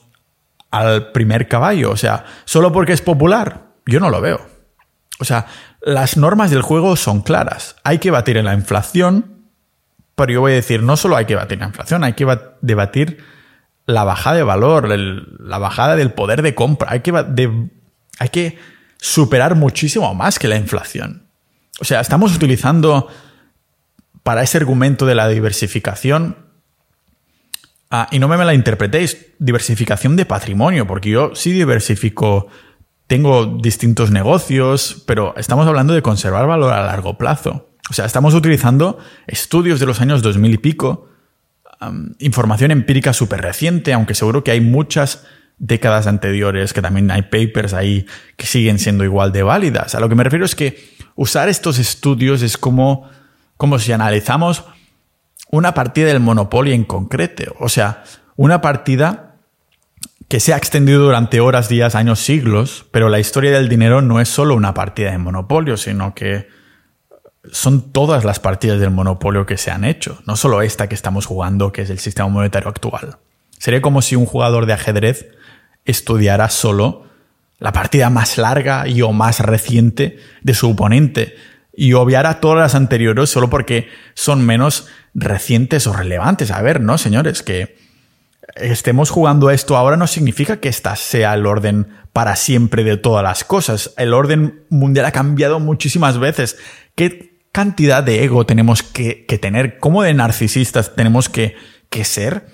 al 0.70 1.12
primer 1.12 1.48
caballo? 1.48 1.90
O 1.90 1.96
sea, 1.96 2.24
solo 2.44 2.72
porque 2.72 2.92
es 2.92 3.02
popular. 3.02 3.68
Yo 3.86 4.00
no 4.00 4.10
lo 4.10 4.20
veo. 4.20 4.46
O 5.20 5.24
sea, 5.24 5.46
las 5.80 6.16
normas 6.16 6.50
del 6.50 6.62
juego 6.62 6.96
son 6.96 7.22
claras. 7.22 7.76
Hay 7.84 7.98
que 7.98 8.10
batir 8.10 8.36
en 8.36 8.44
la 8.44 8.54
inflación, 8.54 9.44
pero 10.14 10.32
yo 10.32 10.40
voy 10.40 10.52
a 10.52 10.56
decir, 10.56 10.82
no 10.82 10.96
solo 10.96 11.16
hay 11.16 11.24
que 11.24 11.34
batir 11.34 11.58
la 11.58 11.66
inflación, 11.66 12.04
hay 12.04 12.12
que 12.12 12.26
debatir 12.60 13.24
la 13.86 14.04
bajada 14.04 14.36
de 14.36 14.42
valor, 14.42 14.88
la 14.88 15.58
bajada 15.58 15.96
del 15.96 16.12
poder 16.12 16.42
de 16.42 16.54
compra. 16.54 16.92
Hay 16.92 17.00
que, 17.00 17.12
hay 18.18 18.28
que 18.28 18.58
superar 18.98 19.54
muchísimo 19.54 20.14
más 20.14 20.38
que 20.38 20.48
la 20.48 20.56
inflación. 20.56 21.28
O 21.80 21.84
sea, 21.84 22.00
estamos 22.00 22.34
utilizando 22.34 23.08
para 24.28 24.42
ese 24.42 24.58
argumento 24.58 25.06
de 25.06 25.14
la 25.14 25.26
diversificación, 25.26 26.36
ah, 27.90 28.08
y 28.10 28.18
no 28.18 28.28
me, 28.28 28.36
la 28.36 28.52
interpretéis, 28.52 29.28
diversificación 29.38 30.16
de 30.16 30.26
patrimonio, 30.26 30.86
porque 30.86 31.08
yo 31.08 31.34
sí 31.34 31.50
diversifico, 31.50 32.48
tengo 33.06 33.46
distintos 33.46 34.10
negocios, 34.10 35.02
pero 35.06 35.32
estamos 35.38 35.66
hablando 35.66 35.94
de 35.94 36.02
conservar 36.02 36.46
valor 36.46 36.74
a 36.74 36.82
largo 36.82 37.16
plazo. 37.16 37.70
O 37.88 37.94
sea, 37.94 38.04
estamos 38.04 38.34
utilizando 38.34 38.98
estudios 39.26 39.80
de 39.80 39.86
los 39.86 40.02
años 40.02 40.20
2000 40.20 40.52
y 40.52 40.58
pico, 40.58 41.08
información 42.18 42.70
empírica 42.70 43.14
súper 43.14 43.40
reciente, 43.40 43.94
aunque 43.94 44.14
seguro 44.14 44.44
que 44.44 44.50
hay 44.50 44.60
muchas 44.60 45.24
décadas 45.56 46.06
anteriores, 46.06 46.74
que 46.74 46.82
también 46.82 47.10
hay 47.10 47.22
papers 47.22 47.72
ahí 47.72 48.04
que 48.36 48.44
siguen 48.44 48.78
siendo 48.78 49.04
igual 49.04 49.32
de 49.32 49.42
válidas. 49.42 49.94
A 49.94 50.00
lo 50.00 50.10
que 50.10 50.16
me 50.16 50.24
refiero 50.24 50.44
es 50.44 50.54
que 50.54 50.86
usar 51.14 51.48
estos 51.48 51.78
estudios 51.78 52.42
es 52.42 52.58
como, 52.58 53.08
como 53.58 53.78
si 53.78 53.92
analizamos 53.92 54.64
una 55.50 55.74
partida 55.74 56.06
del 56.06 56.20
monopolio 56.20 56.72
en 56.72 56.84
concreto. 56.84 57.54
O 57.60 57.68
sea, 57.68 58.04
una 58.36 58.62
partida 58.62 59.34
que 60.28 60.40
se 60.40 60.54
ha 60.54 60.56
extendido 60.56 61.02
durante 61.02 61.40
horas, 61.40 61.68
días, 61.68 61.94
años, 61.94 62.20
siglos, 62.20 62.86
pero 62.90 63.08
la 63.08 63.18
historia 63.18 63.50
del 63.50 63.68
dinero 63.68 64.00
no 64.00 64.20
es 64.20 64.28
solo 64.28 64.54
una 64.54 64.74
partida 64.74 65.10
de 65.10 65.18
monopolio, 65.18 65.76
sino 65.76 66.14
que 66.14 66.48
son 67.50 67.92
todas 67.92 68.24
las 68.24 68.38
partidas 68.40 68.78
del 68.78 68.90
monopolio 68.90 69.46
que 69.46 69.56
se 69.56 69.70
han 69.70 69.84
hecho, 69.84 70.20
no 70.26 70.36
solo 70.36 70.62
esta 70.62 70.88
que 70.88 70.94
estamos 70.94 71.26
jugando, 71.26 71.72
que 71.72 71.82
es 71.82 71.90
el 71.90 71.98
sistema 71.98 72.28
monetario 72.28 72.68
actual. 72.68 73.16
Sería 73.58 73.82
como 73.82 74.02
si 74.02 74.16
un 74.16 74.26
jugador 74.26 74.66
de 74.66 74.74
ajedrez 74.74 75.28
estudiará 75.84 76.50
solo 76.50 77.06
la 77.58 77.72
partida 77.72 78.10
más 78.10 78.38
larga 78.38 78.86
y 78.86 79.02
o 79.02 79.12
más 79.12 79.40
reciente 79.40 80.18
de 80.42 80.54
su 80.54 80.70
oponente 80.70 81.36
y 81.80 81.92
obviará 81.92 82.40
todas 82.40 82.58
las 82.58 82.74
anteriores 82.74 83.30
solo 83.30 83.48
porque 83.48 83.88
son 84.14 84.44
menos 84.44 84.88
recientes 85.14 85.86
o 85.86 85.92
relevantes. 85.92 86.50
A 86.50 86.60
ver, 86.60 86.80
¿no, 86.80 86.98
señores? 86.98 87.44
Que 87.44 87.76
estemos 88.56 89.10
jugando 89.10 89.48
esto 89.48 89.76
ahora 89.76 89.96
no 89.96 90.08
significa 90.08 90.56
que 90.56 90.68
esta 90.68 90.96
sea 90.96 91.34
el 91.34 91.46
orden 91.46 91.86
para 92.12 92.34
siempre 92.34 92.82
de 92.82 92.96
todas 92.96 93.22
las 93.22 93.44
cosas. 93.44 93.94
El 93.96 94.12
orden 94.12 94.64
mundial 94.70 95.06
ha 95.06 95.12
cambiado 95.12 95.60
muchísimas 95.60 96.18
veces. 96.18 96.58
¿Qué 96.96 97.38
cantidad 97.52 98.02
de 98.02 98.24
ego 98.24 98.44
tenemos 98.44 98.82
que, 98.82 99.24
tener? 99.40 99.78
¿Cómo 99.78 100.02
de 100.02 100.14
narcisistas 100.14 100.96
tenemos 100.96 101.28
que, 101.28 101.54
que 101.90 102.04
ser? 102.04 102.46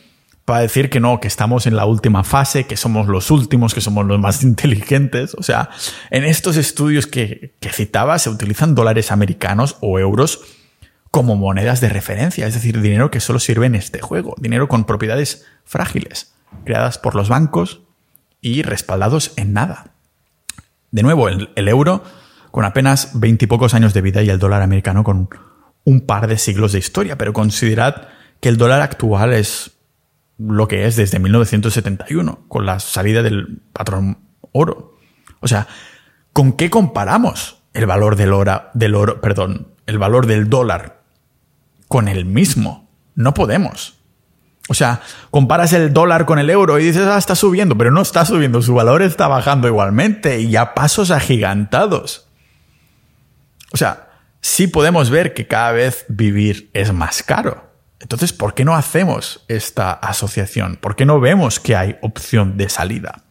Para 0.45 0.61
decir 0.61 0.91
que 0.91 1.01
no, 1.01 1.21
que 1.21 1.29
estamos 1.29 1.67
en 1.67 1.77
la 1.77 1.87
última 1.87 2.23
fase, 2.23 2.65
que 2.65 2.77
somos 2.77 3.07
los 3.07 3.31
últimos, 3.31 3.75
que 3.75 3.81
somos 3.81 4.05
los 4.07 4.19
más 4.19 4.43
inteligentes. 4.43 5.35
O 5.35 5.43
sea, 5.43 5.71
en 6.11 6.25
estos 6.25 6.57
estudios 6.57 7.07
que, 7.07 7.55
que 7.61 7.71
citaba 7.71 8.19
se 8.19 8.31
utilizan 8.31 8.75
dólares 8.75 9.11
americanos 9.11 9.77
o 9.81 9.99
euros 9.99 10.41
como 11.11 11.37
monedas 11.37 11.81
de 11.81 11.89
referencia, 11.89 12.47
es 12.47 12.55
decir, 12.55 12.81
dinero 12.81 13.11
que 13.11 13.21
solo 13.21 13.39
sirve 13.39 13.67
en 13.67 13.77
este 13.77 14.01
juego, 14.01 14.35
dinero 14.39 14.67
con 14.67 14.85
propiedades 14.85 15.47
frágiles, 15.65 16.35
creadas 16.65 16.99
por 16.99 17.15
los 17.15 17.29
bancos 17.29 17.83
y 18.41 18.63
respaldados 18.63 19.33
en 19.37 19.53
nada. 19.53 19.93
De 20.91 21.05
nuevo, 21.05 21.29
el, 21.29 21.51
el 21.55 21.69
euro 21.69 22.03
con 22.51 22.65
apenas 22.65 23.11
veintipocos 23.15 23.75
años 23.75 23.95
de 23.95 24.01
vida 24.01 24.23
y 24.23 24.29
el 24.29 24.41
dólar 24.41 24.63
americano 24.63 25.05
con 25.05 25.29
un 25.85 26.01
par 26.01 26.27
de 26.27 26.37
siglos 26.37 26.73
de 26.73 26.81
historia, 26.81 27.17
pero 27.17 27.33
considerad 27.33 28.09
que 28.41 28.49
el 28.49 28.57
dólar 28.57 28.81
actual 28.81 29.33
es 29.33 29.74
lo 30.39 30.69
que 30.69 30.87
es 30.87 30.97
desde 30.97 31.19
1971, 31.19 32.45
con 32.49 32.67
la 32.67 32.81
salida 32.81 33.23
del 33.23 33.63
patrón 33.73 34.19
oro. 34.53 34.99
O 35.41 35.49
sea, 35.49 35.67
¿con 36.33 36.53
qué 36.53 36.71
comparamos 36.71 37.59
el 37.73 37.87
valor 37.87 38.17
del 38.17 38.33
oro, 38.33 38.65
del 38.75 38.95
oro, 38.95 39.21
perdón, 39.21 39.69
el 39.87 39.99
valor 39.99 40.27
del 40.27 40.49
dólar 40.49 41.03
con 41.89 42.09
el 42.09 42.25
mismo? 42.25 42.89
No 43.15 43.35
podemos. 43.35 43.99
O 44.69 44.75
sea, 44.75 45.03
comparas 45.31 45.73
el 45.75 45.93
dólar 45.93 46.25
con 46.25 46.39
el 46.39 46.49
euro 46.49 46.79
y 46.79 46.85
dices, 46.85 47.07
ah, 47.07 47.19
está 47.19 47.35
subiendo, 47.35 47.77
pero 47.77 47.91
no 47.91 48.01
está 48.01 48.25
subiendo, 48.25 48.63
su 48.63 48.75
valor 48.75 49.03
está 49.03 49.29
bajando 49.29 49.69
igualmente 49.69 50.41
y 50.41 50.57
a 50.57 50.73
pasos 50.73 51.11
agigantados. 51.11 52.29
O 53.73 53.77
sea, 53.77 54.09
sí 54.41 54.67
podemos 54.67 55.11
ver 55.11 55.35
que 55.35 55.47
cada 55.47 55.73
vez 55.73 56.07
vivir 56.09 56.71
es 56.73 56.93
más 56.93 57.23
caro. 57.23 57.64
Entonces, 58.05 58.33
¿por 58.35 58.53
qué 58.53 58.67
no 58.67 58.77
hacemos 58.77 59.47
esta 59.49 59.93
asociación? 59.93 60.77
¿Por 60.77 60.95
qué 60.95 61.07
no 61.07 61.21
vemos 61.21 61.59
que 61.59 61.75
hay 61.75 61.97
opción 62.03 62.59
de 62.59 62.69
salida? 62.69 63.23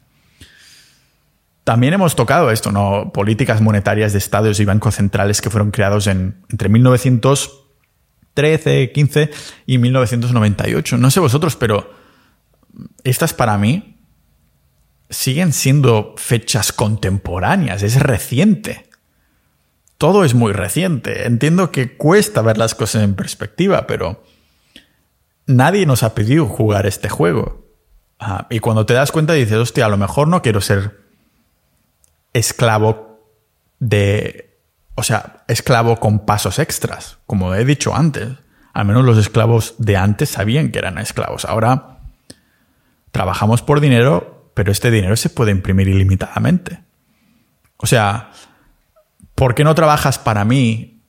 También 1.64 1.94
hemos 1.94 2.16
tocado 2.16 2.50
esto, 2.50 2.72
¿no? 2.72 3.12
Políticas 3.14 3.62
monetarias 3.62 4.14
de 4.14 4.18
estados 4.18 4.60
y 4.60 4.66
bancos 4.66 4.96
centrales 4.96 5.42
que 5.42 5.52
fueron 5.52 5.70
creados 5.70 6.08
en, 6.08 6.42
entre 6.50 6.70
1913, 6.70 8.92
15 8.92 9.30
y 9.68 9.78
1998. 9.78 10.98
No 10.98 11.12
sé 11.12 11.20
vosotros, 11.20 11.56
pero 11.56 11.94
estas 13.04 13.36
para 13.36 13.60
mí 13.60 14.00
siguen 15.12 15.54
siendo 15.54 16.16
fechas 16.18 16.74
contemporáneas, 16.74 17.84
es 17.84 18.02
reciente. 18.02 18.90
Todo 20.00 20.26
es 20.26 20.34
muy 20.34 20.52
reciente. 20.52 21.28
Entiendo 21.28 21.72
que 21.72 21.96
cuesta 21.96 22.42
ver 22.42 22.58
las 22.58 22.74
cosas 22.74 23.04
en 23.04 23.14
perspectiva, 23.14 23.86
pero 23.86 24.24
nadie 25.46 25.86
nos 25.86 26.04
ha 26.04 26.16
pedido 26.16 26.46
jugar 26.46 26.86
este 26.86 27.10
juego. 27.10 27.64
y 28.50 28.60
cuando 28.60 28.86
te 28.86 28.94
das 28.94 29.12
cuenta 29.12 29.34
dices, 29.34 29.58
hostia, 29.58 29.86
a 29.86 29.90
lo 29.90 29.98
mejor 29.98 30.28
no 30.28 30.42
quiero 30.42 30.62
ser 30.62 31.02
esclavo 32.32 33.20
de... 33.80 34.58
O 34.96 35.04
sea, 35.04 35.44
esclavo 35.48 36.00
con 36.00 36.26
pasos 36.26 36.60
extras, 36.60 37.18
como 37.26 37.54
he 37.56 37.66
dicho 37.66 37.96
antes. 37.96 38.30
Al 38.74 38.86
menos 38.86 39.04
los 39.04 39.18
esclavos 39.18 39.76
de 39.78 39.98
antes 39.98 40.30
sabían 40.30 40.72
que 40.72 40.80
eran 40.80 40.98
esclavos. 41.00 41.46
Ahora 41.46 42.00
trabajamos 43.12 43.62
por 43.62 43.82
dinero, 43.82 44.52
pero 44.54 44.72
este 44.72 44.92
dinero 44.92 45.16
se 45.16 45.30
puede 45.30 45.52
imprimir 45.52 45.88
ilimitadamente. 45.88 46.80
O 47.78 47.88
sea, 47.88 48.32
¿por 49.36 49.56
qué 49.56 49.64
no 49.64 49.76
trabajas 49.76 50.18
para 50.20 50.46
mí 50.46 51.02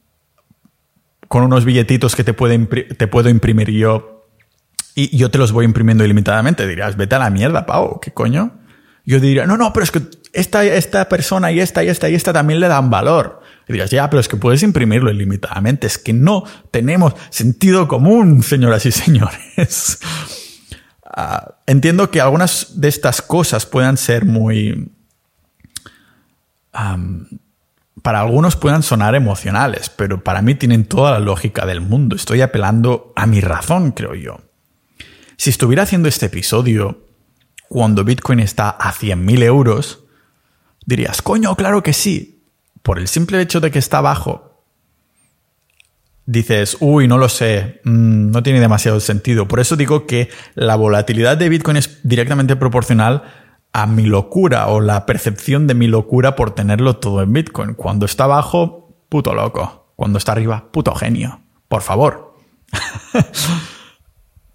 con 1.28 1.42
unos 1.42 1.64
billetitos 1.64 2.16
que 2.16 2.24
te, 2.24 2.32
te 2.32 3.06
puedo 3.06 3.28
imprimir 3.28 3.70
yo 3.70 4.13
y 4.94 5.16
yo 5.16 5.30
te 5.30 5.38
los 5.38 5.52
voy 5.52 5.64
imprimiendo 5.64 6.04
ilimitadamente. 6.04 6.66
Dirás, 6.66 6.96
vete 6.96 7.16
a 7.16 7.18
la 7.18 7.30
mierda, 7.30 7.66
Pau, 7.66 8.00
¿qué 8.00 8.12
coño? 8.12 8.60
Yo 9.04 9.20
diría, 9.20 9.46
no, 9.46 9.56
no, 9.56 9.72
pero 9.72 9.84
es 9.84 9.90
que 9.90 10.02
esta, 10.32 10.64
esta 10.64 11.08
persona 11.08 11.52
y 11.52 11.60
esta 11.60 11.84
y 11.84 11.88
esta 11.88 12.08
y 12.08 12.14
esta 12.14 12.32
también 12.32 12.60
le 12.60 12.68
dan 12.68 12.90
valor. 12.90 13.40
Y 13.68 13.72
dirás, 13.72 13.90
ya, 13.90 14.08
pero 14.08 14.20
es 14.20 14.28
que 14.28 14.36
puedes 14.36 14.62
imprimirlo 14.62 15.10
ilimitadamente. 15.10 15.86
Es 15.86 15.98
que 15.98 16.12
no 16.12 16.44
tenemos 16.70 17.14
sentido 17.30 17.88
común, 17.88 18.42
señoras 18.42 18.86
y 18.86 18.92
señores. 18.92 19.98
Ah, 21.16 21.58
entiendo 21.68 22.10
que 22.10 22.20
algunas 22.20 22.80
de 22.80 22.88
estas 22.88 23.22
cosas 23.22 23.66
puedan 23.66 23.96
ser 23.96 24.24
muy... 24.24 24.90
para 28.02 28.20
algunos 28.20 28.56
puedan 28.56 28.82
sonar 28.82 29.14
emocionales, 29.14 29.90
pero 29.90 30.24
para 30.24 30.42
mí 30.42 30.56
tienen 30.56 30.86
toda 30.86 31.12
la 31.12 31.20
lógica 31.20 31.66
del 31.66 31.80
mundo. 31.80 32.16
Estoy 32.16 32.40
apelando 32.40 33.12
a 33.14 33.26
mi 33.26 33.40
razón, 33.40 33.92
creo 33.92 34.16
yo. 34.16 34.40
Si 35.36 35.50
estuviera 35.50 35.82
haciendo 35.82 36.08
este 36.08 36.26
episodio 36.26 37.06
cuando 37.68 38.04
Bitcoin 38.04 38.40
está 38.40 38.70
a 38.70 38.92
100.000 38.92 39.42
euros, 39.42 40.04
dirías, 40.86 41.22
coño, 41.22 41.56
claro 41.56 41.82
que 41.82 41.92
sí. 41.92 42.42
Por 42.82 42.98
el 42.98 43.08
simple 43.08 43.40
hecho 43.40 43.60
de 43.60 43.70
que 43.70 43.78
está 43.78 43.98
abajo 43.98 44.54
dices, 46.26 46.76
uy, 46.80 47.06
no 47.08 47.18
lo 47.18 47.28
sé, 47.28 47.80
mm, 47.84 48.30
no 48.30 48.42
tiene 48.42 48.60
demasiado 48.60 49.00
sentido. 49.00 49.46
Por 49.48 49.60
eso 49.60 49.76
digo 49.76 50.06
que 50.06 50.30
la 50.54 50.76
volatilidad 50.76 51.36
de 51.36 51.48
Bitcoin 51.48 51.76
es 51.76 52.00
directamente 52.02 52.56
proporcional 52.56 53.24
a 53.72 53.86
mi 53.86 54.04
locura 54.04 54.68
o 54.68 54.80
la 54.80 55.04
percepción 55.04 55.66
de 55.66 55.74
mi 55.74 55.86
locura 55.86 56.36
por 56.36 56.54
tenerlo 56.54 56.96
todo 56.96 57.22
en 57.22 57.32
Bitcoin. 57.32 57.74
Cuando 57.74 58.06
está 58.06 58.24
abajo, 58.24 58.96
puto 59.08 59.34
loco. 59.34 59.92
Cuando 59.96 60.18
está 60.18 60.32
arriba, 60.32 60.70
puto 60.72 60.94
genio. 60.94 61.40
Por 61.68 61.82
favor. 61.82 62.36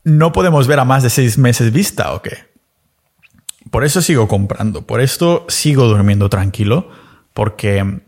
no 0.09 0.31
podemos 0.31 0.67
ver 0.67 0.79
a 0.79 0.85
más 0.85 1.03
de 1.03 1.09
seis 1.09 1.37
meses 1.37 1.71
vista 1.71 2.13
o 2.13 2.21
qué. 2.21 2.49
Por 3.71 3.83
eso 3.83 4.01
sigo 4.01 4.27
comprando. 4.27 4.85
Por 4.85 5.01
esto 5.01 5.45
sigo 5.47 5.85
durmiendo 5.87 6.29
tranquilo. 6.29 6.89
Porque 7.33 8.01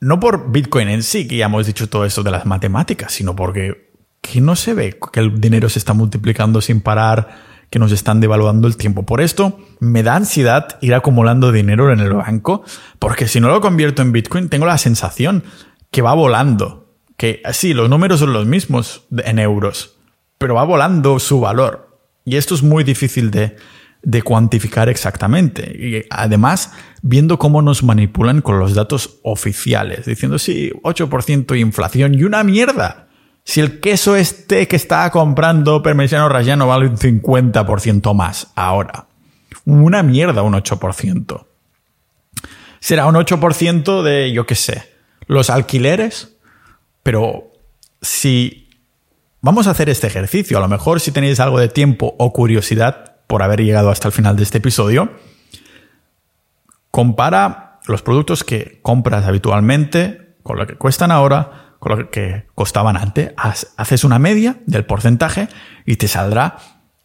no 0.00 0.20
por 0.20 0.50
Bitcoin 0.50 0.88
en 0.88 1.02
sí, 1.02 1.28
que 1.28 1.36
ya 1.36 1.46
hemos 1.46 1.66
dicho 1.66 1.88
todo 1.88 2.04
eso 2.04 2.22
de 2.22 2.30
las 2.30 2.46
matemáticas, 2.46 3.12
sino 3.12 3.36
porque 3.36 3.90
que 4.20 4.40
no 4.40 4.56
se 4.56 4.74
ve 4.74 4.98
que 5.12 5.20
el 5.20 5.40
dinero 5.40 5.68
se 5.68 5.78
está 5.78 5.92
multiplicando 5.92 6.60
sin 6.60 6.80
parar, 6.80 7.36
que 7.70 7.78
nos 7.78 7.92
están 7.92 8.20
devaluando 8.20 8.66
el 8.66 8.76
tiempo. 8.76 9.04
Por 9.04 9.20
esto 9.20 9.60
me 9.80 10.02
da 10.02 10.16
ansiedad 10.16 10.78
ir 10.80 10.94
acumulando 10.94 11.52
dinero 11.52 11.92
en 11.92 12.00
el 12.00 12.12
banco, 12.14 12.64
porque 12.98 13.28
si 13.28 13.40
no 13.40 13.48
lo 13.48 13.60
convierto 13.60 14.00
en 14.02 14.12
Bitcoin, 14.12 14.48
tengo 14.48 14.66
la 14.66 14.78
sensación 14.78 15.44
que 15.90 16.02
va 16.02 16.14
volando. 16.14 16.94
Que 17.16 17.42
sí, 17.52 17.74
los 17.74 17.88
números 17.88 18.20
son 18.20 18.32
los 18.32 18.46
mismos 18.46 19.04
en 19.24 19.38
euros, 19.38 19.93
pero 20.44 20.56
va 20.56 20.64
volando 20.64 21.18
su 21.20 21.40
valor. 21.40 21.96
Y 22.26 22.36
esto 22.36 22.54
es 22.54 22.62
muy 22.62 22.84
difícil 22.84 23.30
de, 23.30 23.56
de 24.02 24.20
cuantificar 24.20 24.90
exactamente. 24.90 25.62
Y 25.74 26.04
además, 26.10 26.70
viendo 27.00 27.38
cómo 27.38 27.62
nos 27.62 27.82
manipulan 27.82 28.42
con 28.42 28.58
los 28.58 28.74
datos 28.74 29.20
oficiales, 29.22 30.04
diciendo, 30.04 30.38
sí, 30.38 30.70
8% 30.82 31.46
de 31.46 31.58
inflación 31.60 32.12
y 32.12 32.24
una 32.24 32.44
mierda. 32.44 33.06
Si 33.42 33.60
el 33.60 33.80
queso 33.80 34.16
este 34.16 34.68
que 34.68 34.76
está 34.76 35.10
comprando 35.10 35.82
Permesiano 35.82 36.28
Rayano 36.28 36.66
vale 36.66 36.88
un 36.88 36.98
50% 36.98 38.14
más 38.14 38.48
ahora. 38.54 39.06
Una 39.64 40.02
mierda 40.02 40.42
un 40.42 40.52
8%. 40.52 41.46
Será 42.80 43.06
un 43.06 43.14
8% 43.14 44.02
de, 44.02 44.30
yo 44.30 44.44
qué 44.44 44.56
sé, 44.56 44.92
los 45.26 45.48
alquileres. 45.48 46.36
Pero 47.02 47.50
si 48.02 48.63
vamos 49.44 49.66
a 49.66 49.72
hacer 49.72 49.90
este 49.90 50.06
ejercicio, 50.06 50.56
a 50.56 50.60
lo 50.62 50.68
mejor 50.68 51.00
si 51.00 51.12
tenéis 51.12 51.38
algo 51.38 51.60
de 51.60 51.68
tiempo 51.68 52.16
o 52.18 52.32
curiosidad, 52.32 53.16
por 53.26 53.42
haber 53.42 53.62
llegado 53.62 53.90
hasta 53.90 54.08
el 54.08 54.12
final 54.12 54.36
de 54.36 54.42
este 54.42 54.56
episodio, 54.56 55.12
compara 56.90 57.78
los 57.86 58.00
productos 58.00 58.42
que 58.42 58.80
compras 58.80 59.26
habitualmente 59.26 60.36
con 60.42 60.56
lo 60.56 60.66
que 60.66 60.76
cuestan 60.76 61.10
ahora, 61.10 61.74
con 61.78 61.98
lo 61.98 62.10
que 62.10 62.46
costaban 62.54 62.96
antes. 62.96 63.34
Haces 63.76 64.04
una 64.04 64.18
media 64.18 64.60
del 64.64 64.86
porcentaje 64.86 65.48
y 65.84 65.96
te 65.96 66.08
saldrá 66.08 66.56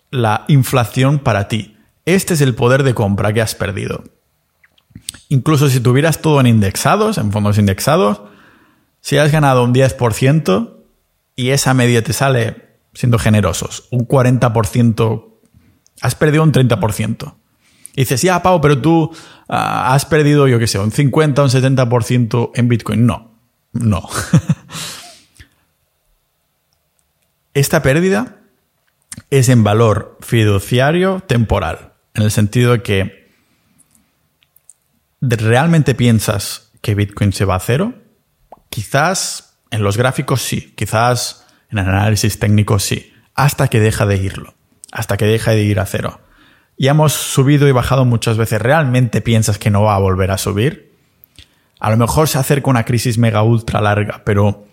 la 0.10 0.46
inflación 0.48 1.20
para 1.20 1.50
ti. 1.50 1.78
Este 2.06 2.36
es 2.36 2.42
el 2.42 2.56
poder 2.56 2.84
de 2.84 2.94
compra 2.94 3.34
que 3.34 3.42
has 3.42 3.54
perdido. 3.54 4.06
Incluso 5.28 5.68
si 5.68 5.82
tuvieras 5.82 6.22
todo 6.22 6.40
en 6.40 6.48
indexados, 6.48 7.18
en 7.18 7.34
fondos 7.34 7.58
indexados, 7.58 8.22
si 9.02 9.18
has 9.18 9.30
ganado 9.30 9.66
un 9.66 9.74
10% 9.74 10.79
y 11.40 11.52
esa 11.52 11.74
media 11.74 12.04
te 12.04 12.12
sale, 12.12 12.76
siendo 12.94 13.18
generosos, 13.18 13.88
un 13.92 14.06
40% 14.06 15.30
Has 16.02 16.16
perdido 16.16 16.44
un 16.44 16.52
30%. 16.52 17.36
Y 17.94 18.02
dices, 18.02 18.22
ya, 18.22 18.42
Pau, 18.42 18.62
pero 18.62 18.82
tú 18.82 19.12
ah, 19.48 19.94
has 19.94 20.06
perdido, 20.06 20.48
yo 20.48 20.60
qué 20.60 20.68
sé, 20.68 20.80
un 20.80 20.92
50 20.92 21.42
o 21.42 21.46
un 21.46 21.52
70% 21.52 22.52
en 22.56 22.68
Bitcoin. 22.68 23.06
No, 23.06 23.40
no. 23.74 24.04
Esta 27.54 27.82
pérdida 27.82 28.38
es 29.30 29.50
en 29.50 29.64
valor 29.64 30.18
fiduciario 30.22 31.22
temporal, 31.22 31.94
en 32.14 32.24
el 32.24 32.32
sentido 32.32 32.74
de 32.74 32.84
que 32.84 33.30
realmente 35.22 35.96
piensas 35.96 36.72
que 36.82 36.96
Bitcoin 36.96 37.34
se 37.34 37.46
va 37.46 37.56
a 37.56 37.60
cero. 37.60 37.96
Quizás 38.70 39.49
en 39.72 39.84
los 39.84 39.98
gráficos 39.98 40.42
sí, 40.42 40.74
quizás 40.76 41.46
en 41.70 41.80
el 41.80 41.88
análisis 41.88 42.40
técnico 42.40 42.80
sí, 42.80 43.14
hasta 43.36 43.68
que 43.68 43.80
deja 43.80 44.06
de 44.06 44.18
irlo 44.18 44.54
hasta 44.92 45.18
que 45.18 45.26
deja 45.26 45.52
de 45.52 45.64
ir 45.64 45.80
a 45.80 45.86
cero. 45.86 46.22
Ya 46.78 46.92
hemos 46.92 47.14
subido 47.14 47.68
y 47.68 47.72
bajado 47.72 48.06
muchas 48.06 48.38
veces. 48.38 48.62
¿Realmente 48.62 49.22
piensas 49.22 49.58
que 49.58 49.70
no 49.70 49.84
va 49.84 49.96
a 49.96 50.00
volver 50.00 50.32
a 50.32 50.38
subir? 50.38 50.94
A 51.80 51.90
lo 51.90 51.98
mejor 51.98 52.28
se 52.28 52.38
acerca 52.38 52.70
una 52.70 52.86
crisis 52.86 53.18
mega 53.18 53.44
ultra 53.44 53.82
larga, 53.82 54.22
pero 54.26 54.66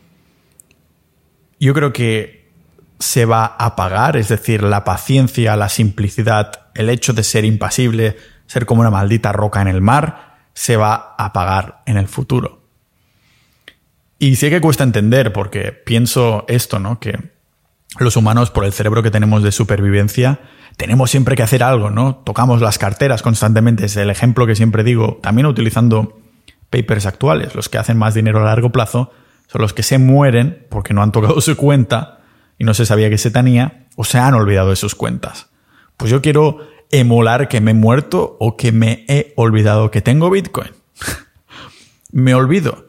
yo 1.59 1.75
creo 1.75 1.93
que 1.93 2.51
se 2.99 3.25
va 3.25 3.45
a 3.45 3.77
pagar, 3.77 4.17
es 4.17 4.29
decir, 4.29 4.63
la 4.63 4.85
paciencia, 4.85 5.57
la 5.57 5.69
simplicidad, 5.69 6.69
el 6.75 6.89
hecho 6.89 7.13
de 7.13 7.23
ser 7.23 7.45
impasible, 7.45 8.17
ser 8.47 8.67
como 8.67 8.81
una 8.81 8.91
maldita 8.91 9.33
roca 9.33 9.61
en 9.61 9.69
el 9.69 9.83
mar, 9.83 10.39
se 10.55 10.77
va 10.77 11.15
a 11.19 11.33
pagar 11.33 11.83
en 11.87 11.97
el 11.97 12.09
futuro. 12.09 12.66
Y 14.19 14.37
sé 14.37 14.51
que 14.51 14.61
cuesta 14.61 14.85
entender 14.85 15.33
porque 15.33 15.73
pienso 15.73 16.45
esto, 16.49 16.79
¿no? 16.79 17.01
Que 17.01 17.19
los 17.99 18.17
humanos, 18.17 18.51
por 18.51 18.65
el 18.65 18.73
cerebro 18.73 19.03
que 19.03 19.11
tenemos 19.11 19.43
de 19.43 19.53
supervivencia, 19.53 20.41
tenemos 20.77 21.11
siempre 21.11 21.37
que 21.37 21.43
hacer 21.43 21.63
algo, 21.63 21.91
¿no? 21.91 22.17
Tocamos 22.17 22.61
las 22.61 22.79
carteras 22.79 23.23
constantemente, 23.23 23.87
es 23.87 23.97
el 23.97 24.11
ejemplo 24.11 24.47
que 24.47 24.57
siempre 24.57 24.85
digo, 24.85 25.19
también 25.23 25.47
utilizando 25.47 26.19
papers 26.71 27.07
actuales, 27.07 27.55
los 27.55 27.69
que 27.69 27.79
hacen 27.79 27.97
más 27.97 28.15
dinero 28.15 28.41
a 28.41 28.45
largo 28.45 28.71
plazo 28.71 29.13
son 29.47 29.63
los 29.63 29.73
que 29.73 29.83
se 29.83 29.99
mueren 29.99 30.67
porque 30.69 30.93
no 30.93 31.03
han 31.03 31.13
tocado 31.13 31.41
su 31.41 31.57
cuenta 31.57 32.21
y 32.59 32.65
no 32.65 32.75
se 32.75 32.87
sabía 32.87 33.11
que 33.11 33.19
se 33.19 33.31
tenía 33.31 33.87
o 33.97 34.05
se 34.05 34.19
han 34.19 34.35
olvidado 34.35 34.71
de 34.71 34.77
sus 34.77 34.95
cuentas. 34.95 35.49
Pues 35.97 36.11
yo 36.11 36.21
quiero 36.21 36.59
emular 36.91 37.49
que 37.49 37.61
me 37.61 37.73
he 37.73 37.75
muerto 37.75 38.37
o 38.41 38.57
que 38.57 38.73
me 38.73 39.05
he 39.09 39.33
olvidado 39.37 39.91
que 39.91 40.03
tengo 40.03 40.31
Bitcoin. 40.31 40.73
me 42.13 42.35
olvido 42.35 42.86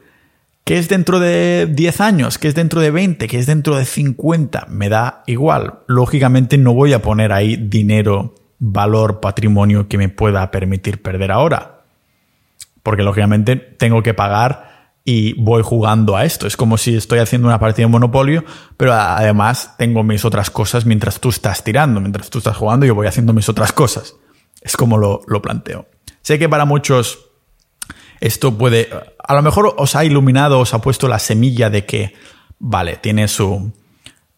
¿Qué 0.68 0.78
es 0.78 0.90
dentro 0.90 1.22
de 1.22 1.66
10 1.72 2.02
años? 2.02 2.38
¿Qué 2.38 2.50
es 2.50 2.54
dentro 2.54 2.82
de 2.82 2.92
20? 2.92 3.30
¿Qué 3.30 3.40
es 3.40 3.46
dentro 3.46 3.78
de 3.78 3.86
50? 3.86 4.66
Me 4.68 4.90
da 4.90 5.24
igual. 5.26 5.80
Lógicamente 5.88 6.58
no 6.58 6.74
voy 6.74 6.92
a 6.92 7.02
poner 7.02 7.32
ahí 7.32 7.56
dinero, 7.56 8.36
valor, 8.60 9.22
patrimonio 9.22 9.88
que 9.88 9.98
me 9.98 10.10
pueda 10.10 10.52
permitir 10.52 11.02
perder 11.02 11.32
ahora. 11.32 11.84
Porque 12.84 13.04
lógicamente 13.04 13.56
tengo 13.56 14.04
que 14.04 14.14
pagar 14.14 14.92
y 15.06 15.42
voy 15.42 15.64
jugando 15.64 16.18
a 16.18 16.26
esto. 16.26 16.48
Es 16.48 16.58
como 16.58 16.78
si 16.78 16.98
estoy 16.98 17.20
haciendo 17.20 17.48
una 17.48 17.60
partida 17.60 17.86
de 17.86 17.92
Monopolio, 17.94 18.44
pero 18.76 18.92
además 18.92 19.74
tengo 19.78 20.04
mis 20.04 20.26
otras 20.26 20.50
cosas 20.50 20.86
mientras 20.86 21.22
tú 21.22 21.30
estás 21.30 21.64
tirando, 21.64 22.02
mientras 22.02 22.30
tú 22.30 22.40
estás 22.40 22.58
jugando, 22.58 22.86
yo 22.86 22.94
voy 22.94 23.08
haciendo 23.08 23.32
mis 23.32 23.48
otras 23.48 23.72
cosas. 23.72 24.16
Es 24.60 24.76
como 24.76 24.98
lo, 24.98 25.22
lo 25.28 25.42
planteo. 25.42 25.88
Sé 26.24 26.38
que 26.38 26.50
para 26.50 26.66
muchos 26.66 27.27
esto 28.20 28.58
puede, 28.58 28.90
a 29.20 29.34
lo 29.36 29.42
mejor 29.42 29.76
os 29.78 29.96
ha 29.96 30.06
iluminado, 30.06 30.60
os 30.60 30.74
ha 30.74 30.82
puesto 30.82 31.08
la 31.08 31.20
semilla 31.20 31.70
de 31.70 31.86
que, 31.86 32.14
vale, 32.60 32.98
tiene 32.98 33.28
su, 33.28 33.72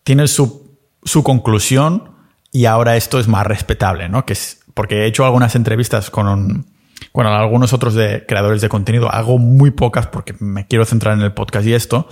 tiene 0.03 0.27
su, 0.27 0.77
su 1.03 1.23
conclusión 1.23 2.11
y 2.51 2.65
ahora 2.65 2.97
esto 2.97 3.19
es 3.19 3.27
más 3.27 3.45
respetable, 3.45 4.09
¿no? 4.09 4.25
Que 4.25 4.33
es, 4.33 4.61
porque 4.73 5.03
he 5.03 5.05
hecho 5.05 5.25
algunas 5.25 5.55
entrevistas 5.55 6.09
con, 6.09 6.65
algunos 7.13 7.73
otros 7.73 7.93
de 7.93 8.25
creadores 8.27 8.61
de 8.61 8.69
contenido, 8.69 9.09
hago 9.11 9.37
muy 9.37 9.71
pocas 9.71 10.07
porque 10.07 10.35
me 10.39 10.67
quiero 10.67 10.85
centrar 10.85 11.17
en 11.17 11.21
el 11.21 11.33
podcast 11.33 11.67
y 11.67 11.73
esto, 11.73 12.07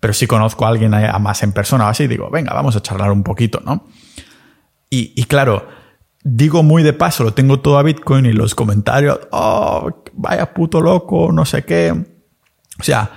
pero 0.00 0.12
si 0.12 0.26
conozco 0.26 0.64
a 0.64 0.68
alguien 0.68 0.94
a 0.94 1.18
más 1.18 1.42
en 1.42 1.52
persona, 1.52 1.88
así 1.88 2.06
digo, 2.06 2.30
venga, 2.30 2.52
vamos 2.54 2.74
a 2.76 2.82
charlar 2.82 3.12
un 3.12 3.22
poquito, 3.22 3.62
¿no? 3.64 3.86
Y, 4.90 5.12
y 5.16 5.24
claro, 5.24 5.66
digo 6.24 6.62
muy 6.62 6.82
de 6.82 6.92
paso, 6.92 7.24
lo 7.24 7.34
tengo 7.34 7.60
todo 7.60 7.78
a 7.78 7.82
Bitcoin 7.82 8.26
y 8.26 8.32
los 8.32 8.54
comentarios, 8.54 9.20
oh, 9.30 9.90
vaya 10.12 10.54
puto 10.54 10.80
loco, 10.80 11.32
no 11.32 11.44
sé 11.44 11.64
qué. 11.64 11.92
O 11.92 12.82
sea, 12.82 13.10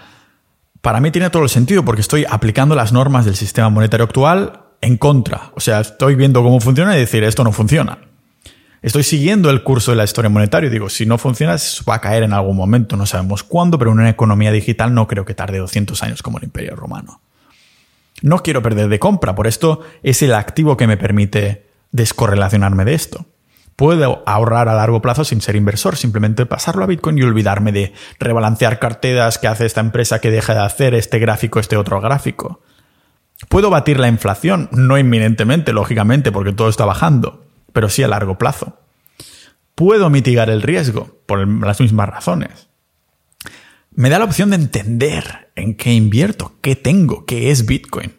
para 0.82 1.00
mí 1.00 1.12
tiene 1.12 1.30
todo 1.30 1.44
el 1.44 1.50
sentido 1.50 1.84
porque 1.84 2.02
estoy 2.02 2.26
aplicando 2.30 2.76
las 2.76 2.94
normas 2.94 3.26
del 3.26 3.36
sistema 3.36 3.70
monetario 3.70 4.06
actual 4.06 4.62
en 4.82 4.98
contra. 4.98 5.52
O 5.56 5.60
sea, 5.60 5.82
estoy 5.82 6.16
viendo 6.16 6.44
cómo 6.44 6.60
funciona 6.60 6.96
y 6.96 7.00
decir 7.00 7.24
esto 7.24 7.44
no 7.44 7.52
funciona. 7.52 8.00
Estoy 8.82 9.02
siguiendo 9.02 9.50
el 9.50 9.64
curso 9.64 9.92
de 9.92 9.98
la 9.98 10.04
historia 10.04 10.30
monetaria 10.30 10.68
y 10.68 10.72
digo, 10.72 10.90
si 10.90 11.08
no 11.08 11.18
funciona, 11.18 11.56
va 11.90 11.96
a 11.96 12.02
caer 12.02 12.22
en 12.22 12.34
algún 12.34 12.56
momento, 12.56 12.96
no 12.96 13.08
sabemos 13.08 13.42
cuándo, 13.42 13.80
pero 13.80 13.92
en 13.92 14.00
una 14.00 14.10
economía 14.10 14.52
digital 14.52 14.94
no 14.94 15.08
creo 15.08 15.26
que 15.26 15.34
tarde 15.34 15.58
200 15.58 16.04
años 16.04 16.22
como 16.22 16.38
el 16.38 16.44
Imperio 16.44 16.76
Romano. 16.76 17.20
No 18.22 18.44
quiero 18.44 18.62
perder 18.62 18.88
de 18.88 19.00
compra, 19.00 19.34
por 19.34 19.48
esto 19.48 19.82
es 20.04 20.22
el 20.22 20.36
activo 20.36 20.78
que 20.78 20.86
me 20.86 20.98
permite 20.98 21.66
descorrelacionarme 21.96 22.86
de 22.86 22.94
esto. 22.94 23.26
Puedo 23.76 24.24
ahorrar 24.26 24.70
a 24.70 24.76
largo 24.76 25.02
plazo 25.02 25.26
sin 25.26 25.42
ser 25.42 25.56
inversor, 25.56 25.98
simplemente 25.98 26.46
pasarlo 26.46 26.84
a 26.84 26.88
Bitcoin 26.88 27.18
y 27.18 27.24
olvidarme 27.24 27.72
de 27.72 27.94
rebalancear 28.20 28.80
carteras 28.80 29.38
que 29.38 29.48
hace 29.48 29.66
esta 29.66 29.82
empresa 29.82 30.20
que 30.20 30.32
deja 30.32 30.54
de 30.54 30.62
hacer 30.62 30.94
este 30.94 31.20
gráfico, 31.20 31.60
este 31.60 31.76
otro 31.76 32.00
gráfico. 32.00 32.62
Puedo 33.50 33.70
batir 33.70 34.00
la 34.00 34.08
inflación, 34.08 34.70
no 34.72 34.98
inminentemente, 34.98 35.74
lógicamente, 35.74 36.32
porque 36.32 36.54
todo 36.54 36.70
está 36.70 36.86
bajando 36.86 37.46
pero 37.76 37.90
sí 37.90 38.02
a 38.04 38.08
largo 38.08 38.38
plazo. 38.38 38.80
Puedo 39.76 40.10
mitigar 40.10 40.50
el 40.50 40.62
riesgo 40.62 41.20
por 41.26 41.46
las 41.46 41.82
mismas 41.82 42.08
razones. 42.08 42.70
Me 43.92 44.10
da 44.10 44.18
la 44.18 44.24
opción 44.24 44.50
de 44.52 44.56
entender 44.56 45.52
en 45.56 45.76
qué 45.76 45.94
invierto, 45.94 46.54
qué 46.62 46.78
tengo, 46.78 47.26
qué 47.26 47.52
es 47.52 47.66
Bitcoin. 47.66 48.16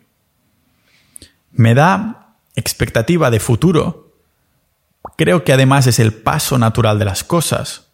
Me 1.52 1.74
da 1.74 2.25
expectativa 2.56 3.30
de 3.30 3.40
futuro. 3.40 4.12
Creo 5.16 5.44
que 5.44 5.52
además 5.52 5.86
es 5.86 5.98
el 5.98 6.12
paso 6.12 6.58
natural 6.58 6.98
de 6.98 7.04
las 7.04 7.22
cosas 7.22 7.88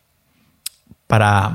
para 1.06 1.52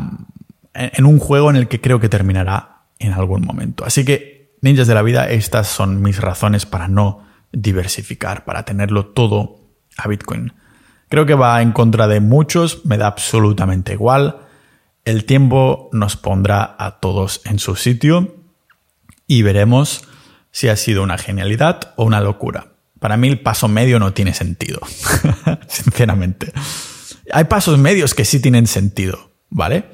en 0.78 1.06
un 1.06 1.18
juego 1.18 1.50
en 1.50 1.56
el 1.56 1.68
que 1.68 1.82
creo 1.82 2.00
que 2.00 2.10
terminará 2.10 2.84
en 3.00 3.14
algún 3.14 3.44
momento. 3.44 3.84
Así 3.86 4.06
que, 4.06 4.56
ninjas 4.62 4.88
de 4.88 4.94
la 4.94 5.02
vida, 5.02 5.30
estas 5.30 5.68
son 5.68 6.02
mis 6.02 6.22
razones 6.22 6.66
para 6.66 6.88
no 6.88 7.26
diversificar, 7.52 8.46
para 8.46 8.64
tenerlo 8.64 9.08
todo 9.08 9.60
a 9.98 10.08
Bitcoin. 10.08 10.54
Creo 11.10 11.26
que 11.26 11.34
va 11.34 11.62
en 11.62 11.72
contra 11.72 12.08
de 12.08 12.20
muchos, 12.20 12.86
me 12.86 12.98
da 12.98 13.08
absolutamente 13.08 13.94
igual. 13.94 14.38
El 15.06 15.26
tiempo 15.26 15.90
nos 15.94 16.18
pondrá 16.18 16.76
a 16.78 17.00
todos 17.00 17.42
en 17.46 17.60
su 17.60 17.76
sitio 17.76 18.36
y 19.26 19.42
veremos 19.42 20.04
si 20.52 20.68
ha 20.70 20.76
sido 20.76 21.04
una 21.04 21.18
genialidad 21.18 21.94
o 21.96 22.04
una 22.04 22.20
locura. 22.20 22.68
Para 23.00 23.18
mí 23.18 23.28
el 23.28 23.40
paso 23.40 23.68
medio 23.68 24.00
no 24.00 24.14
tiene 24.14 24.34
sentido, 24.34 24.80
sinceramente. 25.68 26.52
Hay 27.32 27.46
pasos 27.46 27.78
medios 27.78 28.14
que 28.14 28.26
sí 28.26 28.40
tienen 28.40 28.68
sentido, 28.68 29.32
¿vale? 29.50 29.86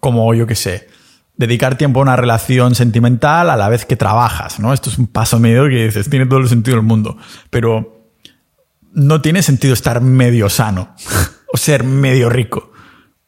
Como 0.00 0.34
yo 0.34 0.46
que 0.46 0.54
sé, 0.54 0.88
dedicar 1.38 1.78
tiempo 1.78 2.00
a 2.00 2.02
una 2.02 2.16
relación 2.16 2.74
sentimental 2.74 3.48
a 3.48 3.56
la 3.56 3.68
vez 3.68 3.86
que 3.86 3.96
trabajas, 3.96 4.58
¿no? 4.58 4.74
Esto 4.74 4.90
es 4.90 4.98
un 4.98 5.06
paso 5.06 5.38
medio 5.38 5.68
que 5.68 5.86
dices, 5.86 6.10
tiene 6.10 6.26
todo 6.26 6.40
el 6.40 6.48
sentido 6.48 6.76
del 6.76 6.84
mundo. 6.84 7.16
Pero 7.48 8.10
no 8.92 9.20
tiene 9.22 9.42
sentido 9.42 9.72
estar 9.72 10.00
medio 10.00 10.50
sano 10.50 10.94
o 11.52 11.56
ser 11.56 11.84
medio 11.84 12.28
rico. 12.28 12.72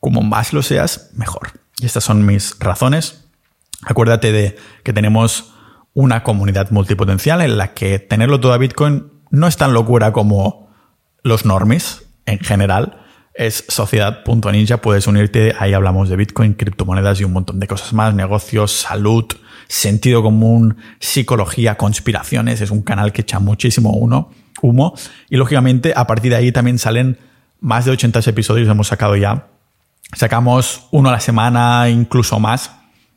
Como 0.01 0.23
más 0.23 0.53
lo 0.53 0.63
seas, 0.63 1.11
mejor. 1.15 1.53
Y 1.79 1.87
estas 1.87 2.05
son 2.05 2.27
mis 2.27 2.59
razones. 2.59 3.29
Acuérdate 3.83 4.33
de 4.33 4.57
que 4.83 4.93
tenemos 4.93 5.55
una 5.95 6.23
comunidad 6.23 6.71
multipotencial 6.71 7.41
en 7.43 7.59
la 7.59 7.75
que 7.75 7.99
tenerlo 7.99 8.41
todo 8.41 8.53
a 8.53 8.59
Bitcoin 8.59 9.20
no 9.31 9.47
es 9.47 9.57
tan 9.57 9.73
locura 9.73 10.13
como 10.13 10.69
los 11.23 11.45
normis 11.45 12.03
en 12.27 12.39
general. 12.41 13.03
Es 13.35 13.65
sociedad.ninja, 13.69 14.79
puedes 14.79 15.07
unirte, 15.07 15.55
ahí 15.59 15.73
hablamos 15.73 16.09
de 16.09 16.17
Bitcoin, 16.17 16.55
criptomonedas 16.55 17.21
y 17.21 17.25
un 17.25 17.33
montón 17.33 17.61
de 17.61 17.67
cosas 17.67 17.93
más, 17.93 18.15
negocios, 18.15 18.73
salud, 18.73 19.25
sentido 19.69 20.23
común, 20.23 20.77
psicología, 20.99 21.77
conspiraciones. 21.77 22.61
Es 22.61 22.71
un 22.71 22.83
canal 22.83 23.13
que 23.13 23.23
echa 23.23 23.39
muchísimo 23.39 23.93
uno 23.93 24.31
humo. 24.63 24.95
Y 25.29 25.37
lógicamente, 25.37 25.93
a 25.97 26.07
partir 26.07 26.33
de 26.33 26.37
ahí 26.37 26.53
también 26.53 26.79
salen 26.79 27.19
más 27.61 27.85
de 27.85 27.93
80 27.93 28.21
episodios, 28.27 28.69
hemos 28.69 28.89
sacado 28.89 29.17
ya. 29.17 29.47
Sacamos 30.13 30.89
uno 30.91 31.09
a 31.09 31.13
la 31.13 31.21
semana, 31.21 31.89
incluso 31.89 32.41
más, 32.41 32.73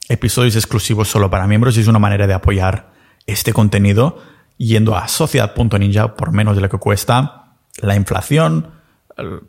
episodios 0.09 0.55
exclusivos 0.55 1.07
solo 1.07 1.29
para 1.29 1.47
miembros 1.47 1.75
y 1.77 1.81
es 1.81 1.87
una 1.87 1.99
manera 1.99 2.27
de 2.27 2.33
apoyar 2.33 2.91
este 3.25 3.51
contenido 3.53 4.21
yendo 4.57 4.95
a 4.95 5.07
sociedad.ninja 5.07 6.15
por 6.15 6.31
menos 6.31 6.55
de 6.55 6.61
lo 6.61 6.69
que 6.69 6.77
cuesta 6.77 7.57
la 7.81 7.95
inflación, 7.95 8.71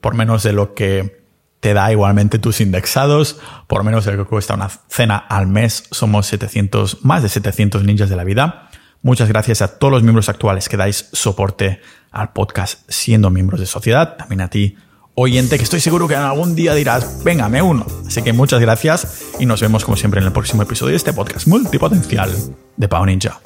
por 0.00 0.14
menos 0.14 0.42
de 0.42 0.52
lo 0.52 0.74
que 0.74 1.24
te 1.60 1.72
da 1.72 1.90
igualmente 1.90 2.38
tus 2.38 2.60
indexados, 2.60 3.38
por 3.66 3.84
menos 3.84 4.04
de 4.04 4.12
lo 4.12 4.24
que 4.24 4.28
cuesta 4.28 4.54
una 4.54 4.68
cena 4.68 5.16
al 5.16 5.46
mes. 5.46 5.84
Somos 5.90 6.26
700, 6.26 7.04
más 7.04 7.22
de 7.22 7.30
700 7.30 7.84
ninjas 7.84 8.10
de 8.10 8.16
la 8.16 8.24
vida. 8.24 8.68
Muchas 9.00 9.28
gracias 9.28 9.62
a 9.62 9.78
todos 9.78 9.92
los 9.92 10.02
miembros 10.02 10.28
actuales 10.28 10.68
que 10.68 10.76
dais 10.76 11.08
soporte 11.12 11.80
al 12.10 12.32
podcast 12.32 12.80
siendo 12.88 13.30
miembros 13.30 13.60
de 13.60 13.66
sociedad. 13.66 14.16
También 14.16 14.42
a 14.42 14.48
ti, 14.48 14.76
oyente, 15.14 15.56
que 15.56 15.64
estoy 15.64 15.80
seguro 15.80 16.06
que 16.06 16.16
algún 16.16 16.54
día 16.54 16.74
dirás, 16.74 17.22
venga, 17.24 17.48
me 17.48 17.62
uno. 17.62 17.86
Así 18.06 18.22
que 18.22 18.34
muchas 18.34 18.60
gracias 18.60 19.24
y 19.38 19.46
nos 19.46 19.60
vemos 19.60 19.84
como 19.84 19.96
siempre 19.96 20.20
en 20.20 20.26
el 20.26 20.32
próximo 20.32 20.62
episodio 20.62 20.90
de 20.90 20.96
este 20.96 21.12
podcast 21.12 21.46
multipotencial 21.46 22.30
de 22.76 22.88
Pau 22.88 23.06
Ninja. 23.06 23.40